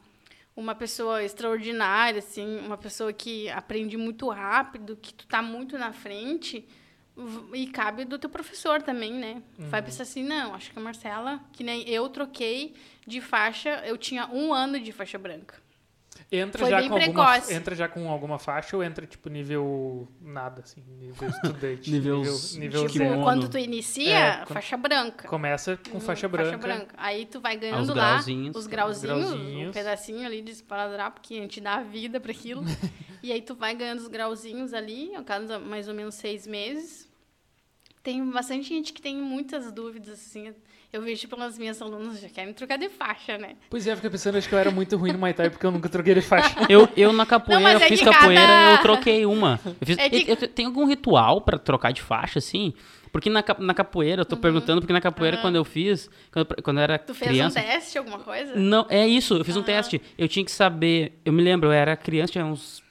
[0.57, 5.93] uma pessoa extraordinária, assim, uma pessoa que aprende muito rápido, que tu tá muito na
[5.93, 6.67] frente,
[7.55, 9.43] e cabe do teu professor também, né?
[9.69, 12.75] Vai pensar assim, não, acho que a Marcela, que nem eu troquei
[13.07, 15.66] de faixa, eu tinha um ano de faixa branca.
[16.31, 17.55] Entra Foi já bem com alguma, precoce.
[17.55, 22.39] entra já com alguma faixa ou entra tipo nível nada assim, nível estudante, Nível- nível,
[22.59, 25.29] nível Tipo, quando tu inicia, É, quando- faixa branca.
[25.29, 26.89] Começa com Uhum, faixa branca.
[26.97, 28.57] Aí tu vai Os ganhando lá grauzinhos.
[28.57, 29.69] os grauzinhos, grauzinhos.
[29.69, 32.63] um pedacinho ali de esparadrapo que a gente dá vida para aquilo.
[33.23, 37.09] e aí tu vai ganhando os grauzinhos ali, a cada mais ou menos seis meses.
[38.03, 40.53] Tem bastante gente que tem muitas dúvidas, assim.
[40.97, 43.57] Eu vejo pelas minhas alunas já querem trocar de faixa, né?
[43.69, 45.67] Pois é, eu fiquei pensando, acho que eu era muito ruim no Muay Thai porque
[45.67, 46.57] eu nunca troquei de faixa.
[46.71, 49.61] Eu, eu na capoeira, Não, eu é fiz que capoeira cada- eu troquei uma.
[49.65, 52.73] Eu fiz, É que- eu- eu- tem algum ritual pra trocar de faixa, assim?
[53.13, 56.63] Porque na, na capoeira, eu tô perguntando, porque na capoeira, quando eu fiz, quando, eu-
[56.63, 57.07] quando eu era Uhum.
[57.07, 57.61] Tu fez criança...
[57.61, 58.55] um teste, alguma coisa?
[58.57, 60.01] Não, é isso, eu fiz um teste.
[60.19, 61.21] Eu tinha que saber.
[61.25, 62.83] Eu me lembro, eu era criança, tinha uns,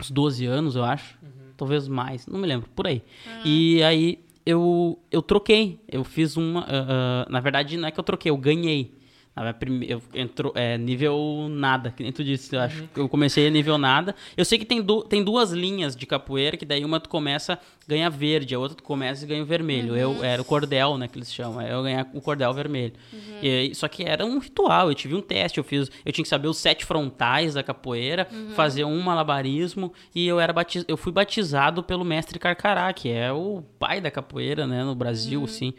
[0.00, 1.18] uns 12 anos, eu acho.
[1.56, 3.02] Talvez mais, não me lembro, por aí.
[3.44, 5.80] E aí eu, eu troquei.
[5.88, 6.62] Eu fiz uma.
[6.62, 8.99] ah, ah, na verdade, não é que eu troquei, eu ganhei.
[9.40, 12.54] Na minha prime- Eu entrou, é, nível nada, que nem tu disse.
[12.54, 14.14] Eu acho que eu comecei a nível nada.
[14.36, 17.58] Eu sei que tem, du- tem duas linhas de capoeira, que daí uma tu começa
[17.88, 19.96] ganha verde, a outra tu começa e ganha o vermelho.
[19.96, 21.60] Eu era o cordel, né, que eles chamam.
[21.62, 22.92] Eu ganhar o cordel vermelho.
[23.42, 24.88] E aí- só que era um ritual.
[24.90, 28.28] Eu tive um teste, eu fiz, eu tinha que saber os sete frontais da capoeira,
[28.54, 33.32] fazer um malabarismo e eu era batiz, eu fui batizado pelo mestre Carcará, que é
[33.32, 35.72] o pai da capoeira, né, no Brasil, assim.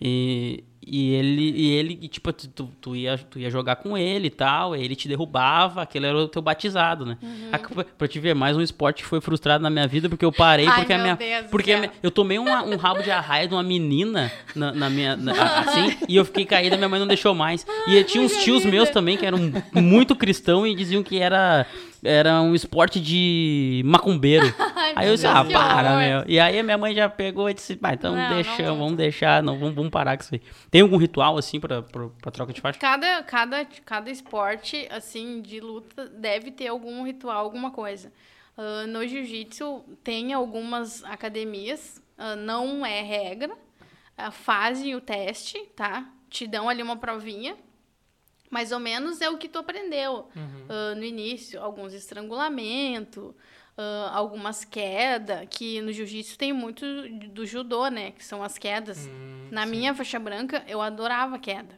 [0.00, 4.26] E, e ele, e ele e, tipo, tu, tu, ia, tu ia jogar com ele
[4.26, 7.16] e tal, ele te derrubava, aquele era o teu batizado, né?
[7.52, 10.24] A capo- pra te ver, mais um esporte que foi frustrado na minha vida, porque
[10.24, 11.16] eu parei, Ai, porque a minha.
[11.16, 14.72] Deus porque a minha- eu tomei uma- um rabo de arraia de uma menina na,
[14.72, 15.16] na minha.
[15.16, 17.66] na- a- assim, e eu fiquei caída, minha mãe não deixou mais.
[17.88, 19.38] E tinha uns tios meus também que eram
[19.72, 21.66] muito cristãos e diziam que era.
[22.04, 24.44] Era um esporte de macumbeiro.
[24.76, 26.24] Ai, Aí eu disse, ah, para, meu.
[26.26, 28.78] E aí a minha mãe já pegou e disse, pá, então Não, deixa, não.
[28.78, 30.42] vamos deixar, não, vamos, vamos parar com isso aí.
[30.70, 32.78] Tem algum ritual, assim, pra, pra, pra troca de faixa?
[32.78, 38.12] Cada, cada, cada esporte, assim, de luta deve ter algum ritual, alguma coisa.
[38.56, 43.52] Ah, no jiu-jitsu tem algumas academias, ah, não é regra,
[44.16, 46.06] ah, fazem o teste, tá?
[46.30, 47.56] Te dão ali uma provinha,
[48.54, 50.28] mais ou menos é o que tu aprendeu
[50.68, 53.34] ah, no início, alguns estrangulamento,
[53.76, 56.84] ah, algumas quedas, que no jiu-jitsu tem muito
[57.32, 58.12] do judô, né?
[58.12, 59.08] Que são as quedas.
[59.08, 61.76] Hum, Na minha faixa branca, eu adorava queda.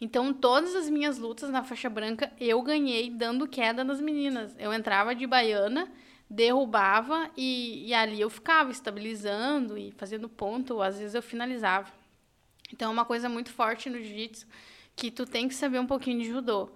[0.00, 4.56] Então, todas as minhas lutas na faixa branca, eu ganhei dando queda nas meninas.
[4.58, 5.92] Eu entrava de baiana,
[6.28, 11.92] derrubava e, e ali eu ficava estabilizando e fazendo ponto, ou às vezes eu finalizava.
[12.72, 14.46] Então, é uma coisa muito forte no jiu-jitsu
[14.96, 16.70] que tu tem que saber um pouquinho de judô.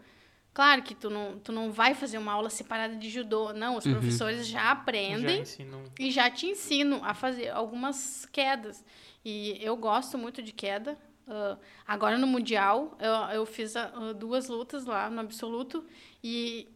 [0.52, 3.52] Claro que tu não, tu não vai fazer uma aula separada de judô.
[3.52, 5.82] Não, os professores já Já aprendem ensino.
[5.98, 8.84] e já te ensino a fazer algumas quedas.
[9.24, 10.96] E eu gosto muito de queda.
[11.26, 15.84] Ah, agora no Mundial, eu, eu fiz ah, duas lutas lá no absoluto.
[16.22, 16.68] E,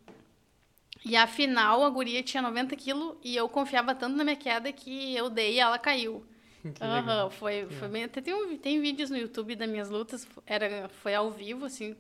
[1.05, 4.73] e a final, a guria tinha 90 quilos e eu confiava tanto na minha queda
[4.73, 6.25] que eu dei e ela caiu.
[6.75, 7.31] Que legal.
[7.31, 8.05] foi, foi bem.
[8.05, 11.97] Até tem, um- tem vídeos no YouTube das minhas lutas, era, foi ao vivo, assim.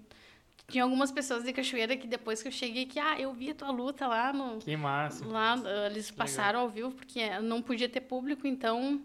[0.68, 3.54] Tinha algumas pessoas de Cachoeira que depois que eu cheguei, que, ah, eu vi a
[3.54, 5.26] tua luta lá no, Que massa.
[5.26, 9.00] Lá uh, eles passaram ao vivo porque não podia ter público, então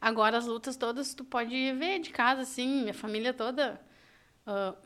[0.00, 3.80] agora as lutas todas tu pode ver de casa, assim, minha família toda
[4.46, 4.76] uh,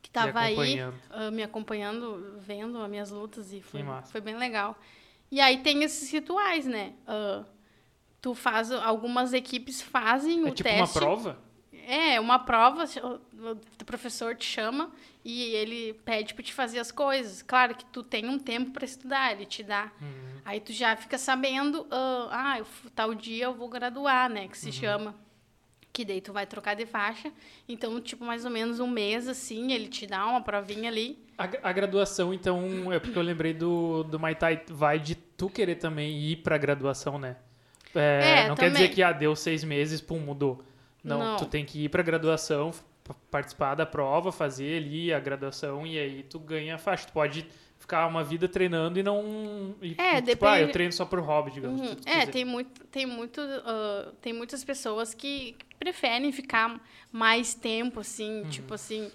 [0.00, 4.10] que tava aí uh, me acompanhando, vendo as minhas lutas e foi, massa.
[4.10, 4.78] foi bem legal.
[5.30, 6.94] E aí tem esses rituais, né?
[7.06, 7.44] Uh,
[8.26, 10.80] tu faz, algumas equipes fazem É o tipo teste.
[10.80, 11.38] uma prova?
[11.86, 12.84] É, uma prova,
[13.40, 14.90] o professor te chama
[15.24, 17.40] e ele pede para te fazer as coisas.
[17.40, 19.92] Claro que tu tem um tempo para estudar, ele te dá.
[20.02, 20.40] Uhum.
[20.44, 22.66] Aí tu já fica sabendo, ah, ah, eu
[22.96, 24.48] tal dia eu vou graduar, né, Uhum.
[24.48, 25.14] que se chama.
[25.92, 27.32] Que daí tu vai trocar de faixa.
[27.68, 31.16] Então, tipo, mais ou menos um mês, assim, ele te dá uma provinha ali.
[31.38, 35.48] A, a graduação, então, é porque eu lembrei do, do Muay Thai, vai de tu
[35.48, 37.36] querer também ir pra graduação, né?
[37.98, 38.94] É, É, não quer dizer também.
[38.94, 40.62] que, ah, deu seis meses, pum, mudou.
[41.02, 41.36] Não, Não.
[41.36, 42.72] tu tem que ir pra graduação,
[43.30, 47.06] participar da prova, fazer ali a graduação e aí tu ganha a faixa.
[47.06, 47.46] Tu pode
[47.78, 49.74] ficar uma vida treinando e não...
[49.80, 51.80] E, É, tipo, ah, eu depende- treino só por hobby, digamos.
[51.80, 51.92] Uhum.
[52.06, 52.26] É, quiser.
[52.32, 56.80] tem, muito, tem, muito, ah, tem muitas pessoas que preferem ficar
[57.12, 58.48] mais tempo, assim, Uhum.
[58.48, 59.10] tipo assim.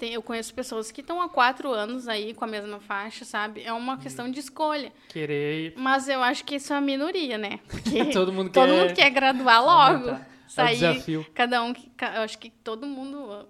[0.00, 3.62] Eu conheço pessoas que estão há quatro anos aí com a mesma faixa, sabe?
[3.62, 4.92] É uma questão de escolha.
[5.08, 5.72] Querer.
[5.76, 7.60] Mas eu acho que isso é a minoria, né?
[7.68, 8.80] Porque Todo mundo todo quer...
[8.82, 10.08] mundo quer graduar logo.
[10.10, 10.20] aumentar.
[10.30, 11.26] É o Sair, desafio.
[11.34, 13.48] cada um, eu acho que todo mundo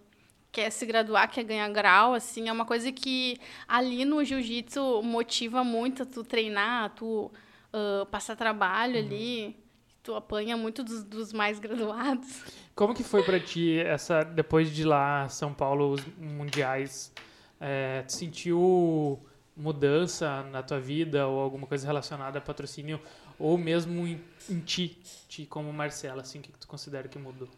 [0.52, 3.36] quer se graduar, quer ganhar grau, assim, é uma coisa que
[3.66, 7.30] ali no jiu-jitsu motiva muito a tu treinar, a tu
[7.72, 9.06] ah, passar trabalho Uhum.
[9.06, 9.56] ali,
[10.04, 12.44] tu apanha muito dos, dos mais graduados.
[12.76, 17.12] Como que foi pra ti essa depois de lá São Paulo os mundiais?
[17.60, 19.18] É, tu sentiu
[19.56, 23.00] mudança na tua vida ou alguma coisa relacionada a patrocínio
[23.38, 24.20] ou mesmo em,
[24.50, 24.98] em ti,
[25.28, 27.48] ti como Marcela, assim, o que, que tu considera que mudou?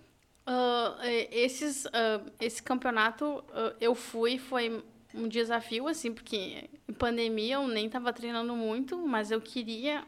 [0.46, 1.02] Uh,
[1.32, 7.66] esses, uh, esse campeonato uh, eu fui, foi um desafio, assim, porque em pandemia eu
[7.66, 10.04] nem estava treinando muito, mas eu queria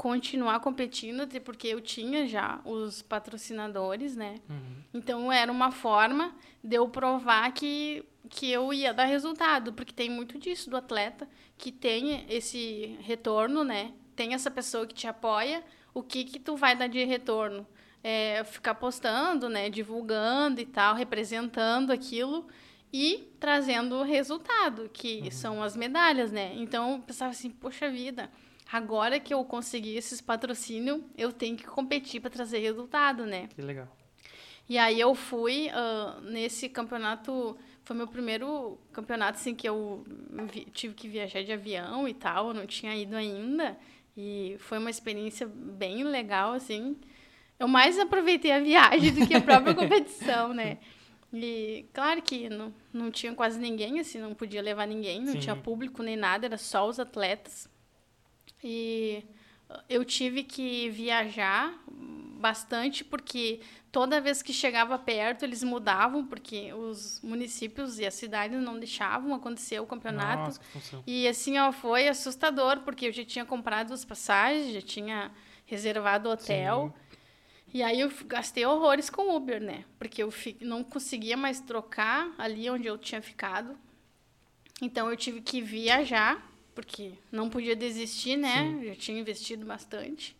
[0.00, 4.36] continuar competindo, porque eu tinha já os patrocinadores, né?
[4.48, 4.76] Uhum.
[4.94, 10.08] Então era uma forma de eu provar que, que eu ia dar resultado, porque tem
[10.08, 11.28] muito disso do atleta,
[11.58, 13.92] que tem esse retorno, né?
[14.16, 15.62] Tem essa pessoa que te apoia,
[15.92, 17.66] o que que tu vai dar de retorno?
[18.02, 22.48] É, ficar postando, né, divulgando e tal, representando aquilo
[22.90, 25.30] e trazendo resultado, que Uhum.
[25.30, 26.54] são as medalhas, né?
[26.56, 28.30] Então eu pensava assim, poxa vida,
[28.72, 33.48] agora que eu consegui esses patrocínios, eu tenho que competir para trazer resultado, né?
[33.54, 33.88] Que legal.
[34.68, 40.04] E aí eu fui ah, nesse campeonato, foi meu primeiro campeonato assim que eu
[40.72, 43.76] tive que viajar de avião e tal, eu não tinha ido ainda.
[44.16, 46.96] E foi uma experiência bem legal assim.
[47.58, 50.78] Eu mais aproveitei a viagem do que a própria competição, né?
[51.32, 55.38] E claro que não, não tinha quase ninguém, assim, não podia levar ninguém, não Sim.
[55.38, 57.68] tinha público nem nada, era só os atletas.
[58.62, 59.24] E
[59.68, 61.74] ah, eu tive que viajar
[62.40, 63.60] bastante porque
[63.92, 69.34] toda vez que chegava perto eles mudavam porque os municípios e as cidades não deixavam
[69.34, 70.58] acontecer o campeonato.
[70.74, 71.02] Nossa.
[71.06, 75.30] E assim, ó, foi assustador, porque eu já tinha comprado as passagens, já tinha
[75.66, 76.94] reservado o hotel.
[77.72, 79.84] E aí eu gastei horrores com Uber, né?
[79.98, 83.78] Porque eu não conseguia mais trocar ali onde eu tinha ficado.
[84.82, 86.49] Então eu tive que viajar,
[86.80, 88.80] porque não podia desistir, né?
[88.84, 90.36] Já tinha investido bastante.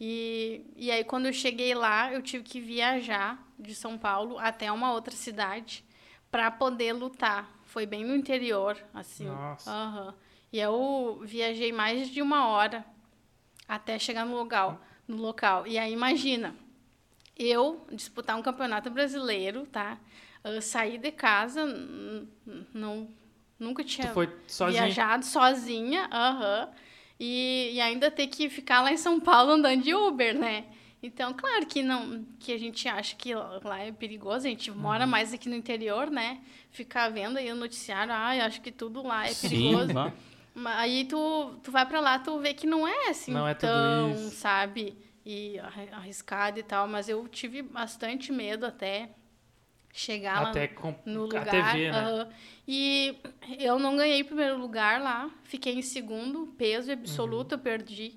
[0.00, 4.70] E, e aí quando eu cheguei lá, eu tive que viajar de São Paulo até
[4.70, 5.84] uma outra cidade
[6.30, 7.50] para poder lutar.
[7.64, 9.26] Foi bem no interior, assim.
[9.26, 9.70] Nossa.
[9.70, 10.14] Aham.
[10.52, 12.84] E eu viajei mais de uma hora
[13.66, 15.66] até chegar no local, no local.
[15.66, 16.54] E aí imagina,
[17.36, 19.98] eu disputar um campeonato brasileiro, tá?
[20.44, 21.64] Eu saí de casa,
[22.72, 23.08] não
[23.58, 24.12] nunca tinha
[24.46, 24.82] sozinha.
[24.82, 26.68] viajado sozinha, aham.
[27.18, 30.66] E, e ainda ter que ficar lá em São Paulo andando de Uber, né?
[31.02, 35.04] Então, claro que não, que a gente acha que lá é perigoso, a gente mora
[35.04, 35.10] Uhum.
[35.10, 36.40] mais aqui no interior, né?
[36.70, 39.92] Ficar vendo aí o noticiário, ah, eu acho que tudo lá é Sim, perigoso.
[40.54, 43.54] Mas Aí tu, tu vai pra lá, tu vê que não é assim Não é
[43.54, 44.36] tão, isso.
[44.36, 44.96] sabe?
[45.24, 46.88] E arri- arriscado e tal.
[46.88, 49.10] Mas eu tive bastante medo até
[49.98, 51.72] chegar lá Até com no a lugar.
[51.72, 51.98] TV, né?
[51.98, 52.28] aham.
[52.68, 53.16] E
[53.58, 55.30] eu não ganhei primeiro lugar lá.
[55.44, 57.58] Fiquei em segundo, peso absoluto, Uhum.
[57.58, 58.14] eu perdi.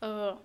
[0.00, 0.36] ah,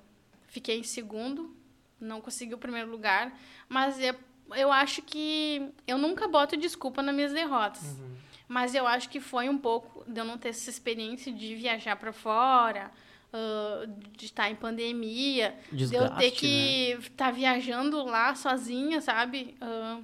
[0.48, 1.56] fiquei em segundo,
[1.99, 3.38] não consegui o primeiro lugar.
[3.70, 4.16] Mas eu,
[4.56, 7.84] eu acho que eu nunca boto desculpa nas minhas derrotas.
[7.99, 8.16] Uhum.
[8.48, 11.95] Mas eu acho que foi um pouco de eu não ter essa experiência de viajar
[11.95, 12.91] para fora,
[13.32, 13.86] ah,
[14.18, 16.32] de estar em pandemia, de eu ter Desgaste, né?
[16.32, 19.56] que estar viajando lá sozinha, sabe?
[19.62, 19.99] Ah,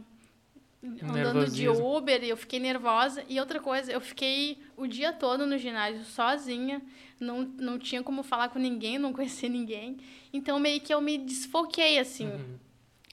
[1.03, 1.67] andando de.
[1.67, 3.23] Uber, e eu fiquei nervosa.
[3.27, 6.81] E outra coisa, eu fiquei o dia todo no ginásio sozinha,
[7.19, 9.97] não, não tinha como falar com ninguém, não conhecia ninguém.
[10.31, 12.27] Então meio que eu me desfoquei, assim.
[12.27, 12.59] Uhum.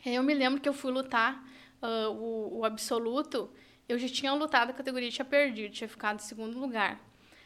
[0.06, 1.42] Aí eu me lembro que eu fui lutar
[1.80, 3.50] ah, o, o absoluto.
[3.88, 7.00] Eu já tinha lutado a categoria tinha perdido, tinha ficado em segundo lugar.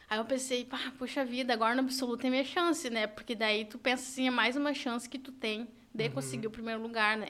[0.09, 3.05] Aí eu pensei, pá, puxa vida, agora no absoluto é minha chance, né?
[3.05, 6.51] Porque daí tu pensa assim, é mais uma chance que tu tem de conseguir o
[6.51, 7.29] primeiro lugar, né?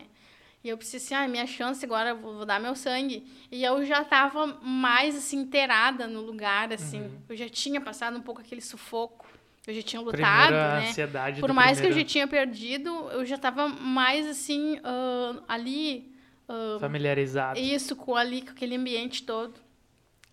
[0.64, 3.26] E eu pensei assim, ah, é minha chance agora, vou, vou dar meu sangue.
[3.50, 7.02] E eu já tava mais, assim, inteirada no lugar, assim.
[7.02, 7.22] Uhum.
[7.30, 9.26] Eu já tinha passado um pouco aquele sufoco.
[9.66, 10.90] Eu já tinha lutado, Primeira né?
[10.90, 15.44] ansiedade Por mais que eu primeiro já tinha perdido, eu já tava mais assim, ah,
[15.48, 16.12] ali,
[16.48, 17.60] ah, familiarizado.
[17.60, 19.54] isso, com ali, com aquele ambiente todo.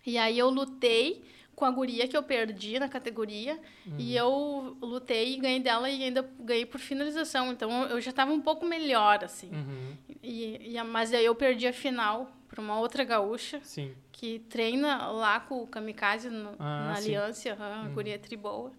[0.05, 1.23] E aí eu lutei
[1.57, 3.59] com a guria que eu perdi na categoria.
[3.97, 7.51] E eu lutei e ganhei dela e ainda ganhei por finalização.
[7.51, 9.49] Então eu já tava um pouco melhor, assim.
[9.51, 9.97] Uhum.
[10.21, 13.95] E, e mas aí eu perdi a final para uma outra gaúcha Sim.
[14.11, 17.07] que treina lá com o Kamikaze no- Ah, na sim.
[17.15, 18.71] Aliança, aham, a guria triboa.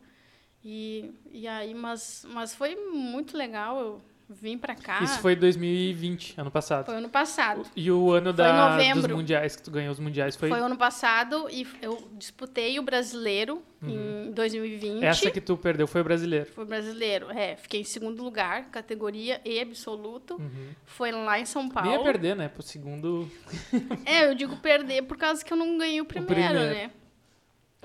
[0.64, 5.02] E, e aí, mas, mas foi muito legal, eu vim pra cá.
[5.02, 6.86] Isso foi 2020, ano passado.
[6.86, 7.62] Foi ano passado.
[7.74, 11.48] E o ano da, dos mundiais, que tu ganhou os mundiais, foi, Foi ano passado
[11.50, 14.92] e eu disputei o brasileiro em 2020.
[14.92, 15.05] Uhum.
[15.05, 16.46] essa que tu perdeu, foi o brasileiro.
[16.46, 17.56] Foi brasileiro, é.
[17.56, 20.34] Fiquei em segundo lugar, categoria E absoluto.
[20.34, 20.70] Uhum.
[20.84, 21.88] Foi lá em São Paulo.
[21.88, 22.48] Nem ia perder, né?
[22.48, 23.30] Pro segundo.
[24.05, 26.74] É, eu digo perder por causa que eu não ganhei o primeiro, primeiro.
[26.74, 26.90] né?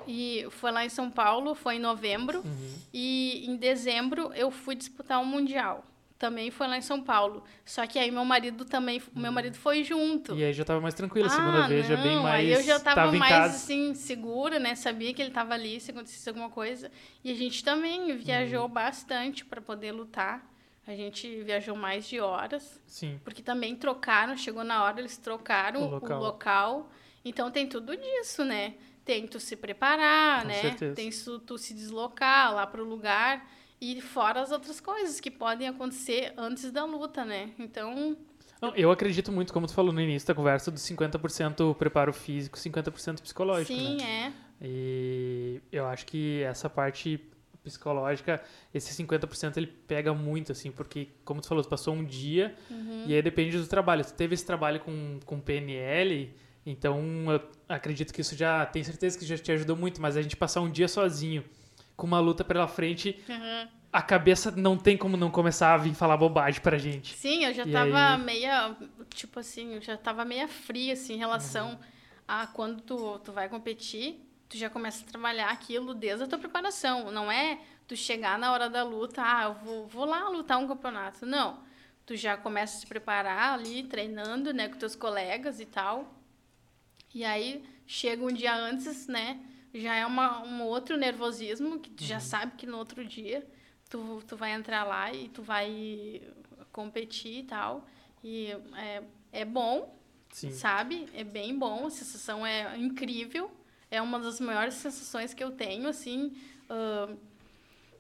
[0.07, 2.39] E foi lá em São Paulo, foi em novembro.
[2.39, 2.75] Uhum.
[2.93, 5.85] E em dezembro eu fui disputar o Mundial,
[6.17, 7.43] também foi lá em São Paulo.
[7.65, 10.35] Só que aí meu marido também, meu marido foi junto.
[10.35, 12.45] E aí já tava mais tranquilo, a segunda Ah, vez já bem não, mais.
[12.45, 14.75] Aí eu já tava, em mais assim, segura, né?
[14.75, 16.91] Sabia que ele tava ali se acontecesse alguma coisa.
[17.23, 18.17] E a gente também Uhum.
[18.17, 20.49] viajou bastante para poder lutar.
[20.85, 23.17] A gente viajou mais de horas, Sim.
[23.23, 26.21] porque também trocaram, chegou na hora, eles trocaram O o local.
[26.21, 26.91] local.
[27.23, 28.73] Então tem tudo disso, né?
[29.05, 30.61] Tem tu se preparar, Com né?
[30.61, 30.95] certeza.
[30.95, 33.45] Tem tu, tu se deslocar lá pro lugar.
[33.85, 37.49] E fora as outras coisas que podem acontecer antes da luta, né?
[37.59, 38.15] Então,
[38.61, 42.57] Não, eu acredito muito, como tu falou no início da conversa, do 50% preparo físico,
[42.57, 44.33] 50% psicológico, sim, né?
[44.61, 44.65] é.
[44.65, 47.19] E eu acho que essa parte
[47.61, 48.41] psicológica,
[48.73, 53.03] esse 50% ele pega muito, assim, porque, como tu falou, tu passou um dia Uhum.
[53.07, 54.05] e aí depende do trabalho.
[54.05, 56.33] Tu teve esse trabalho com, com PNL,
[56.65, 57.01] então
[57.31, 60.37] eu acredito que isso já, tenho certeza que já te ajudou muito, mas a gente
[60.37, 61.43] passar um dia sozinho,
[61.95, 63.67] com uma luta pela frente, Uhum.
[63.91, 67.15] a cabeça não tem como não começar a vir falar bobagem pra gente.
[67.15, 68.21] Sim, eu já E tava aí?
[68.21, 68.75] meia,
[69.13, 71.77] tipo assim, eu já tava meia fria, assim, em relação Uhum.
[72.27, 76.39] a quando tu, tu vai competir, tu já começa a trabalhar aquilo desde a tua
[76.39, 77.11] preparação.
[77.11, 80.67] Não é tu chegar na hora da luta, ah, eu vou, vou lá lutar um
[80.67, 81.25] campeonato.
[81.25, 81.59] Não.
[82.05, 86.13] Tu já começa a se preparar ali, treinando, né, com teus colegas e tal.
[87.13, 89.39] E aí, chega um dia antes, né,
[89.73, 93.45] já é uma, um outro nervosismo, que tu já sabe que no outro dia
[93.89, 96.21] tu, tu vai entrar lá e tu vai
[96.71, 97.87] competir e tal.
[98.23, 99.97] E é, é bom,
[100.31, 100.51] Sim.
[100.51, 101.07] sabe?
[101.13, 103.51] É bem bom, a sensação é incrível.
[103.91, 106.33] É uma das maiores sensações que eu tenho, assim.
[106.69, 107.15] ahn,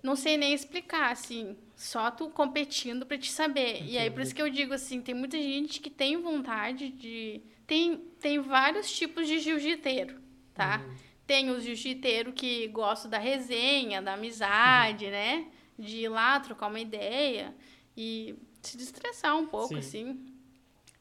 [0.01, 1.55] não sei nem explicar, assim.
[1.75, 3.83] Só tu competindo pra te saber.
[3.83, 7.41] E aí, por isso que eu digo, assim, tem muita gente que tem vontade de...
[7.65, 10.19] Tem, tem vários tipos de jiu-jiteiro,
[10.53, 10.83] tá?
[11.25, 15.47] Tem o jiu-jiteiro que gosta da resenha, da amizade, né?
[15.77, 17.53] De ir lá trocar uma ideia
[17.95, 19.79] e se destressar um pouco, Sim.
[19.79, 20.25] assim.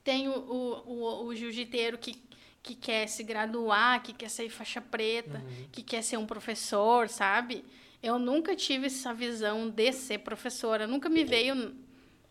[0.04, 2.16] Tem o, o, o, o jiu-jiteiro que,
[2.62, 7.64] que quer se graduar, que quer ser faixa preta, que quer ser um professor, sabe?
[8.02, 10.86] Eu nunca tive essa visão de ser professora.
[10.86, 11.74] Nunca me veio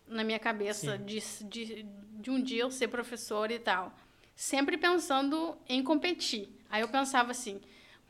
[0.06, 1.86] na minha cabeça de, de,
[2.20, 3.94] de um dia eu ser professora e tal.
[4.36, 6.50] Sempre pensando em competir.
[6.68, 7.60] Aí eu pensava assim,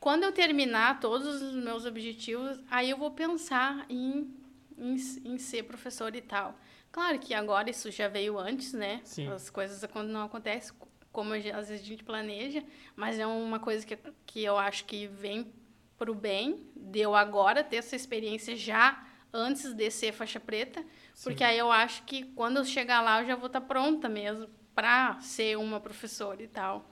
[0.02, 4.34] quando eu terminar todos os meus objetivos, aí eu vou pensar em,
[4.76, 6.58] em, em ser professora e tal.
[6.90, 9.00] Claro que agora isso já veio antes, né?
[9.04, 9.28] Sim.
[9.28, 10.74] As coisas quando não acontecem
[11.12, 12.64] como às vezes a gente planeja,
[12.96, 13.96] mas é uma coisa que,
[14.26, 15.52] que eu acho que vem
[15.96, 20.84] pro bem, de eu agora ter essa experiência já antes de ser faixa preta,
[21.22, 24.48] porque aí eu acho que quando eu chegar lá eu já vou estar pronta mesmo
[24.74, 26.91] para ser uma professora e tal.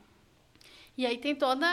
[1.00, 1.66] E aí tem toda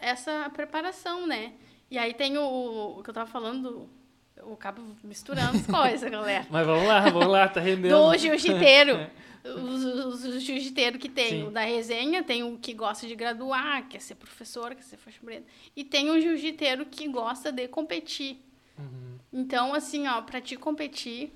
[0.00, 1.52] essa preparação, né?
[1.88, 3.88] E aí tem o, o que eu tava falando,
[4.36, 6.48] eu acabo misturando as coisas, galera.
[6.50, 7.96] Mas vamos lá, vamos lá, tá rendendo.
[7.96, 9.08] Do jiu-jiteiro.
[9.44, 11.30] Os, os, os jiu-jiteiro que tem.
[11.30, 11.42] Sim.
[11.44, 15.18] O da resenha, tem o que gosta de graduar, quer ser professor, quer ser faixa
[15.24, 15.46] preta.
[15.76, 18.38] E tem o jiu-jiteiro que gosta de competir.
[18.78, 19.18] Uhum.
[19.32, 21.32] Então, assim, ó, pra te competir,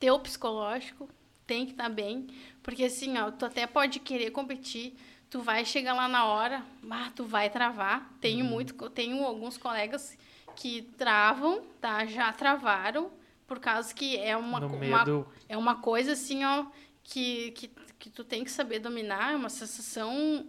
[0.00, 1.08] teu psicológico
[1.46, 2.26] tem que estar bem.
[2.64, 4.94] Porque, assim, ó, tu até pode querer competir,
[5.30, 8.10] tu vai chegar lá na hora, ah, tu vai travar.
[8.20, 8.50] Tenho Uhum.
[8.50, 10.16] muito, tenho alguns colegas
[10.56, 12.04] que travam, tá?
[12.06, 13.10] Já travaram,
[13.46, 15.04] por causa que é uma, uma,
[15.48, 16.66] é uma coisa, assim, ó,
[17.04, 17.68] que, que,
[17.98, 20.46] que tu tem que saber dominar, é uma sensação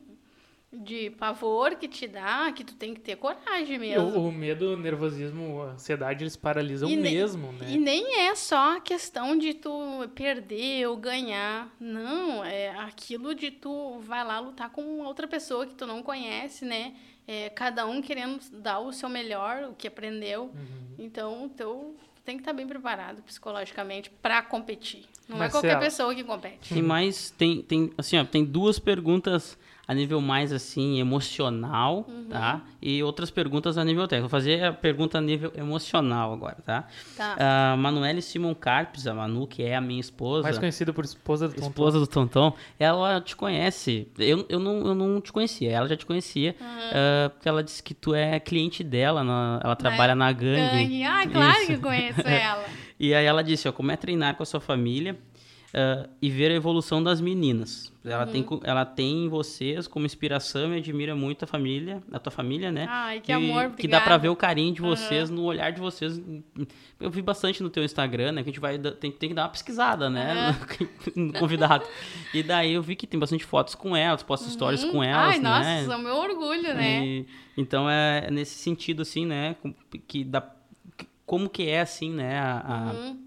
[0.71, 4.07] de pavor que te dá, que tu tem que ter coragem mesmo.
[4.09, 7.71] O, o medo, o nervosismo, a ansiedade, eles paralisam E ne- mesmo, né?
[7.71, 9.71] E nem é só a questão de tu
[10.13, 11.73] perder ou ganhar.
[11.79, 16.63] Não, é aquilo de tu vai lá lutar com outra pessoa que tu não conhece,
[16.65, 16.93] né?
[17.27, 20.45] É, cada um querendo dar o seu melhor, o que aprendeu.
[20.53, 20.95] Uhum.
[20.99, 25.05] Então, teu, tu tem que estar bem preparado psicologicamente para competir.
[25.27, 25.63] Não é Marcelo.
[25.63, 26.73] qualquer pessoa que compete.
[26.73, 29.57] Tem mais, tem, tem, assim, ó, tem duas perguntas
[29.89, 32.61] a nível mais, assim, emocional, tá?
[32.79, 34.29] E outras perguntas a nível técnico.
[34.29, 36.87] Vou fazer a pergunta a nível emocional agora, tá?
[37.17, 37.73] Tá.
[37.73, 41.47] A Manuele Simon Carpes, a Manu, que é a minha esposa, Mais conhecido por esposa
[41.47, 41.67] do Tonton.
[41.69, 44.07] esposa do Tonton, ela te conhece.
[44.19, 47.81] Eu, eu, não, eu não te conhecia, ela já te conhecia, ah, porque ela disse
[47.81, 50.83] que tu é cliente dela, na- ela trabalha na gangue.
[50.83, 51.03] Gangue.
[51.03, 51.65] Ah, claro Isso.
[51.65, 52.63] que eu conheço ela.
[52.99, 55.17] E aí ela disse, ó, como é treinar com a sua família
[55.73, 57.91] ah, e ver a evolução das meninas.
[58.03, 62.31] Ela, tem, co- ela tem vocês como inspiração e admira muito a família, a tua
[62.31, 62.87] família, né?
[62.89, 64.17] Ai, que E amor, Que dá pra obrigada.
[64.19, 66.19] ver o carinho de vocês, no olhar de vocês.
[66.99, 68.41] Eu vi bastante no teu Instagram, né?
[68.43, 70.55] Que a gente vai, tem, tem que dar uma pesquisada, né?
[71.15, 71.83] No convidado.
[72.33, 75.39] E daí eu vi que tem bastante fotos com elas, posta stories com elas, Ai,
[75.39, 75.85] nossa, né?
[75.85, 77.05] é o meu orgulho, né?
[77.05, 77.27] E,
[77.57, 79.55] então é nesse sentido, assim, né?
[80.07, 80.41] Que dá,
[81.25, 82.39] como que é, assim, né?
[82.39, 83.19] A, a- Uhum.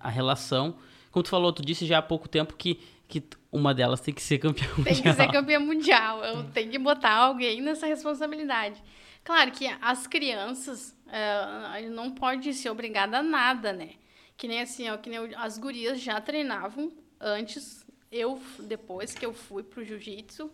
[0.00, 0.74] a relação.
[1.14, 3.22] Como tu falou, tu disse já há pouco tempo que, que
[3.52, 5.14] uma delas tem que ser campeã Tem que mundial.
[5.14, 6.24] ser campeã mundial.
[6.24, 8.82] Eu tenho que botar alguém nessa responsabilidade.
[9.22, 13.90] Claro que as crianças eh, não pode ser obrigada a nada, né?
[14.36, 19.24] Que nem assim, ó, que nem eu- as gurias já treinavam antes, eu depois que
[19.24, 20.50] eu fui pro jiu-jitsu.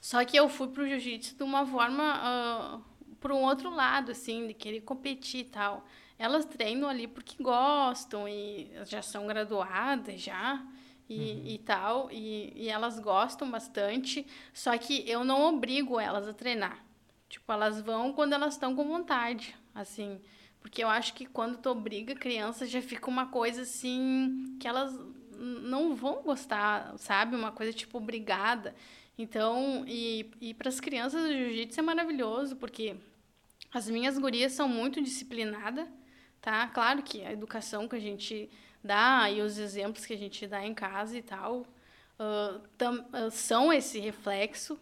[0.00, 2.78] Só que eu fui pro jiu-jitsu de uma forma ah,
[3.20, 5.86] para um outro lado, assim, de querer competir e tal.
[6.18, 10.64] Elas treinam ali porque gostam e já são graduadas já
[11.08, 14.26] e, e tal, e, e elas gostam bastante.
[14.52, 16.84] Só que eu não obrigo elas a treinar.
[17.28, 20.20] Tipo, elas vão quando elas estão com vontade, assim.
[20.60, 24.66] Porque eu acho que quando tu obriga a criança, já fica uma coisa assim que
[24.66, 24.98] elas
[25.38, 27.36] não vão gostar, sabe?
[27.36, 28.74] Uma coisa tipo obrigada.
[29.18, 32.96] Então, e, e para as crianças o jiu-jitsu é maravilhoso, porque
[33.72, 35.86] as minhas gurias são muito disciplinadas,
[36.46, 36.68] tá?
[36.68, 38.48] Claro que a educação que a gente
[38.92, 41.66] dá e os exemplos que a gente dá em casa e tal
[42.18, 44.78] ah, tam- ah, são esse reflexo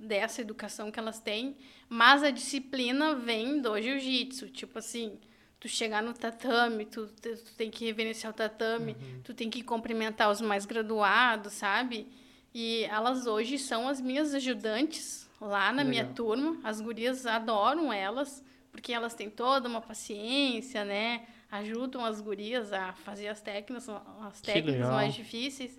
[0.00, 1.54] dessa educação que elas têm,
[1.88, 4.48] mas a disciplina vem do jiu-jitsu.
[4.48, 5.18] Tipo assim,
[5.60, 9.62] tu chegar no tatame, tu, tu tu tem que reverenciar o tatame, tu tem que
[9.62, 12.06] cumprimentar os mais graduados, sabe?
[12.54, 16.14] E elas hoje são as minhas ajudantes lá na minha Legal.
[16.14, 16.58] turma.
[16.64, 21.26] As gurias adoram elas, porque elas têm toda uma paciência, né?
[21.50, 25.78] Ajudam as gurias a fazer as técnicas, as técnicas mais difíceis.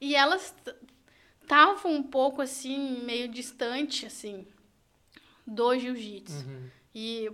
[0.00, 0.54] E elas
[1.40, 4.46] estavam um pouco assim, meio distante, assim,
[5.46, 6.44] do jiu-jitsu.
[6.44, 6.68] Uhum.
[6.94, 7.30] E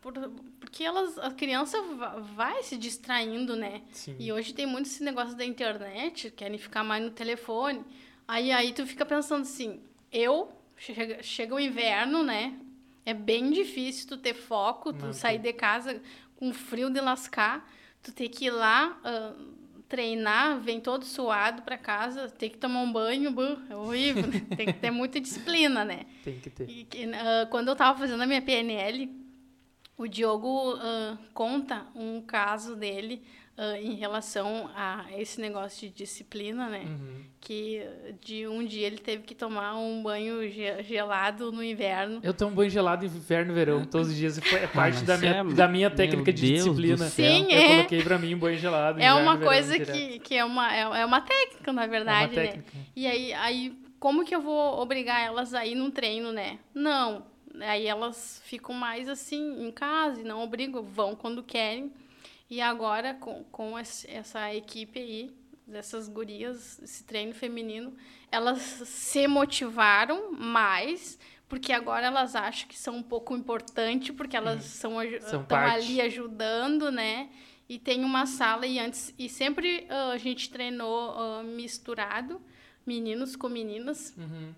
[0.00, 0.12] por-
[0.60, 3.82] porque elas, a criança va- vai se distraindo, né?
[3.92, 4.16] Sim.
[4.18, 7.84] E hoje tem muito esse negócio da internet, querem ficar mais no telefone.
[8.28, 9.80] Aí, aí tu fica pensando assim,
[10.12, 12.58] eu, chega, chega o inverno, né?
[13.10, 15.14] É bem difícil tu ter foco, tu Manter.
[15.14, 16.00] sair de casa
[16.36, 17.68] com frio de lascar,
[18.00, 19.34] tu ter que ir lá ah,
[19.88, 24.46] treinar, vem todo suado pra casa, ter que tomar um banho, buh, é horrível, né?
[24.56, 26.06] Tem que ter muita disciplina, né?
[26.22, 26.70] Tem que ter.
[26.70, 29.10] E ah, quando eu estava fazendo a minha PNL,
[29.98, 33.24] o Diogo ah, conta um caso dele
[33.62, 36.84] ah, em relação a esse negócio de disciplina, né?
[36.86, 37.24] Uhum.
[37.38, 37.82] Que
[38.24, 42.20] de um dia ele teve que tomar um banho ge- gelado no inverno.
[42.22, 44.38] Eu tomo banho gelado inverno e verão, todos os dias.
[44.38, 47.06] É parte mas da, minha, é- da minha meu técnica de Deus disciplina.
[47.08, 47.68] Sim, Eu é.
[47.76, 48.98] coloquei pra mim banho gelado.
[48.98, 49.92] É inverno uma verão coisa direto.
[49.92, 52.42] que, que é, uma, é, é uma técnica, na verdade, né?
[52.46, 52.72] técnica.
[52.96, 56.58] E aí, aí, como que eu vou obrigar elas a ir num treino, né?
[56.74, 57.24] Não.
[57.60, 61.90] Aí elas ficam mais assim, em casa e não obrigo, vão quando querem.
[62.50, 65.30] E agora, com, com essa equipe aí,
[65.66, 67.94] dessas gurias, esse treino feminino,
[68.30, 71.16] elas se motivaram mais,
[71.48, 75.58] porque agora elas acham que são um pouco importantes, porque elas são, aju- São estão
[75.58, 77.28] ali ajudando, né?
[77.68, 82.40] E tem uma sala e antes e sempre ah, a gente treinou ah, misturado,
[82.84, 84.12] meninos com meninas.
[84.18, 84.52] Uhum.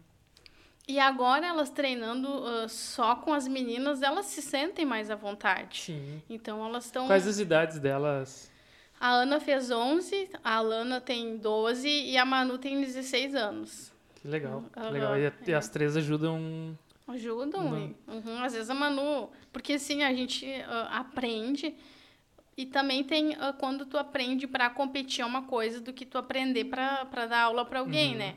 [0.89, 5.79] E agora elas treinando ah, só com as meninas, elas se sentem mais à vontade.
[5.81, 6.21] Sim.
[6.29, 8.51] Então elas estão Quais as idades delas?
[9.01, 13.93] A Ana fez 11, a Alana tem 12 e a Manu tem 16 anos.
[14.21, 14.65] Que legal.
[14.77, 15.19] Aham, legal.
[15.19, 15.55] E, a- e é.
[15.55, 16.77] as três ajudam.
[17.09, 17.95] Ajudam.
[18.07, 19.29] Uhum, às vezes a Manu.
[19.53, 21.75] Porque assim, a gente ah, aprende.
[22.57, 26.17] E também tem ah, quando tu aprende para competir é uma coisa do que tu
[26.19, 28.19] aprender para dar aula para alguém, Uhum.
[28.19, 28.35] né?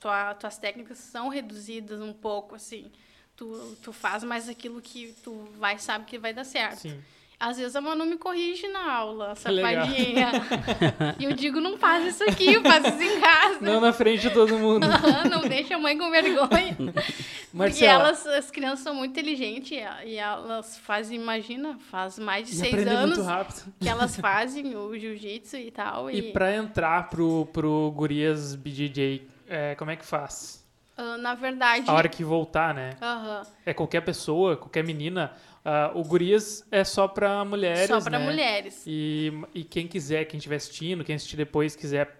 [0.00, 2.90] Tua, tuas técnicas são reduzidas um pouco, assim.
[3.36, 6.80] Tu, tu faz mais aquilo que tu vai sabe que vai dar certo.
[6.80, 7.00] Sim.
[7.40, 10.30] Às vezes a Manu me corrige na aula, safadinha.
[11.18, 13.58] e eu digo, não faz isso aqui, faz isso em casa.
[13.60, 14.86] Não na frente de todo mundo.
[15.28, 16.76] Não deixa a mãe com vergonha.
[16.78, 19.72] Porque Marcela, elas, as crianças são muito inteligentes
[20.04, 23.72] e- elas fazem, imagina, faz mais de e seis anos muito rápido.
[23.80, 26.08] que elas fazem o jiu-jitsu e tal.
[26.10, 30.62] E, E pra entrar pro, pro Gurias BJJ, é, como é que faz?
[30.96, 31.88] ah, na verdade.
[31.88, 32.90] A hora que voltar, né?
[33.00, 35.32] aham, É qualquer pessoa, qualquer menina.
[35.64, 38.24] Ah, o Gurias é só pra mulheres, só para né?
[38.24, 38.82] mulheres.
[38.86, 42.18] E, e quem quiser, quem estiver assistindo, quem assistir depois quiser.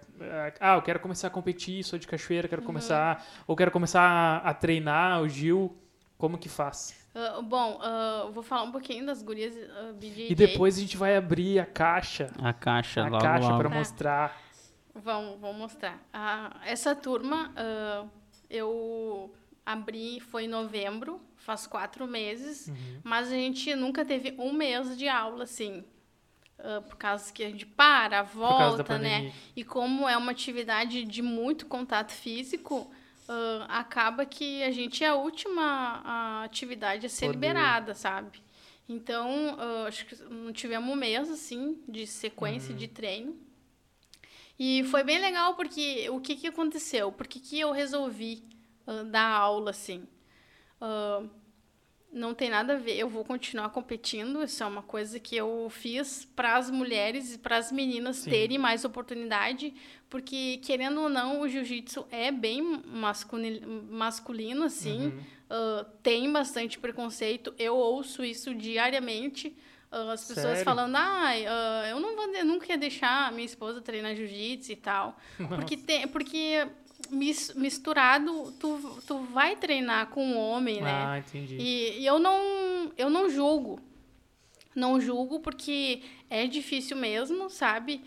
[0.59, 2.49] Ah, eu quero começar a competir, sou de cachoeira, Uhum.
[2.49, 3.25] quero começar.
[3.45, 5.75] Ou quero começar a, a treinar o Gil.
[6.17, 6.95] Como que faz?
[7.13, 7.79] Ah, bom,
[8.25, 10.31] eu vou falar um pouquinho das gurias ah, BJJ.
[10.31, 12.31] E depois a gente vai abrir a caixa.
[12.41, 13.57] A caixa, A logo, caixa logo.
[13.57, 13.75] para Tá.
[13.75, 14.41] mostrar.
[14.95, 15.99] Vamos, vou mostrar.
[16.13, 18.05] Ah, essa turma ah,
[18.49, 19.33] eu
[19.65, 22.99] abri foi em novembro, faz quatro meses, Uhum.
[23.03, 25.83] mas a gente nunca teve um mês de aula, assim.
[26.59, 29.33] ah, por causa que a gente para, volta, né?
[29.55, 32.89] E como é uma atividade de muito contato físico,
[33.27, 37.33] ah, acaba que a gente é a última a atividade a ser Poder.
[37.37, 38.41] liberada, sabe?
[38.87, 43.35] Então, ah, acho que não tivemos um mês, assim, de sequência de treino.
[44.59, 47.11] E foi bem legal porque o que, que aconteceu?
[47.11, 48.43] Por que, que eu resolvi
[48.85, 50.07] ah, dar aula, assim?
[50.79, 51.23] Ah,
[52.11, 55.67] não tem nada a ver, eu vou continuar competindo, isso é uma coisa que eu
[55.71, 58.29] fiz para as mulheres e para as meninas Sim.
[58.29, 59.73] terem mais oportunidade,
[60.11, 65.19] porque querendo ou não, o jiu-jitsu é bem masculino, masculino assim, Uhum.
[65.49, 69.57] ah, tem bastante preconceito, eu ouço isso diariamente,
[70.11, 70.63] as pessoas Sério?
[70.65, 74.75] falando, ai, ah, eu não vou, eu nunca ia deixar minha esposa treinar jiu-jitsu e
[74.75, 75.17] tal,
[75.55, 76.67] porque tem, porque
[77.09, 80.91] mis- misturado, tu, tu vai treinar com um homem, né?
[81.05, 81.57] Ah, entendi.
[81.59, 83.79] E, e eu não eu não julgo.
[84.75, 88.01] Não julgo porque é difícil mesmo, sabe?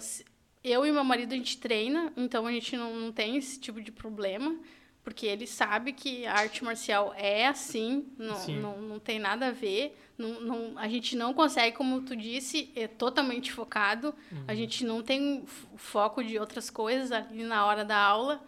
[0.00, 0.24] Se-
[0.64, 3.80] eu e meu marido a gente treina, então a gente não, não tem esse tipo
[3.80, 4.56] de problema.
[5.04, 8.60] Porque ele sabe que a arte marcial é assim, não, Sim.
[8.60, 9.98] não, não tem nada a ver.
[10.16, 14.14] Não, não, a gente não consegue, como tu disse, é totalmente focado.
[14.30, 14.44] Uhum.
[14.46, 18.44] A gente não tem foco de outras coisas ali na hora da aula.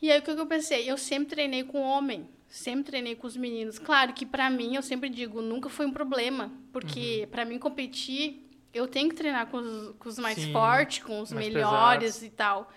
[0.00, 0.90] E aí o que eu pensei?
[0.90, 3.78] Eu sempre treinei com homem, sempre treinei com os meninos.
[3.78, 8.50] Claro que pra mim, eu sempre digo, nunca foi um problema, porque pra mim competir,
[8.74, 12.22] eu tenho que treinar com os, com os mais Sim, fortes, com os melhores pesados.
[12.24, 12.72] e tal.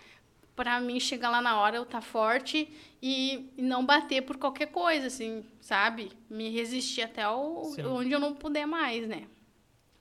[0.56, 2.72] Pra mim chegar lá na hora eu tá forte
[3.02, 6.12] e, e não bater por qualquer coisa, assim, sabe?
[6.30, 7.86] Me resistir até o, Sim.
[7.86, 9.28] onde eu não puder mais, né?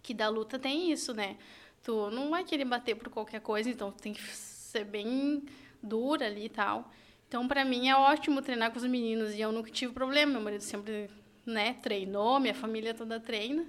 [0.02, 1.36] Que da luta tem isso, né?
[1.82, 5.42] Tu não vai querer bater por qualquer coisa, então tu tem que ser bem
[5.82, 6.90] dura ali e tal.
[7.28, 10.32] Então, pra mim, é ótimo treinar com os meninos e eu nunca tive problema.
[10.32, 11.10] Meu marido sempre,
[11.44, 13.66] né, treinou, minha família toda treina.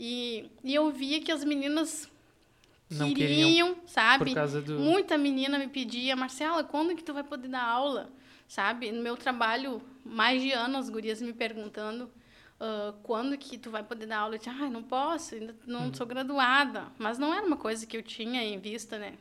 [0.00, 2.10] E, e eu via que as meninas
[2.98, 4.34] Não queriam, queriam sabe?
[4.64, 4.78] Do.
[4.78, 8.10] Muita menina me pedia, Marcela, quando que tu vai poder dar aula?
[8.48, 8.92] Sabe?
[8.92, 12.10] No meu trabalho, mais de ano, as gurias me perguntando
[12.60, 14.34] ah, quando que tu vai poder dar aula.
[14.34, 15.94] Eu disse, ah, não posso, ainda não Uhum.
[15.94, 16.86] sou graduada.
[16.98, 19.14] Mas não era uma coisa que eu tinha em vista, né?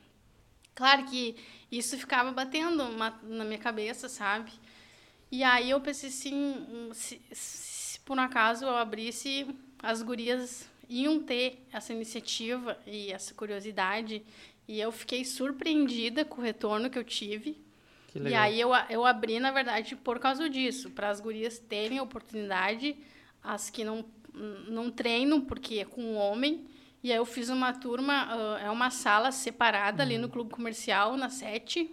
[0.76, 1.36] Claro que
[1.72, 4.52] isso ficava batendo uma- na minha cabeça, sabe?
[5.32, 9.48] E aí eu pensei assim, hum, se, se por um acaso eu abrisse,
[9.82, 14.24] as gurias iam ter essa iniciativa e essa curiosidade.
[14.68, 17.58] E eu fiquei surpreendida com o retorno que eu tive.
[18.08, 21.98] Que E aí eu, eu abri, na verdade, por causa disso, para as gurias terem
[21.98, 22.96] a oportunidade,
[23.44, 24.06] as que não,
[24.68, 26.66] não treinam, porque é com homem.
[27.04, 30.32] E aí eu fiz uma turma, é uma sala separada ali no Uhum.
[30.32, 31.90] clube comercial, na sete.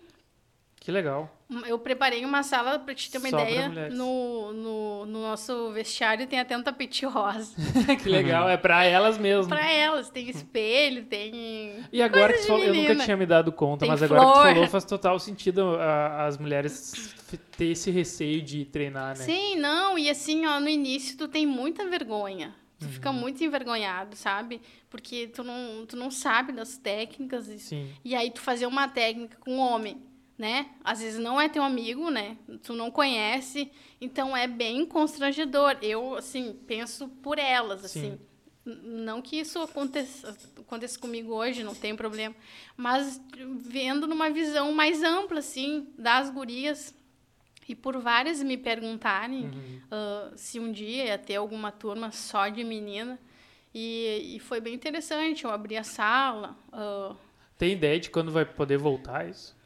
[0.80, 1.34] Que legal.
[1.66, 6.26] Eu preparei uma sala, para te ter uma Só ideia, no, no, no nosso vestiário
[6.26, 7.54] tem até um tapete rosa.
[8.02, 8.48] que legal.
[8.48, 9.48] É pra elas mesmo.
[9.48, 11.84] para elas, tem espelho, tem...
[11.92, 14.26] E agora que tu falou, eu nunca tinha me dado conta, Tem mas agora que
[14.26, 14.52] tu flor.
[14.54, 17.14] falou faz total sentido a- as mulheres
[17.56, 19.24] ter esse receio de treinar, né?
[19.24, 22.54] Sim, não, e assim, ó, no início tu tem muita vergonha.
[22.78, 22.92] Tu Uhum.
[22.92, 24.60] fica muito envergonhado, sabe?
[24.88, 27.48] Porque tu não, tu não sabe das técnicas.
[27.48, 27.90] E, Sim.
[28.04, 30.00] e aí tu fazer uma técnica com um homem,
[30.38, 30.70] né?
[30.84, 32.36] Às vezes não é teu amigo, né?
[32.62, 33.70] Tu não conhece.
[34.00, 35.76] Então é bem constrangedor.
[35.82, 38.12] Eu, assim, penso por elas, assim.
[38.12, 38.20] Sim.
[38.64, 42.34] Não que isso aconteça, aconteça comigo hoje, não tem problema.
[42.76, 43.20] Mas
[43.56, 46.94] vendo numa visão mais ampla, assim, das gurias.
[47.66, 49.80] E por várias me perguntarem Uhum.
[49.90, 53.18] ah, se um dia ia ter alguma turma só de menina.
[53.74, 55.44] E, e foi bem interessante.
[55.44, 56.56] Eu abri a sala.
[56.72, 57.14] ah,
[57.58, 59.56] Tem ideia de quando vai poder voltar isso?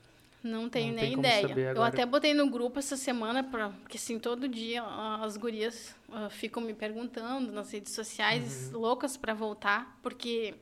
[0.42, 1.54] Não tenho Não nem ideia.
[1.74, 4.82] Eu até botei no grupo essa semana, pra, porque assim, todo dia
[5.22, 8.80] as gurias ah, ficam me perguntando nas redes sociais, Uhum.
[8.80, 10.54] loucas para voltar, porque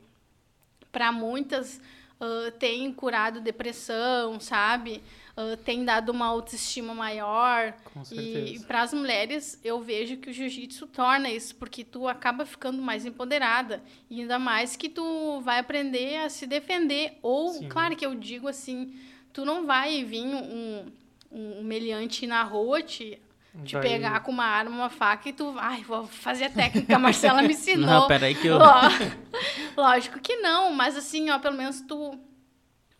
[0.91, 1.81] para muitas
[2.19, 5.01] ah, tem curado depressão, sabe?
[5.35, 7.73] Ah, tem dado uma autoestima maior.
[7.93, 8.65] Com E certeza.
[8.67, 13.05] para as mulheres, eu vejo que o jiu-jitsu torna isso, porque tu acaba ficando mais
[13.05, 13.81] empoderada.
[14.09, 17.17] E ainda mais que tu vai aprender a se defender.
[17.21, 17.69] Ou, Sim.
[17.69, 18.93] claro que eu digo assim,
[19.33, 20.85] tu não vai vir um,
[21.31, 23.19] um meliante na rua te,
[23.65, 26.95] te Vai- pegar com uma arma, uma faca e tu, ai, vou fazer a técnica
[26.95, 27.85] a Marcela me ensinou.
[27.85, 28.57] Não, peraí que eu...
[28.57, 28.89] Ló-
[29.77, 32.19] Lógico que não, mas assim, ó, pelo menos tu,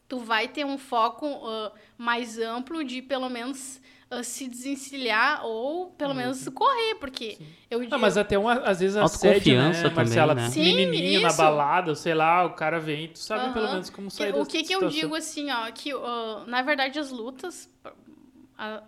[0.07, 3.79] tu vai ter um foco ah, mais amplo de pelo menos
[4.23, 7.37] se desencilhar ou pelo menos correr, porque
[7.69, 10.35] eu Ah, mas até uma, às vezes assédio, Autoconfiança né, também, Marcela?
[10.35, 10.49] né?
[10.49, 11.37] Sim, Menininho na isso.
[11.37, 13.53] balada, sei lá, o cara vem, tu sabe Aham.
[13.53, 16.61] pelo menos como sair o dessa que que eu digo assim, ó, que ah, na
[16.61, 17.69] verdade as lutas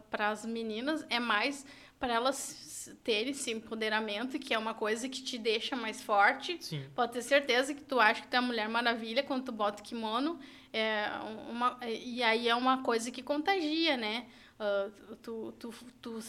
[0.09, 1.65] para as meninas é mais
[1.99, 6.57] para elas terem esse empoderamento, que é uma coisa que te deixa mais forte.
[6.59, 6.83] Sim.
[6.93, 9.81] Pode ter certeza que tu acha que tu é a Mulher Maravilha quando tu bota
[9.81, 10.37] o kimono.
[10.73, 11.07] É
[11.49, 14.25] uma, e aí é uma coisa que contagia, né?
[14.63, 14.89] Ah,
[15.21, 16.19] tu, tu, tu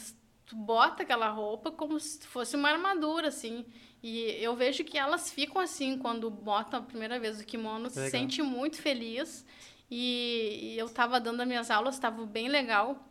[0.47, 3.65] tu bota aquela roupa como se fosse uma armadura, assim.
[4.03, 8.01] E eu vejo que elas ficam assim quando botam a primeira vez o kimono, se
[8.11, 9.47] sente muito feliz.
[9.91, 13.09] E, e eu tava dando as minhas aulas, tava bem legal.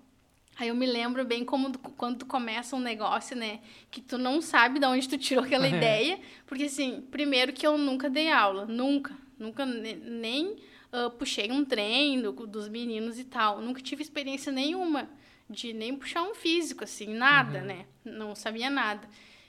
[0.60, 3.62] Aí eu me lembro bem como do- quando tu começa um negócio, né?
[3.90, 6.20] Que tu não sabe de onde tu tirou aquela ideia.
[6.46, 8.66] Porque, assim, primeiro que eu nunca dei aula.
[8.68, 9.16] Nunca.
[9.40, 10.56] Nunca ne- nem
[10.94, 13.60] ah, puxei um treino dos meninos e tal.
[13.60, 15.10] Nunca tive experiência nenhuma
[15.50, 17.86] de nem puxar um físico, assim, nada, né?
[18.06, 19.06] Não sabia nada.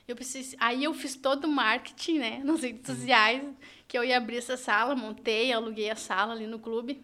[0.07, 0.57] Eu precisei...
[0.59, 2.41] Aí eu fiz todo o marketing, né?
[2.43, 3.43] Nas redes sociais,
[3.87, 7.01] que eu ia abrir essa sala, montei, aluguei a sala ali no clube.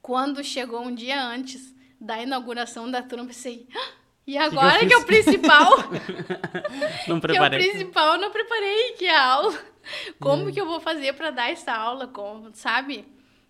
[0.00, 3.90] Quando chegou um dia antes da inauguração da turma, eu pensei, "Ah,
[4.26, 5.70] e agora que, fiz?" é o principal?
[7.06, 7.70] Não que é o preparei.
[7.70, 9.58] principal, eu não preparei, que é a aula.
[10.20, 10.52] Como Hum.
[10.52, 13.04] que eu vou fazer para dar essa aula, como, sabe?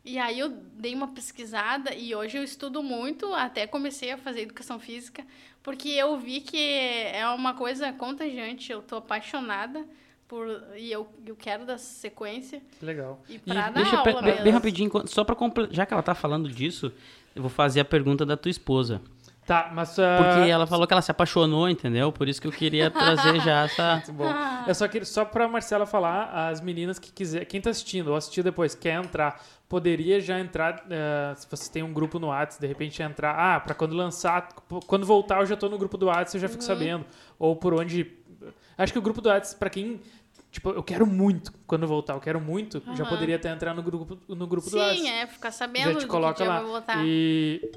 [0.05, 4.43] E aí eu dei uma pesquisada e hoje eu estudo muito, até comecei a fazer
[4.43, 5.25] educação física,
[5.63, 9.87] porque eu vi que é uma coisa contagiante, eu tô apaixonada
[10.27, 10.47] por
[10.77, 13.23] e eu, eu quero dar sequência legal.
[13.29, 14.45] e para dar Deixa aula bem, mesmo.
[14.45, 16.93] bem rapidinho, só pra completar, já que ela tá falando disso,
[17.37, 19.01] eu vou fazer a pergunta da tua esposa.
[19.45, 19.99] Tá, mas...
[19.99, 22.13] ah, Porque ela falou que ela se apaixonou, entendeu?
[22.13, 23.95] Por isso que eu queria trazer já essa.
[24.07, 24.33] Muito bom.
[24.67, 28.17] Eu só queria, só pra Marcela falar, as meninas que quiser, quem tá assistindo ou
[28.17, 32.61] assistir depois, quer entrar, poderia já entrar, eh, se vocês têm um grupo no WhatsApp,
[32.61, 34.49] de repente entrar, ah, pra quando lançar,
[34.87, 37.05] quando voltar eu já tô no grupo do WhatsApp, eu já fico sabendo.
[37.37, 38.07] Ou por onde...
[38.79, 40.01] Acho que o grupo do WhatsApp, pra quem...
[40.53, 43.07] Tipo, eu quero muito, quando voltar, eu quero muito, já Aham.
[43.07, 45.01] poderia até entrar no grupo, no grupo do WhatsApp.
[45.01, 46.63] Sim, é, ficar já sabendo te do coloca lá.
[47.03, 47.73] E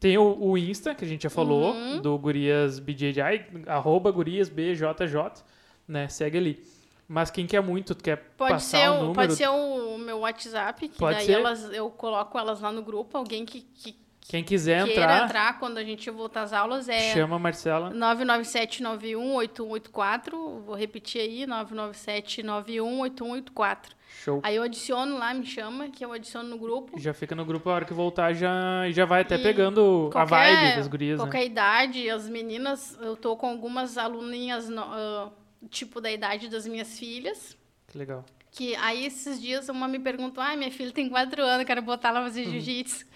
[0.00, 2.00] tem o, o Insta, que a gente já falou, Uhum.
[2.00, 3.20] do Gurias BJJ,
[3.66, 5.44] arroba Gurias BJJ,
[5.86, 6.08] né?
[6.08, 6.64] Segue ali.
[7.06, 10.88] Mas quem quer muito, quer Pode passar ser, o número, pode ser o meu WhatsApp,
[10.88, 11.32] que Pode daí ser.
[11.32, 13.18] elas, eu coloco elas lá no grupo.
[13.18, 13.96] Alguém que, que
[14.30, 17.90] quem quiser queira entrar, entrar quando a gente voltar às aulas é chama a Marcela.
[17.92, 20.30] 997918184.
[20.64, 23.78] Vou repetir aí, 997918184.
[24.24, 24.40] Show.
[24.44, 26.96] Aí eu adiciono lá, me chama, que eu adiciono no grupo.
[26.98, 30.12] Já fica no grupo, a hora que voltar já, já vai até E pegando a
[30.12, 31.24] qualquer- vibe das gurias, né?
[31.24, 35.28] Qualquer idade, as meninas, eu tô com algumas aluninhas, ah,
[35.70, 37.56] tipo da idade das minhas filhas.
[37.88, 38.24] Que legal.
[38.52, 42.08] Que aí esses dias uma me perguntou: ah, minha filha tem quatro anos, quero botar
[42.10, 43.06] ela fazer jiu-jitsu.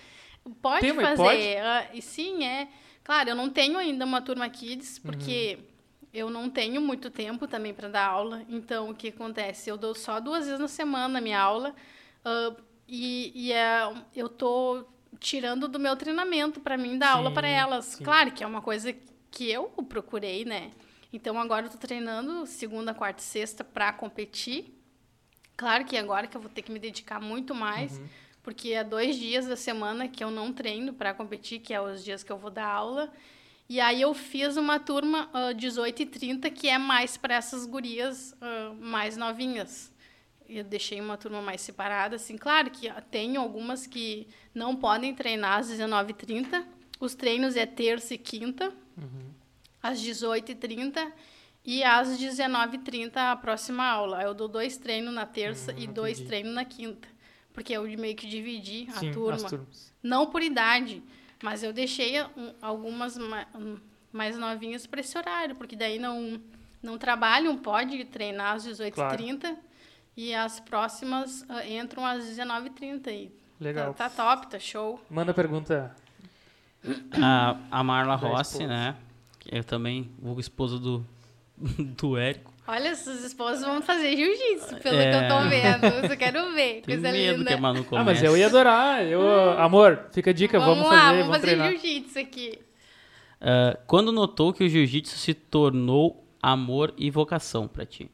[0.60, 1.16] Pode Tem, fazer.
[1.16, 1.98] pode?
[1.98, 2.68] e sim, é.
[3.02, 5.64] Claro, eu não tenho ainda uma turma kids, porque Uhum.
[6.12, 8.44] eu não tenho muito tempo também para dar aula.
[8.48, 9.70] Então, o que acontece?
[9.70, 11.74] Eu dou só duas vezes na semana a minha aula.
[12.24, 12.54] ah,
[12.86, 13.80] e e é,
[14.14, 14.84] eu tô
[15.18, 17.84] tirando do meu treinamento para mim dar aula para Sim, elas.
[17.86, 18.04] sim.
[18.04, 18.94] Claro que é uma coisa
[19.30, 20.70] que eu procurei, né?
[21.12, 24.74] Então agora eu tô treinando segunda, quarta e sexta para competir.
[25.56, 28.06] Claro que agora que eu vou ter que me dedicar muito mais, Uhum.
[28.44, 32.04] Porque é dois dias da semana que eu não treino para competir, que é os
[32.04, 33.10] dias que eu vou dar aula.
[33.66, 37.64] E aí eu fiz uma turma ah, 18 e 30, que é mais para essas
[37.64, 39.90] gurias ah, mais novinhas.
[40.46, 42.36] Eu deixei uma turma mais separada, assim.
[42.36, 46.66] Claro que ah, tenho algumas que não podem treinar às 19h30.
[47.00, 48.70] Os treinos é terça e quinta,
[49.82, 51.12] às 18h30.
[51.64, 54.22] E às 19h30 a próxima aula.
[54.22, 56.28] Eu dou dois treinos na terça e dois entendi.
[56.28, 57.13] treinos na quinta.
[57.54, 59.36] Porque eu meio que dividi a Sim, turma.
[59.36, 59.92] as turmas.
[60.02, 61.02] Não por idade,
[61.42, 63.78] mas eu deixei um, algumas ma- um,
[64.12, 66.38] mais novinhas para esse horário, porque daí não,
[66.82, 69.56] não trabalham, pode treinar às 18h30
[70.16, 73.06] e as próximas ah, entram às 19h30.
[73.08, 73.94] E Legal.
[73.94, 75.00] Tá, tá top, tá show.
[75.08, 75.94] Manda a pergunta.
[77.12, 78.66] A, a Marla Da Rossi, esposa.
[78.68, 78.96] né?
[79.38, 81.06] Que eu também, o esposo do,
[81.96, 82.52] do Érico.
[82.66, 85.10] Olha, essas esposas vão fazer jiu-jitsu, pelo É.
[85.10, 85.84] que eu tô vendo.
[86.02, 86.80] Eu só quero ver.
[86.86, 87.48] Tenho Coisa medo linda.
[87.50, 88.00] que a Manu comece.
[88.00, 89.02] Ah, mas eu ia adorar.
[89.04, 92.58] Eu, amor, fica a dica, vamos, lá, fazer, vamos vamos fazer jiu-jitsu aqui.
[93.40, 98.10] Ah, quando notou que o jiu-jitsu se tornou amor e vocação pra ti?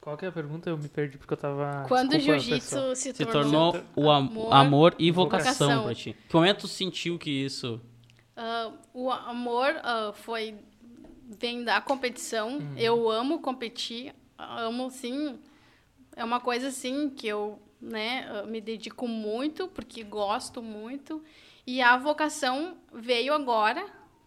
[0.00, 0.70] Qual que é a pergunta?
[0.70, 1.84] Eu me perdi porque eu tava.
[1.86, 2.40] Quando o Desculpa, pessoal.
[2.40, 3.72] jiu-jitsu se, Se tornou...
[3.72, 5.84] tornou o am- amor amor, e vocação, vocação.
[5.84, 6.16] pra ti.
[6.28, 7.78] Que momento tu sentiu que isso...
[8.34, 10.54] Ah, o amor ah, foi
[11.38, 12.58] vem da competição.
[12.58, 12.74] Uhum.
[12.76, 15.38] Eu amo competir, amo sim.
[16.16, 21.22] É uma coisa assim que eu, né, me dedico muito porque gosto muito.
[21.66, 23.86] E a vocação veio agora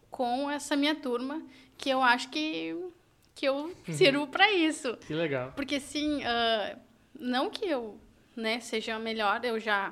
[0.09, 1.41] com essa minha turma,
[1.77, 2.75] que eu acho que
[3.35, 3.55] que eu
[3.87, 3.93] Uhum.
[3.93, 4.95] sirvo para isso.
[5.07, 5.51] Que legal.
[5.55, 6.77] Porque, assim, ah,
[7.19, 7.97] não que eu
[8.35, 9.91] né, seja melhor, eu já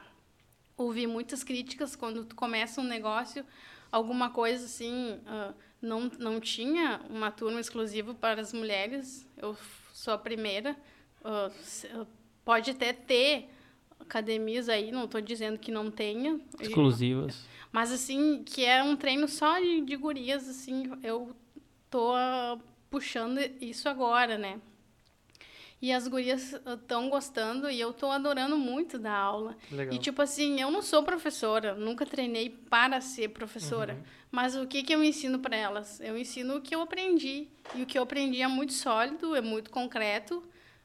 [0.78, 3.44] ouvi muitas críticas quando tu começa um negócio,
[3.92, 9.58] alguma coisa assim, ah, não, não tinha uma turma exclusiva para as mulheres, eu
[9.94, 10.76] sou a primeira.
[11.24, 11.52] ah,
[11.94, 12.06] ah,
[12.45, 13.49] pode até ter
[13.99, 16.40] academias aí, não tô dizendo que não tenha.
[16.60, 17.45] Exclusivas.
[17.72, 21.36] Mas assim, que é um treino só de, de gurias, assim, eu
[21.90, 22.60] tô ah,
[22.90, 24.60] puxando isso agora, né?
[25.82, 29.58] E as gurias estão gostando e eu tô adorando muito da aula.
[29.72, 29.95] Legal.
[29.95, 33.95] E tipo assim, eu não sou professora, nunca treinei para ser professora.
[33.95, 34.03] Uhum.
[34.32, 35.99] Mas o que que eu ensino para elas?
[35.99, 37.48] Eu ensino o que eu aprendi.
[37.76, 40.41] E o que eu aprendi é muito sólido, é muito concreto.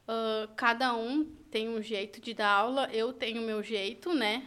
[0.07, 4.45] Ah, cada um tem um jeito de dar aula, eu tenho o meu jeito, né?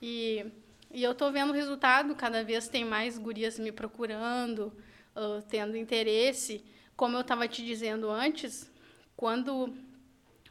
[0.00, 0.44] E,
[0.92, 4.72] e eu tô vendo o resultado, cada vez tem mais gurias me procurando,
[5.16, 6.62] ah, tendo interesse.
[6.96, 8.70] Como eu estava te dizendo antes,
[9.16, 9.74] quando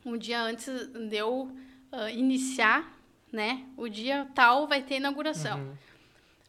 [0.05, 1.51] um dia antes de eu
[1.91, 2.95] ah, iniciar,
[3.31, 3.65] né?
[3.77, 5.59] O dia tal vai ter inauguração.
[5.59, 5.77] Uhum.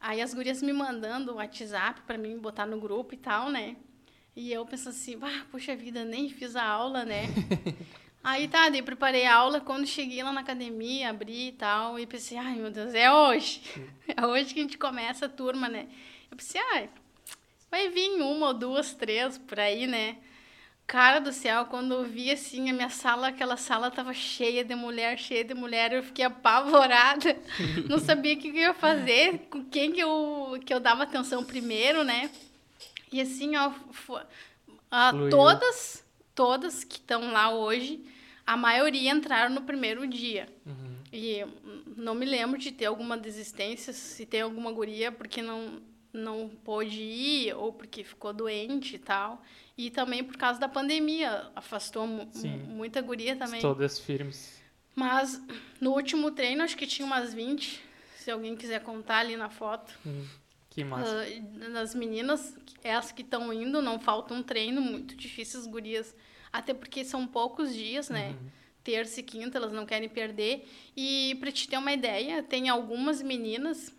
[0.01, 3.77] Aí as gurias me mandando o WhatsApp para mim botar no grupo e tal, né?
[4.37, 7.25] E eu penso assim, ah, puxa vida, nem fiz a aula, né?
[8.23, 12.07] Aí tá, daí preparei a aula, quando cheguei lá na academia, abri e tal, e
[12.07, 13.63] pensei, ai meu Deus, é hoje.
[14.17, 15.87] É hoje que a gente começa a turma, né?
[16.31, 16.89] Eu pensei, ai,
[17.71, 20.17] vai vir uma ou duas, três por aí, né?
[20.89, 24.75] Cara do céu, quando eu vi assim, a minha sala, aquela sala tava cheia de
[24.75, 27.37] mulher, cheia de mulher, eu fiquei apavorada.
[27.87, 31.45] Não sabia o que eu ia fazer, com quem que eu, que eu dava atenção
[31.45, 32.31] primeiro, né?
[33.13, 33.71] E assim, ó,
[34.91, 36.03] ah, todas,
[36.35, 38.03] todas que estão lá hoje,
[38.47, 40.49] a maioria entraram no primeiro dia.
[40.65, 40.97] Uhum.
[41.13, 41.45] E
[41.99, 45.83] não me lembro de ter alguma desistência, se tem alguma guria porque não,
[46.19, 49.43] não pôde ir ou porque ficou doente e tal.
[49.77, 53.61] E também por causa da pandemia, afastou muita guria também.
[53.61, 54.59] Todas firmes.
[54.95, 55.41] Mas
[55.81, 57.81] no último treino, acho que tinha umas 20,
[58.17, 59.97] se alguém quiser contar ali na foto.
[60.05, 60.27] Hum,
[60.71, 61.25] Que massa.
[61.25, 66.15] Ah, das meninas, as que estão indo, não falta um treino, muito difícil as gurias.
[66.53, 68.35] Até porque são poucos dias, né?
[68.83, 70.67] Terça e quinta, elas não querem perder.
[70.97, 73.95] E para te ter uma ideia, tem algumas meninas.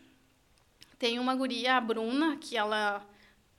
[0.99, 3.01] Tem uma guria, a Bruna, que ela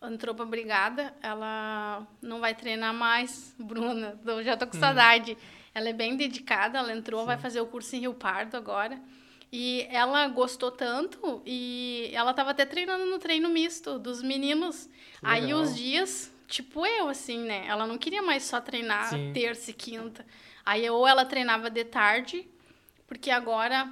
[0.02, 1.14] entrou pra brigada.
[1.22, 4.20] Ela não vai treinar mais, Bruna.
[4.24, 5.36] Eu já tô com saudade.
[5.74, 9.00] Ela é bem dedicada, ela entrou, vai fazer o curso em Rio Pardo agora.
[9.52, 14.88] E ela gostou tanto e ela tava até treinando no treino misto dos meninos.
[15.22, 15.60] Aí legal.
[15.62, 17.64] os dias, tipo eu, assim, né?
[17.66, 19.32] Ela não queria mais só treinar Sim.
[19.32, 20.24] terça e quinta.
[20.64, 22.48] Aí ou ela treinava de tarde,
[23.08, 23.90] porque agora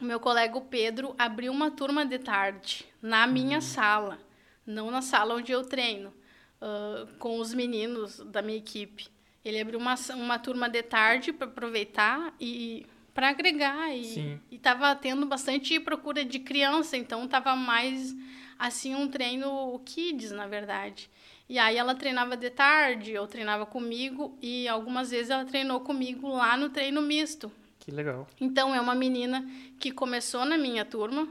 [0.00, 4.18] o meu colega o Pedro abriu uma turma de tarde na minha sala,
[4.66, 6.12] não na sala onde eu treino,
[6.60, 9.08] ah, com os meninos da minha equipe.
[9.44, 15.24] Ele abriu uma, uma turma de tarde para aproveitar e para agregar e estava tendo
[15.24, 18.14] bastante procura de criança, então estava mais
[18.58, 21.08] assim um treino kids, na verdade.
[21.48, 26.28] E aí ela treinava de tarde, eu treinava comigo e algumas vezes ela treinou comigo
[26.28, 27.50] lá no treino misto.
[27.86, 28.26] Que legal.
[28.40, 29.48] Então é uma menina
[29.80, 31.26] que começou na minha turma,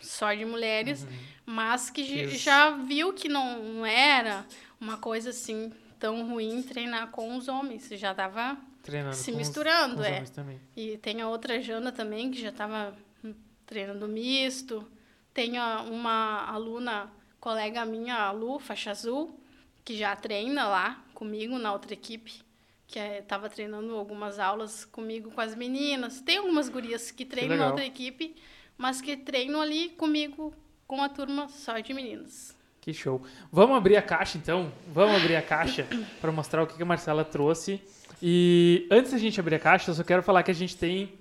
[0.00, 1.06] só de mulheres,
[1.44, 2.38] mas que Isso.
[2.38, 4.44] já viu que não, era
[4.80, 5.70] uma coisa assim
[6.00, 8.56] tão ruim treinar com os homens, já estava
[9.12, 10.24] Se misturando, os é.
[10.74, 12.96] e tem a outra Jana também, que já estava
[13.66, 14.88] treinando misto.
[15.34, 19.38] Tem a- uma aluna, colega minha, a Lu, faixa azul,
[19.84, 22.40] que já treina lá comigo na outra equipe,
[22.88, 26.22] que estava treinando algumas aulas comigo com as meninas.
[26.22, 27.70] Tem algumas gurias que treinam na legal.
[27.72, 28.34] outra equipe,
[28.78, 30.54] mas que treinam ali comigo
[30.86, 32.56] com a turma só de meninas.
[32.80, 33.22] Que show.
[33.52, 34.72] Vamos abrir a caixa então?
[34.90, 35.86] Vamos abrir a caixa
[36.18, 37.78] para mostrar o que que a Marcela trouxe.
[38.22, 41.12] E antes da gente abrir a caixa, eu só quero falar que a gente tem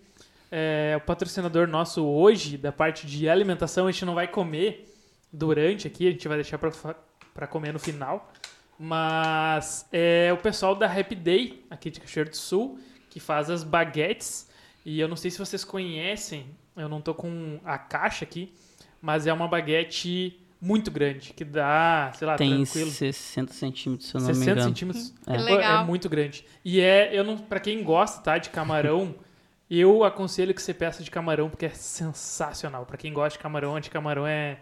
[0.49, 3.87] é, o patrocinador nosso hoje, da parte de alimentação.
[3.87, 4.87] A gente não vai comer
[5.33, 8.31] durante aqui, a gente vai deixar para comer no final.
[8.79, 12.79] Mas é o pessoal da Happy Day, aqui de Cachoeiro do Sul,
[13.09, 14.49] que faz as baguetes.
[14.85, 16.45] E eu não sei se vocês conhecem,
[16.75, 18.53] eu não tô com a caixa aqui,
[19.01, 22.89] mas é uma baguete muito grande, que dá, sei lá, Tem tranquilo.
[22.89, 24.67] 60 centímetros, se eu não me 60 engano.
[24.69, 25.13] centímetros.
[25.25, 25.31] É.
[25.31, 25.83] Que Pô, legal.
[25.83, 26.45] É muito grande.
[26.63, 29.15] E é, eu não, para quem gosta, tá, de camarão,
[29.69, 32.85] eu aconselho que você peça de camarão porque é sensacional.
[32.85, 34.59] Pra quem gosta de camarão, anti-camarão é,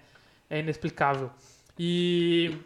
[0.49, 1.31] é inexplicável.
[1.77, 2.57] E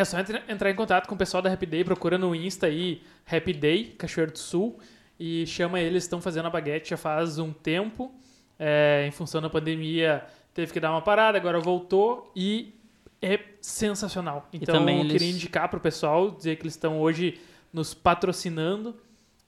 [0.00, 2.66] é só entra- entrar em contato com o pessoal da Happy Day, procura no Insta
[2.66, 4.78] aí, Happy Day, Cachoeiro do Sul,
[5.18, 8.12] e chama eles, estão fazendo a baguete já faz um tempo.
[8.58, 12.74] É, em função da pandemia, teve que dar uma parada, agora voltou e
[13.22, 14.48] é sensacional.
[14.52, 17.40] Então, eu eles- queria indicar pro pessoal, dizer que eles estão hoje
[17.72, 18.96] nos patrocinando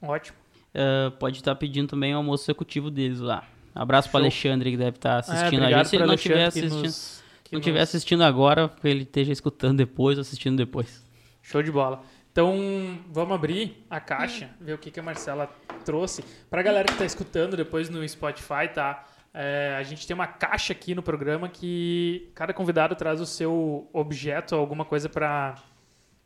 [0.02, 0.38] Ótimo.
[0.74, 3.44] Uh, pode estar pedindo também o almoço executivo deles lá.
[3.76, 5.90] Abraço para Alexandre, que deve estar assistindo é, a gente.
[5.90, 10.56] Se ele não estiver assistindo, nos- não assistindo agora, que ele esteja escutando depois assistindo
[10.56, 11.06] depois.
[11.42, 12.02] Show de bola.
[12.38, 15.50] Então, vamos abrir a caixa, ver o que, que a Marcela
[15.84, 16.24] trouxe.
[16.52, 19.08] Pra galera que tá escutando depois no Spotify, tá?
[19.34, 23.90] É, a gente tem uma caixa aqui no programa que cada convidado traz o seu
[23.92, 25.56] objeto, alguma coisa pra.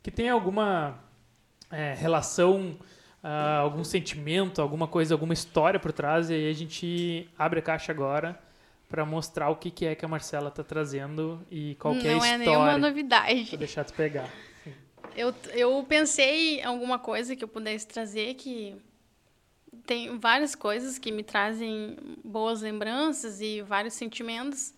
[0.02, 0.98] que tenha alguma
[1.70, 2.76] é, relação,
[3.24, 6.28] ah, algum sentimento, alguma coisa, alguma história por trás.
[6.28, 8.38] E aí a gente abre a caixa agora
[8.86, 12.12] pra mostrar o que, que é que a Marcela tá trazendo e qual que é
[12.12, 12.58] a Não é história.
[12.58, 13.44] nenhuma novidade.
[13.44, 14.28] Vou deixar tu pegar.
[15.16, 18.76] Eu, eu pensei em alguma coisa que eu pudesse trazer que
[19.86, 24.74] tem várias coisas que me trazem boas lembranças e vários sentimentos,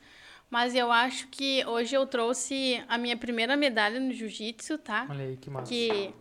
[0.51, 5.06] mas eu acho que hoje eu trouxe a minha primeira medalha no jiu-jitsu, tá?
[5.11, 5.69] Olha aí que massa.
[5.69, 6.15] Que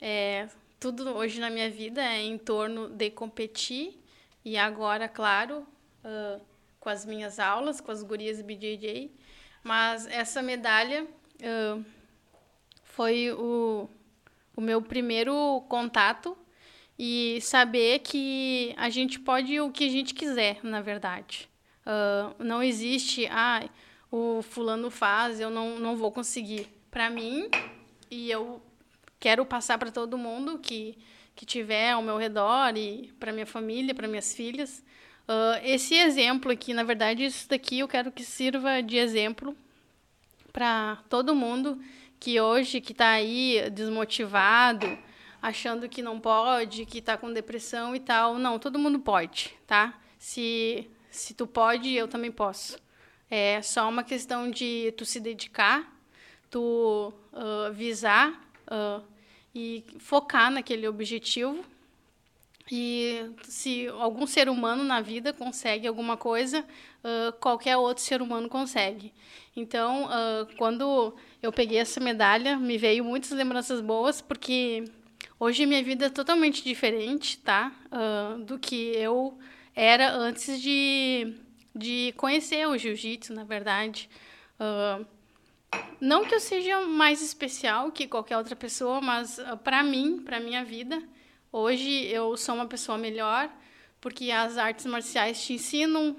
[0.00, 0.48] é,
[0.78, 4.00] tudo hoje na minha vida é em torno de competir
[4.44, 5.66] e agora, claro,
[6.04, 6.38] ah,
[6.78, 9.10] com as minhas aulas, com as gurias BJJ,
[9.62, 11.06] mas essa medalha
[11.42, 11.80] ah,
[12.96, 13.90] foi o,
[14.56, 16.34] o meu primeiro contato
[16.98, 21.46] e saber que a gente pode o que a gente quiser, na verdade.
[21.84, 23.68] Ah, não existe, ah,
[24.10, 26.66] o fulano faz, eu não, não vou conseguir.
[26.90, 27.50] Para mim,
[28.10, 28.62] e eu
[29.20, 30.96] quero passar para todo mundo que,
[31.34, 34.82] que tiver ao meu redor e para minha família, para minhas filhas.
[35.28, 39.54] Ah, esse exemplo aqui, na verdade, isso daqui eu quero que sirva de exemplo
[40.50, 41.78] para todo mundo
[42.18, 44.98] que hoje que está aí desmotivado,
[45.40, 48.38] achando que não pode, que está com depressão e tal.
[48.38, 49.98] Não, todo mundo pode, tá?
[50.18, 52.78] Se, se tu pode, eu também posso.
[53.30, 55.92] É só uma questão de tu se dedicar,
[56.50, 59.00] tu ah, visar ah,
[59.54, 61.64] e focar naquele objetivo.
[62.70, 66.64] E se algum ser humano na vida consegue alguma coisa,
[67.40, 69.12] qualquer outro ser humano consegue.
[69.56, 74.84] Então, ah, quando eu peguei essa medalha, me veio muitas lembranças boas, porque
[75.40, 77.72] hoje minha vida é totalmente diferente, tá?
[77.90, 79.38] Ah, do que eu
[79.74, 81.34] era antes de,
[81.74, 84.08] de conhecer o jiu-jitsu, na verdade.
[86.00, 90.64] Não que eu seja mais especial que qualquer outra pessoa, mas para mim, para minha
[90.64, 91.02] vida,
[91.52, 93.50] hoje eu sou uma pessoa melhor,
[94.00, 96.16] porque as artes marciais te ensinam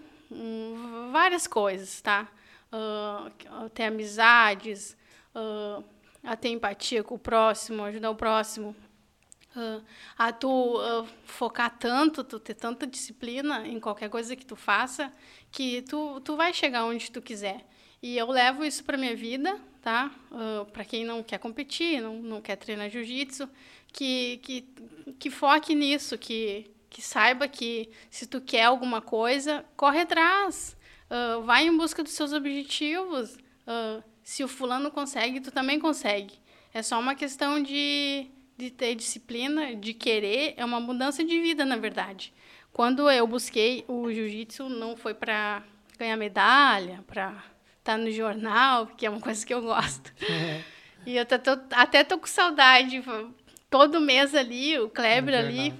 [1.11, 2.27] várias coisas, tá?
[2.71, 4.97] A ter amizades,
[5.37, 5.83] ah,
[6.23, 8.75] a ter empatia com o próximo, ajudar o próximo,
[9.55, 9.81] ah,
[10.17, 15.11] a tu ah, focar tanto, tu ter tanta disciplina em qualquer coisa que tu faça,
[15.51, 17.65] que tu, tu vai chegar onde tu quiser.
[18.01, 20.11] E eu levo isso para minha vida, tá?
[20.71, 23.49] para quem não quer competir, não, não quer treinar jiu-jitsu,
[23.91, 24.61] que, que,
[25.17, 30.75] que foque nisso, que, que saiba que se tu quer alguma coisa, corre atrás,
[31.07, 33.37] ah, vai em busca dos seus objetivos.
[33.67, 36.33] Ah, se o fulano consegue, tu também consegue.
[36.73, 38.25] É só uma questão de,
[38.57, 42.33] de ter disciplina, de querer, é uma mudança de vida, na verdade.
[42.73, 45.61] Quando eu busquei o jiu-jitsu, não foi para
[45.99, 47.43] ganhar medalha, para
[47.77, 50.11] estar no jornal, que é uma coisa que eu gosto.
[51.05, 53.01] E eu até tô, até tô com saudade.
[53.69, 55.73] Todo mês ali, o Kleber No ali.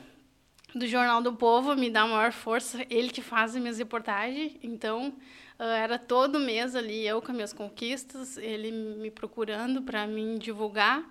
[0.78, 2.86] Do Jornal do Povo, me dá maior força.
[2.90, 4.54] Ele que faz as minhas reportagens.
[4.62, 5.14] Então,
[5.60, 10.38] ah, era todo mês ali, eu com as minhas conquistas, ele me procurando para mim
[10.38, 11.04] divulgar.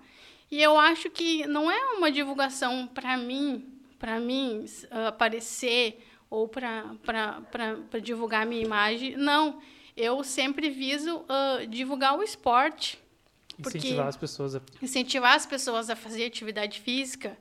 [0.50, 3.66] E eu acho que não é uma divulgação para mim,
[3.98, 6.94] para mim ah, aparecer ou para
[8.00, 9.16] divulgar a minha imagem.
[9.16, 9.60] Não,
[9.96, 12.98] eu sempre viso ah, divulgar o esporte.
[13.58, 17.36] Incentivar as pessoas a incentivar as pessoas a fazer atividade física.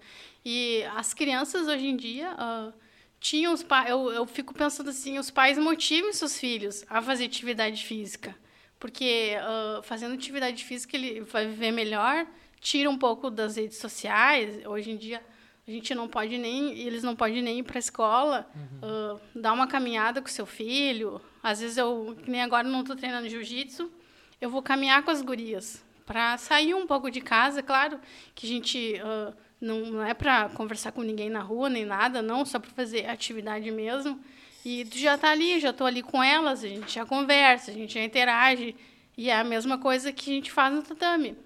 [0.45, 2.71] E as crianças hoje em dia ah,
[3.19, 3.65] tinham os.
[3.87, 8.35] Eu, eu fico pensando assim: os pais motivem seus filhos a fazer atividade física.
[8.79, 12.27] Porque ah, fazendo atividade física ele vai viver melhor,
[12.61, 14.63] tira um pouco das redes sociais.
[14.67, 15.19] Hoje em dia
[15.67, 16.77] a gente não pode nem.
[16.77, 18.47] Eles não podem nem ir para a escola,
[18.83, 21.19] ah, dar uma caminhada com seu filho.
[21.41, 23.91] Às vezes eu, que nem agora não estou treinando jiu-jitsu,
[24.39, 27.99] eu vou caminhar com as gurias para sair um pouco de casa, claro
[28.35, 32.21] que a gente ah, não, não é para conversar com ninguém na rua nem nada,
[32.21, 34.19] não, só para fazer atividade mesmo.
[34.63, 37.73] E tu já tá ali, já tô ali com elas, a gente já conversa, a
[37.73, 38.75] gente já interage.
[39.17, 41.37] E é a mesma coisa que a gente faz no tatame.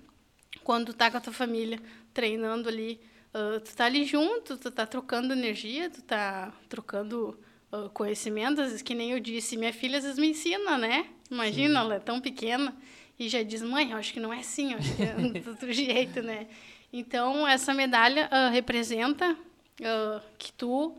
[0.64, 1.80] Quando tu tá com a tua família
[2.14, 3.00] treinando ali,
[3.34, 7.40] ah, tu tá ali junto, tu tá trocando energia, tu tá trocando
[7.72, 11.08] uh, conhecimento, às vezes, que nem eu disse, minha filha às vezes me ensina, né?
[11.30, 11.86] Imagina, Sim.
[11.86, 12.76] ela é tão pequena
[13.20, 15.50] e já diz, mãe, eu acho que não é assim, eu acho que é do
[15.52, 16.48] outro jeito, né?
[16.92, 20.98] Então, essa medalha uh, representa uh, que tu,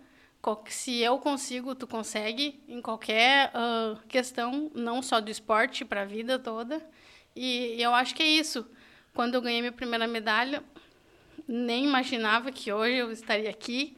[0.69, 6.05] se eu consigo, tu consegue, em qualquer uh, questão, não só do esporte, para a
[6.05, 6.81] vida toda.
[7.35, 8.65] E, e eu acho que é isso.
[9.13, 10.63] Quando eu ganhei minha primeira medalha,
[11.47, 13.97] nem imaginava que hoje eu estaria aqui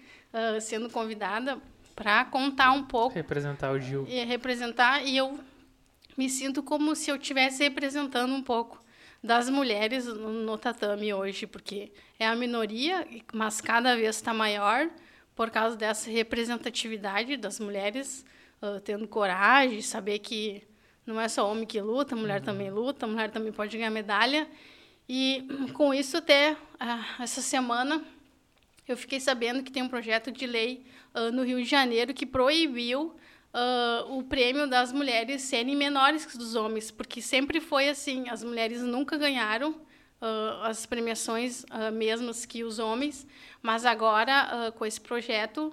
[0.62, 1.59] sendo convidada
[1.94, 3.14] para contar um pouco.
[3.14, 4.06] Representar o Gil.
[4.09, 5.39] E representar, e eu
[6.16, 8.82] me sinto como se eu estivesse representando um pouco
[9.23, 14.90] das mulheres no tatame hoje, porque é a minoria, mas cada vez está maior
[15.35, 18.24] por causa dessa representatividade das mulheres
[18.61, 20.62] uh, tendo coragem, saber que
[21.07, 22.44] não é só homem que luta, mulher uhum.
[22.44, 24.49] também luta, mulher também pode ganhar medalha.
[25.09, 28.05] E com isso até uh, essa semana
[28.86, 30.85] eu fiquei sabendo que tem um projeto de lei
[31.15, 33.15] uh, no Rio de Janeiro que proibiu
[33.53, 38.29] uh, o prêmio das mulheres serem menores que os dos homens, porque sempre foi assim,
[38.29, 43.27] as mulheres nunca ganharam uh, as premiações uh, mesmas que os homens,
[43.61, 45.73] mas agora, com esse projeto,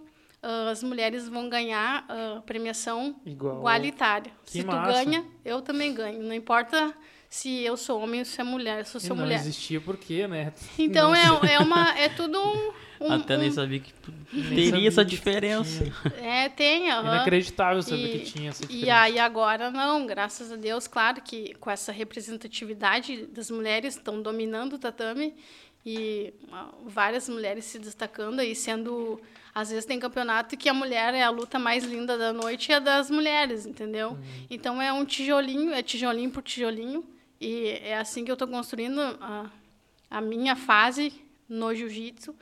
[0.69, 2.06] as mulheres vão ganhar
[2.45, 3.57] premiação Igual.
[3.57, 4.31] igualitária.
[4.45, 4.80] Que se massa.
[4.80, 6.93] tu ganha, eu também ganho, não importa
[7.30, 9.39] se eu sou homem ou se é mulher, se eu sou não mulher.
[9.39, 10.51] Não existia por quê, né?
[10.77, 13.93] Então é, é, uma, é tudo um, um, Até nem sabia que
[14.31, 15.84] teria sabia essa diferença.
[16.21, 16.91] É, tem.
[16.91, 17.01] Uhum.
[17.01, 18.85] Inacreditável saber e, que tinha essa diferença.
[18.85, 24.21] E aí agora não, graças a Deus, claro que com essa representatividade das mulheres estão
[24.21, 25.34] dominando o tatame
[25.85, 26.34] e
[26.85, 29.19] várias mulheres se destacando e sendo
[29.55, 32.73] às vezes tem campeonato que a mulher é a luta mais linda da noite e
[32.73, 34.11] é das mulheres, entendeu?
[34.11, 34.45] Uhum.
[34.49, 37.03] Então é um tijolinho, é tijolinho por tijolinho
[37.39, 39.49] e é assim que eu estou construindo a,
[40.09, 41.13] a minha fase
[41.47, 42.35] no jiu-jitsu.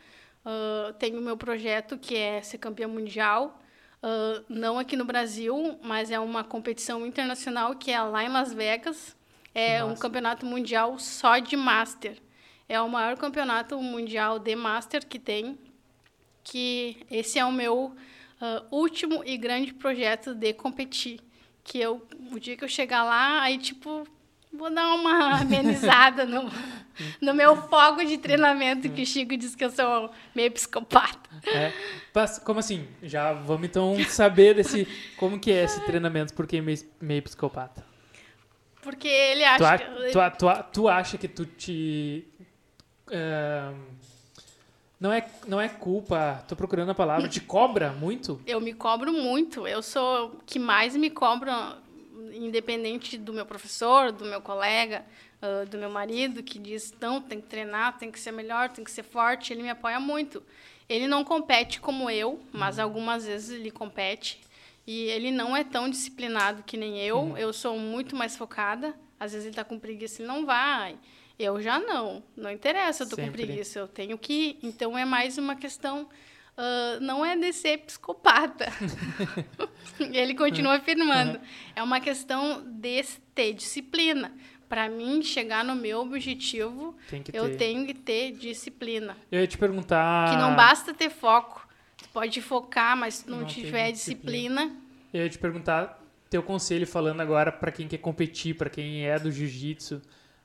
[0.48, 3.60] Uh, tenho o meu projeto que é ser campeã mundial,
[4.02, 8.54] uh, não aqui no Brasil, mas é uma competição internacional que é lá em Las
[8.54, 9.14] Vegas.
[9.54, 9.92] É Nossa.
[9.92, 12.18] um campeonato mundial só de Master.
[12.70, 15.60] É o maior campeonato mundial de Master que tem.
[16.46, 17.94] Que esse é o meu
[18.42, 21.20] uh, último e grande projeto de competir.
[21.62, 24.08] Que eu, o dia que eu chegar lá, aí tipo,
[24.52, 26.50] vou dar uma amenizada no,
[27.22, 31.30] no meu fogo de treinamento, que o Chico diz que eu sou meio psicopata.
[31.46, 31.72] É.
[32.44, 32.88] Como assim?
[33.04, 34.88] Já vamos então saber desse
[35.18, 37.86] como que é esse treinamento, porque meio, meio psicopata.
[38.82, 39.78] Porque ele acha...
[40.12, 42.26] Tu, a, tu, tu, tu acha que tu te...
[43.08, 43.98] Uh,
[45.00, 48.42] não é, não é culpa, tô procurando a palavra, te cobra muito?
[48.48, 49.68] Eu me cobro muito.
[49.68, 51.78] Eu sou que mais me cobra
[52.34, 55.06] independente do meu professor, do meu colega,
[55.42, 58.84] uh, do meu marido, que diz, não, tem que treinar, tem que ser melhor, tem
[58.84, 60.44] que ser forte, ele me apoia muito.
[60.90, 62.84] Ele não compete como eu, mas uhum.
[62.84, 64.40] algumas vezes ele compete.
[64.86, 67.18] E ele não é tão disciplinado que nem eu.
[67.18, 67.38] Uhum.
[67.38, 68.96] Eu sou muito mais focada.
[69.20, 70.98] Às vezes ele está com preguiça, ele não vai.
[71.38, 72.24] Eu já não.
[72.36, 74.60] Não interessa, eu estou com preguiça, eu tenho que ir.
[74.64, 76.08] Então é mais uma questão
[76.58, 78.66] Uh, não é de ser psicopata.
[80.00, 81.40] Ele continua afirmando.
[81.76, 83.04] É uma questão de
[83.36, 84.32] ter disciplina.
[84.68, 86.96] Para mim, chegar no meu objetivo,
[87.32, 87.58] eu ter.
[87.58, 89.16] tenho que ter disciplina.
[89.32, 90.32] Eu ia te perguntar.
[90.32, 91.66] Que não basta ter foco.
[91.96, 94.66] Tu pode focar, mas se não, não tiver disciplina.
[94.66, 94.88] disciplina.
[95.14, 99.18] Eu ia te perguntar teu conselho falando agora para quem quer competir, para quem é
[99.18, 100.02] do jiu-jitsu,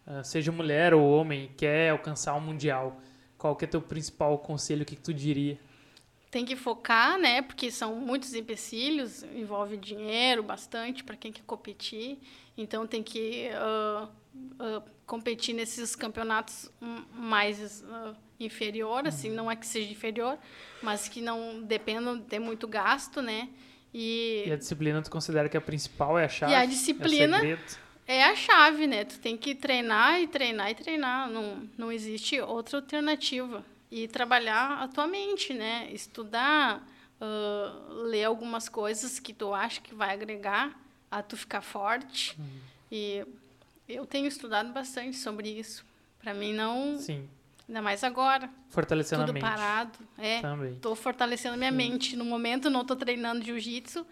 [0.06, 3.00] uh, seja mulher ou homem, quer alcançar o um mundial.
[3.36, 4.82] Qual que é teu principal conselho?
[4.82, 5.58] O que, que tu diria?
[6.32, 7.42] Tem que focar, né?
[7.42, 12.18] Porque são muitos empecilhos, envolve dinheiro bastante para quem quer competir.
[12.56, 16.72] Então tem que uh, uh, competir nesses campeonatos
[17.12, 19.36] mais uh, inferior, assim, uhum.
[19.36, 20.38] não é que seja inferior,
[20.82, 23.50] mas que não dependam de muito gasto, né?
[23.92, 26.52] E, e a disciplina tu considera que a principal é a chave?
[26.52, 27.58] E a disciplina é,
[28.06, 29.04] é a chave, né?
[29.04, 31.28] Tu tem que treinar e treinar e treinar.
[31.28, 33.62] Não, não existe outra alternativa
[33.92, 35.86] e trabalhar a tua mente, né?
[35.92, 36.82] Estudar,
[37.20, 42.34] uh, ler algumas coisas que tu acha que vai agregar a tu ficar forte.
[42.38, 42.46] Uhum.
[42.90, 43.26] E
[43.86, 45.84] eu tenho estudado bastante sobre isso.
[46.18, 46.98] Para mim não.
[46.98, 47.28] Sim.
[47.68, 48.48] Ainda mais agora.
[48.70, 49.42] Fortalecendo tudo a mente.
[49.42, 49.98] parado.
[50.16, 50.40] É.
[50.40, 50.74] Também.
[50.76, 51.76] Tô fortalecendo minha Sim.
[51.76, 52.16] mente.
[52.16, 54.06] No momento não tô treinando jiu-jitsu,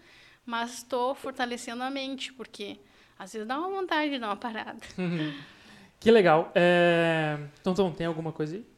[0.45, 2.77] mas estou fortalecendo a mente, porque
[3.17, 4.79] às vezes dá uma vontade de dar uma parada.
[5.99, 6.51] que legal.
[6.53, 7.39] É...
[7.63, 8.70] Tom, Tom, tem alguma coisa aí?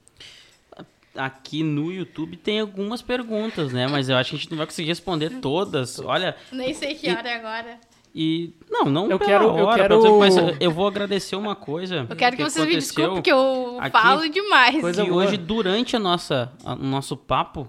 [1.15, 3.87] Aqui no YouTube tem algumas perguntas, né?
[3.87, 5.99] Mas eu acho que a gente não vai conseguir responder todas.
[5.99, 6.35] Olha.
[6.51, 7.79] Nem sei que hora é agora.
[8.15, 10.19] E não, não eu quero, hora, eu quero...
[10.19, 12.05] mas eu vou agradecer uma coisa.
[12.07, 14.79] Eu quero que, que vocês me desculpem porque eu aqui, falo demais.
[14.81, 17.67] Coisa que hoje durante a nossa, a, o nosso papo,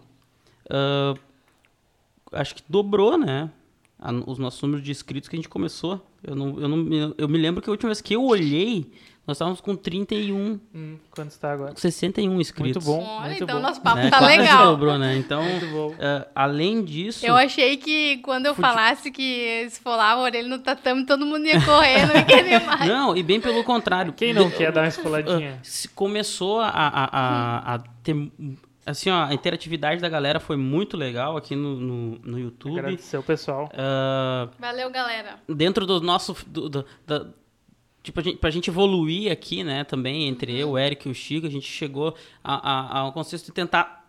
[0.66, 1.18] uh,
[2.32, 3.50] acho que dobrou, né?
[3.98, 6.04] a- os nossos números de inscritos que a gente começou.
[6.22, 8.92] Eu, não, eu, não, eu me lembro que a última vez que eu olhei,
[9.26, 11.72] nós estávamos com 31, Hum, quanto está agora?
[11.76, 12.84] 61 Muito inscritos.
[12.84, 13.62] bom, Olha, muito então bom.
[13.62, 14.10] nosso papo né?
[14.10, 14.66] tá Quase legal.
[14.66, 15.16] dobrou, né?
[15.16, 15.94] Então, Muito bom.
[15.98, 17.24] ah, além disso...
[17.26, 21.60] Eu achei que quando eu falasse que esfolava a orelha no tatame, todo mundo ia
[21.64, 22.86] correr, não ia querer mais.
[22.86, 24.12] Não, e bem pelo contrário.
[24.12, 25.58] Quem não quer dar uma esfoladinha?
[25.62, 28.30] Se começou a, a, a, a ter.
[28.86, 32.78] Assim, ó, a interatividade da galera foi muito legal aqui no, no, no YouTube.
[32.78, 33.70] Agradecer o pessoal.
[33.72, 35.36] Ah, Valeu, galera.
[35.48, 36.36] dentro do nosso.
[36.46, 37.24] Do, do- da-
[38.04, 41.14] tipo, a gente, pra gente evoluir aqui, né, também, entre eu, o Eric e o
[41.14, 42.14] Chico, a gente chegou
[42.44, 44.04] a, a, a um conceito de tentar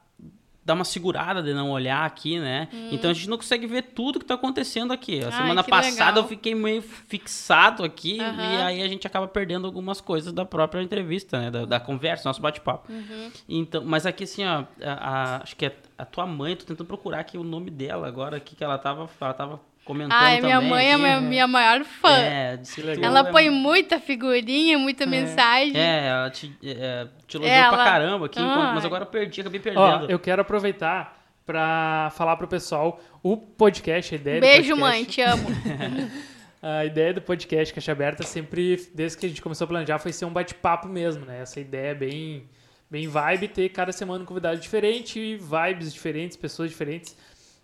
[0.64, 2.68] dar uma segurada de não olhar aqui, né?
[2.92, 5.22] Então a gente não consegue ver tudo que tá acontecendo aqui.
[5.24, 6.24] A Ai, semana passada legal.
[6.24, 8.42] eu fiquei meio fixado aqui Aham.
[8.54, 11.52] e aí a gente acaba perdendo algumas coisas da própria entrevista, né?
[11.52, 12.92] Da, da conversa, nosso bate-papo.
[12.92, 13.32] Uhum.
[13.48, 14.94] Então, mas aqui assim, ó, a-
[15.38, 18.38] a- acho que é a tua mãe, tô tentando procurar aqui o nome dela agora
[18.38, 21.02] aqui que ela tava, ela tava comentando Ai, minha também mãe é aqui.
[21.04, 22.18] minha, minha maior fã.
[22.18, 22.60] É,
[23.02, 25.78] Ela é põe muita figurinha, muita mensagem.
[25.78, 29.42] é, ela te, é, te elogiou Ela- pra caramba aqui, enquanto- mas agora eu perdi,
[29.42, 30.12] acabei Ó, perdendo.
[30.12, 34.80] eu quero aproveitar pra falar pro pessoal o podcast, a ideia do Beijo, podcast.
[34.82, 35.46] mãe, te amo.
[36.68, 40.12] A ideia do podcast Caixa Aberta sempre, desde que a gente começou a planejar, foi
[40.12, 41.42] ser um bate-papo mesmo, né?
[41.44, 42.50] Essa ideia é bem,
[42.90, 47.16] bem vibe, ter cada semana um convidado diferente, vibes diferentes, pessoas diferentes.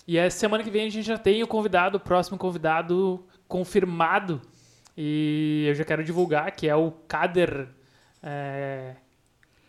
[0.07, 4.41] E a semana que vem a gente já tem o convidado, o próximo convidado confirmado.
[4.97, 7.67] E eu já quero divulgar, que é o Kader.
[8.21, 8.95] é,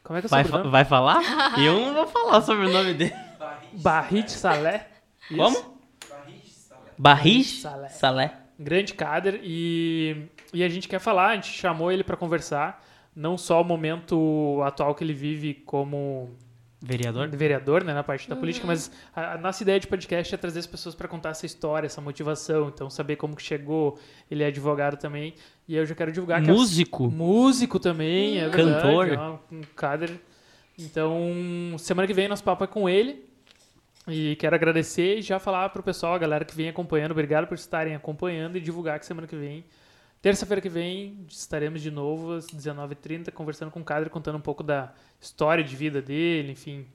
[0.02, 0.70] Como é que é o vai, sobrenome?
[0.70, 1.20] vai falar?
[1.60, 3.14] eu não vou falar sobre o nome dele.
[3.74, 4.88] Barrit Salé.
[5.28, 5.72] Como?
[6.98, 7.88] Barris Salé.
[7.88, 8.36] Salé.
[8.58, 12.84] grande Kader e, e a gente quer falar, a gente chamou ele para conversar,
[13.14, 16.30] não só o momento atual que ele vive como
[16.82, 17.28] Vereador?
[17.28, 20.58] vereador, né, na parte da política, mas a, a nossa ideia de podcast é trazer
[20.58, 23.98] as pessoas para contar essa história, essa motivação, então saber como que chegou,
[24.30, 25.34] ele é advogado também,
[25.68, 27.08] e eu já quero divulgar que a- Músico.
[27.10, 29.08] músico também, é verdade, Cantor.
[29.08, 30.10] é um Kader.
[30.78, 33.30] Então, semana que vem nosso papo é com ele.
[34.08, 37.54] E quero agradecer e já falar pro pessoal, a galera que vem acompanhando, obrigado por
[37.54, 39.64] estarem acompanhando e divulgar que semana que vem,
[40.22, 44.62] terça-feira que vem, estaremos de novo às 19h30 conversando com o Kader, contando um pouco
[44.62, 46.86] da história de vida dele, enfim,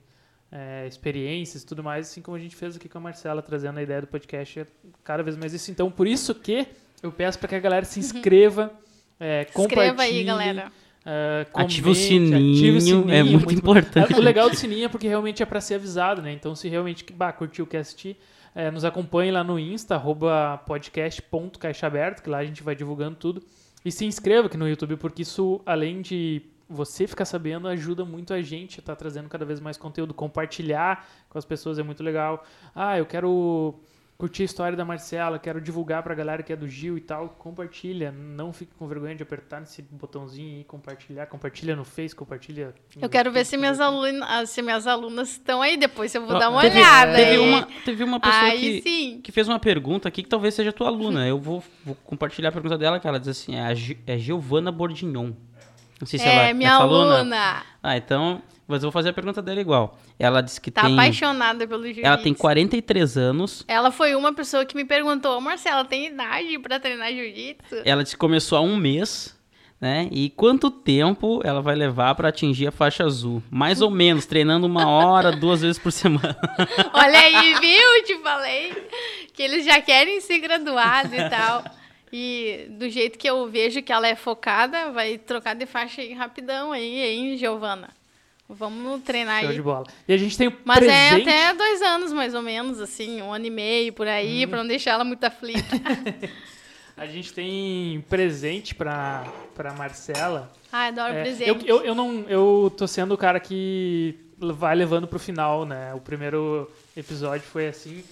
[0.50, 3.78] é, experiências e tudo mais, assim como a gente fez aqui com a Marcela, trazendo
[3.78, 4.66] a ideia do podcast, é
[5.04, 5.70] cada vez mais isso.
[5.70, 6.66] Então, por isso que
[7.02, 8.72] eu peço para que a galera se inscreva,
[9.20, 10.72] é, Se inscreva aí, compartilhe, galera.
[11.04, 14.14] ah, Ativa o comente, sininho, ative o sininho, é muito importante.
[14.14, 16.32] O legal do sininho é porque realmente é para ser avisado, né?
[16.32, 18.16] Então, se realmente bah, curtiu, quer assistir,
[18.54, 20.00] eh, nos acompanhe lá no Insta,
[20.66, 23.42] podcast.caixaaberto, que lá a gente vai divulgando tudo.
[23.84, 28.34] E se inscreva aqui no YouTube, porque isso, além de você ficar sabendo, ajuda muito
[28.34, 30.12] a gente a estar trazendo cada vez mais conteúdo.
[30.12, 32.44] Compartilhar com as pessoas é muito legal.
[32.74, 33.80] Ah, eu quero
[34.18, 37.28] curtir a história da Marcela, quero divulgar pra galera que é do Gil e tal,
[37.28, 42.74] compartilha, não fique com vergonha de apertar nesse botãozinho e compartilhar, compartilha no Face, compartilha.
[42.96, 46.36] no Eu quero ver se minhas, alunas, se minhas alunas estão aí, depois eu vou
[46.36, 47.14] dar uma teve, olhada.
[47.14, 47.38] Teve aí.
[47.38, 49.20] uma, teve uma pessoa Aí que, sim.
[49.22, 51.24] que fez uma pergunta aqui que talvez seja tua aluna.
[51.24, 53.72] Eu vou, vou compartilhar a pergunta dela, que ela diz assim, é, a
[54.14, 55.32] é Giovana Bordignon.
[56.00, 57.62] Não sei se ela É, minha essa aluna.
[57.80, 59.98] Ah, então, mas eu vou fazer a pergunta dela igual.
[60.18, 60.92] Ela disse que Tá tem...
[60.92, 62.06] apaixonada pelo jiu-jitsu.
[62.06, 63.64] Ela tem 43 anos.
[63.66, 67.76] Ela foi uma pessoa que me perguntou, "Ô, Marcela, tem idade pra treinar jiu-jitsu?
[67.84, 69.34] Ela disse que começou há um mês,
[69.80, 70.08] né?
[70.12, 73.42] E quanto tempo ela vai levar pra atingir a faixa azul?
[73.50, 76.36] Mais ou menos, treinando uma hora, duas vezes por semana.
[76.92, 78.04] Olha aí, viu?
[78.04, 78.72] Te falei
[79.32, 81.64] que eles já querem ser graduados e tal.
[82.12, 86.12] E do jeito que eu vejo que ela é focada, vai trocar de faixa aí
[86.14, 87.90] rapidão aí, hein, Giovana?
[88.48, 89.54] Vamos treinar Show aí.
[89.56, 89.86] de bola.
[90.08, 91.28] E a gente tem um Mas é presente.
[91.28, 94.48] até dois anos, mais ou menos, assim, um ano e meio por aí, Hum.
[94.48, 95.76] pra não deixar ela muito aflita.
[96.96, 100.50] A gente tem presente pra, pra Marcela.
[100.72, 101.48] Ai, adoro É, presente.
[101.48, 102.24] eu, eu, eu não.
[102.28, 105.94] Eu tô sendo o cara que vai levando pro final, né?
[105.94, 108.02] O primeiro episódio foi assim.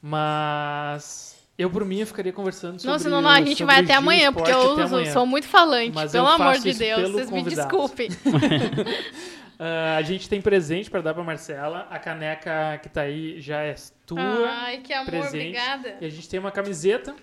[0.00, 1.36] Mas.
[1.58, 3.94] Eu, por mim, eu ficaria conversando sobre Nossa, não, não, a gente vai o até
[3.94, 5.92] amanhã, porque eu até sou- muito falante.
[5.92, 7.68] Mas pelo amor de Deus, vocês me convidado.
[7.68, 8.08] desculpem.
[9.62, 11.86] Ah, a gente tem presente pra dar pra Marcela.
[11.90, 13.74] A caneca que tá aí já é
[14.06, 14.18] tua.
[14.48, 15.48] Ai, que amor, presente.
[15.48, 15.96] obrigada.
[16.00, 17.14] E a gente tem uma camiseta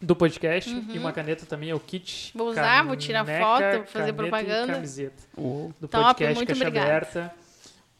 [0.00, 2.32] do podcast e uma caneta também, é o kit.
[2.34, 2.38] Uhum.
[2.38, 4.72] Vou usar, vou tirar Caneca, foto, fazer caneta e propaganda.
[4.74, 6.90] camiseta do Top, podcast muito Caixa obrigada.
[6.90, 7.34] Aberta.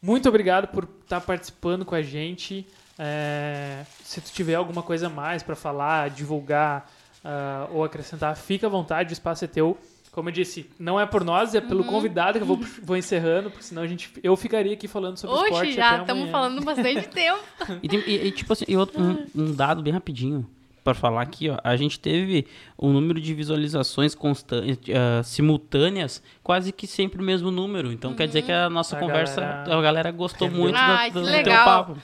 [0.03, 2.67] Muito obrigado por estar participando com a gente.
[2.99, 6.91] É, se tu tiver alguma coisa a mais para falar, divulgar
[7.25, 9.79] ah, ou acrescentar, fica à vontade, o espaço é teu.
[10.13, 11.69] Como eu disse, não é por nós, é Uhum.
[11.69, 15.17] pelo convidado que eu vou, vou encerrando, porque senão a gente, eu ficaria aqui falando
[15.17, 16.01] sobre esporte Oxe, até já amanhã.
[16.03, 17.39] estamos falando bastante tempo.
[17.83, 20.49] E, tem- e- e, tipo assim, e outro- um, um dado bem rapidinho
[20.83, 21.59] para falar aqui, ó.
[21.63, 22.47] A gente teve
[22.79, 24.79] um número de visualizações constantes,
[25.25, 27.93] simultâneas, quase que sempre o mesmo número.
[27.93, 31.21] Então quer dizer que a nossa A conversa, galera a galera gostou muito Ai, do,
[31.21, 31.97] do, do teu papo.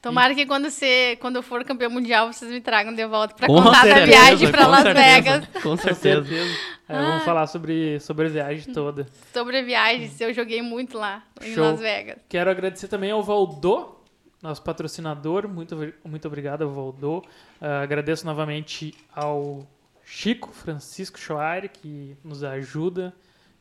[0.00, 3.46] Tomara que quando, você, quando eu for campeão mundial, vocês me tragam de volta pra
[3.48, 5.48] Com contar da certeza, viagem pra com Las certeza, Vegas.
[5.54, 6.28] Com Com certeza.
[6.88, 9.06] É, vamos falar sobre, sobre a viagem toda.
[9.32, 11.64] Sobre a viagem, eu joguei muito lá em Show.
[11.64, 12.16] Las Vegas.
[12.28, 13.96] Quero agradecer também ao Valdô,
[14.40, 15.48] nosso patrocinador.
[15.48, 17.24] Muito, muito obrigado ao Valdô.
[17.60, 19.66] Ah, agradeço novamente ao
[20.04, 23.12] Chico Francisco Choari, que nos ajuda,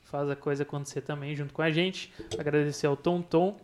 [0.03, 2.13] faz a coisa acontecer também junto com a gente.
[2.39, 3.57] Agradecer ao Tom Tom.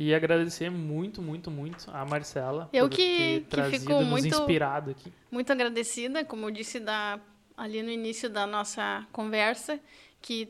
[0.00, 4.28] E agradecer muito, muito, muito a Marcela Eu por que- ter que trazido, fico muito-
[4.28, 5.12] inspirado aqui.
[5.28, 7.18] Muito agradecida, como eu disse da,
[7.56, 9.80] ali no início da nossa conversa,
[10.22, 10.48] que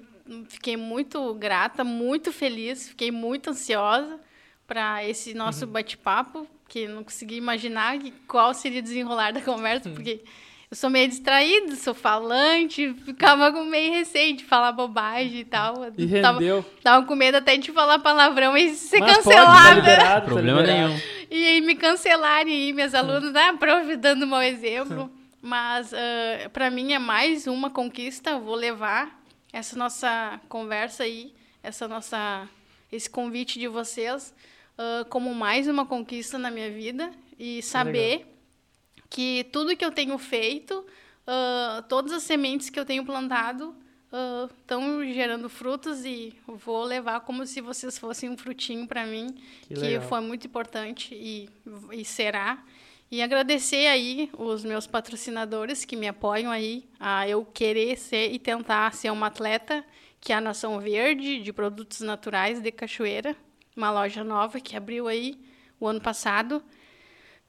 [0.50, 4.20] fiquei muito grata, muito feliz, fiquei muito ansiosa
[4.66, 7.96] para esse nosso bate-papo, que não consegui imaginar
[8.26, 10.22] qual seria o desenrolar da conversa, porque
[10.70, 15.74] eu sou meio distraída, sou falante, ficava com meio receio de falar bobagem e tal.
[15.96, 16.64] E Tava, rendeu.
[16.82, 19.74] tava com medo até de falar palavrão e ser Mas pode, tá cancelada.
[19.74, 20.88] liberado, tá Problema liberado.
[20.88, 21.00] nenhum.
[21.30, 25.10] E aí me cancelarem aí, meus alunos, ah, prof, dando mau exemplo.
[25.40, 28.30] Mas ah, para mim é mais uma conquista.
[28.30, 29.18] Eu vou levar
[29.52, 31.32] essa nossa conversa aí,
[31.62, 32.46] essa nossa,
[32.92, 34.34] esse convite de vocês
[34.76, 38.26] ah, como mais uma conquista na minha vida e saber
[39.10, 40.84] que tudo que eu tenho feito,
[41.26, 43.74] ah, todas as sementes que eu tenho plantado
[44.58, 49.34] estão gerando frutos e vou levar como se vocês fossem um frutinho para mim,
[49.68, 51.48] Que que, foi muito importante e,
[51.92, 52.62] e será.
[53.10, 58.38] E agradecer aí os meus patrocinadores que me apoiam aí a eu querer ser e
[58.38, 59.84] tentar ser uma atleta,
[60.20, 63.34] que é a Nação Verde de produtos naturais de Cachoeira,
[63.74, 65.38] uma loja nova que abriu aí
[65.80, 66.62] o ano passado.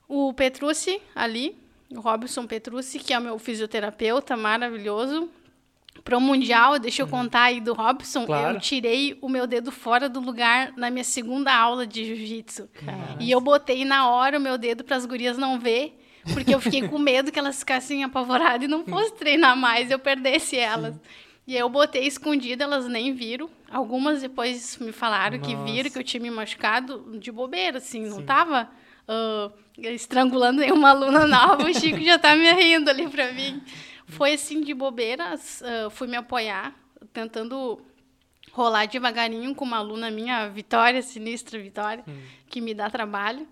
[0.10, 1.56] O Petrucci ali,
[1.92, 5.30] o Robson Petrucci, que é o meu fisioterapeuta maravilhoso.
[6.04, 8.56] Pro Mundial, deixa eu contar aí do Robson, Claro.
[8.56, 12.70] eu tirei o meu dedo fora do lugar na minha segunda aula de jiu-jitsu.
[13.20, 16.00] E eu botei na hora o meu dedo para as gurias não ver,
[16.34, 20.00] porque eu fiquei com medo que elas ficassem apavoradas e não fosse treinar mais, eu
[20.00, 20.96] perdesse elas.
[21.46, 23.50] E aí eu botei escondido, elas nem viram.
[23.70, 25.72] Algumas depois me falaram que Nossa.
[25.72, 28.26] viram que eu tinha me machucado de bobeira, assim, não Sim.
[28.26, 28.70] tava
[29.10, 31.64] ah, estrangulando nenhuma aluna nova.
[31.64, 33.62] O Chico já tá me rindo ali pra mim.
[34.06, 36.76] Foi assim de bobeiras, ah, fui me apoiar,
[37.12, 37.82] tentando
[38.52, 42.04] rolar devagarinho com uma aluna minha, a Vitória, sinistra Vitória,
[42.48, 43.48] que me dá trabalho.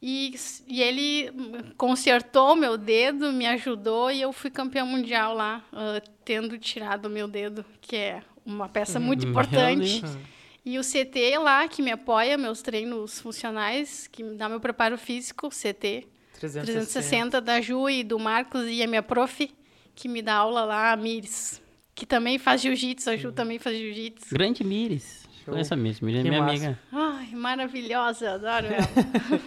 [0.00, 0.34] E,
[0.68, 1.30] e ele
[1.76, 7.10] consertou meu dedo, me ajudou e eu fui campeã mundial lá, ah, tendo tirado o
[7.10, 10.00] meu dedo, que é uma peça muito Meu importante.
[10.00, 10.35] Deus.
[10.66, 14.98] E o CT lá, que me apoia, meus treinos funcionais, que me dá meu preparo
[14.98, 16.64] físico, CT 360.
[16.64, 19.48] 360 da Ju e do Marcos e a minha prof,
[19.94, 21.62] que me dá aula lá, a Miris,
[21.94, 24.34] que também faz jiu-jitsu, a Ju também faz jiu-jitsu.
[24.34, 25.25] Grande Mires.
[25.46, 25.52] Show.
[25.54, 26.50] Conheço a é minha massa.
[26.50, 26.78] amiga.
[26.92, 29.40] Ai, maravilhosa, adoro ela.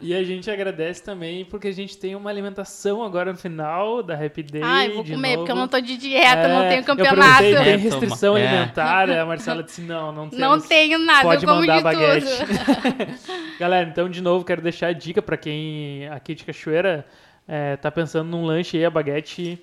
[0.00, 4.14] E a gente agradece também porque a gente tem uma alimentação agora no final da
[4.14, 4.62] Happy Day.
[4.64, 5.60] Ai, vou de comer, porque eu novo.
[5.60, 7.42] não tô de dieta, não É, tenho Eu campeonato.
[7.42, 8.36] perguntei, tem É, restrição.
[8.36, 8.46] É.
[8.48, 9.10] alimentar?
[9.10, 10.38] A Marcela disse, não, não temos.
[10.40, 12.26] Não tenho nada, Pode eu como mandar de baguete.
[12.26, 13.58] tudo.
[13.60, 17.06] Galera, então, de novo, quero deixar a dica pra quem aqui de Cachoeira
[17.46, 19.58] é, tá pensando num lanche aí, a baguete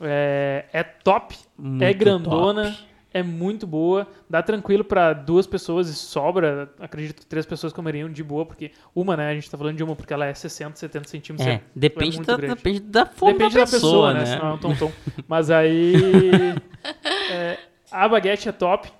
[0.00, 2.89] é, é top, é Muito grandona, top.
[3.12, 8.08] É muito boa, dá tranquilo pra duas pessoas e sobra, acredito que três pessoas comeriam
[8.10, 10.76] de boa, porque uma, né, a gente tá falando de uma porque ela é 60,
[10.76, 12.54] 70 centímetros, É, depende, muito da, grande.
[12.54, 14.20] depende da fome Depende da da pessoa, pessoa, né?
[14.20, 14.26] né?
[14.26, 14.92] Senão é um tom-tom.
[15.26, 15.94] Mas aí.
[17.30, 17.58] é,
[17.90, 18.90] a baguete é top.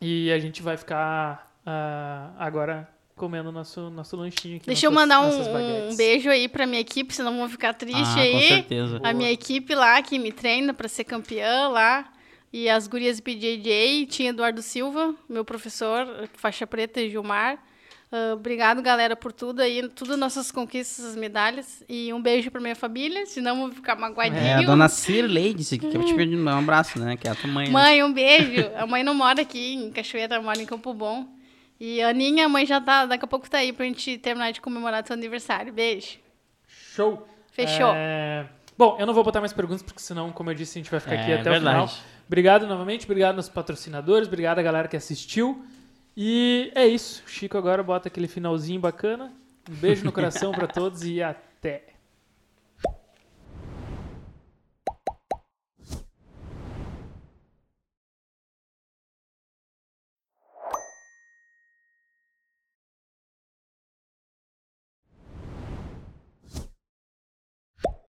[0.00, 4.66] E a gente vai ficar ah, agora comendo nosso, nosso lanchinho aqui.
[4.66, 7.72] Deixa eu nossas- mandar nossas um, um beijo aí pra minha equipe, senão vão ficar
[7.72, 8.48] tristes Ah, com aí.
[8.48, 9.00] certeza.
[9.02, 12.12] A minha equipe lá, que me treina pra ser campeã lá.
[12.56, 17.58] E as gurias BJJ, tinha Eduardo Silva, meu professor, faixa preta e Gilmar.
[18.10, 21.84] Ah, obrigado, galera, por tudo aí, tudo nossas conquistas, as medalhas.
[21.86, 24.40] E um beijo pra minha família, senão eu vou ficar magoadinho.
[24.40, 27.14] É, a dona Cirlei disse que quer te pedir um abraço, né?
[27.14, 27.66] Que é a tua mãe.
[27.66, 27.72] né?
[27.72, 28.70] Mãe, um beijo.
[28.74, 31.26] A mãe não mora aqui em Cachoeira, mora em Campo Bom.
[31.78, 34.50] E a Aninha, a mãe já tá, daqui a pouco tá aí pra gente terminar
[34.52, 35.74] de comemorar seu aniversário.
[35.74, 36.16] Beijo.
[36.66, 37.28] Show!
[37.52, 37.92] Fechou.
[37.94, 38.46] É,
[38.78, 41.00] Bom, eu não vou botar mais perguntas, porque senão, como eu disse, a gente vai
[41.00, 41.90] ficar aqui É, até o verdade.
[41.92, 42.15] final.
[42.26, 45.64] Obrigado novamente, obrigado aos patrocinadores, obrigado a galera que assistiu.
[46.16, 47.22] E é isso.
[47.26, 49.32] O Chico agora bota aquele finalzinho bacana.
[49.70, 51.95] Um beijo no coração pra todos e até.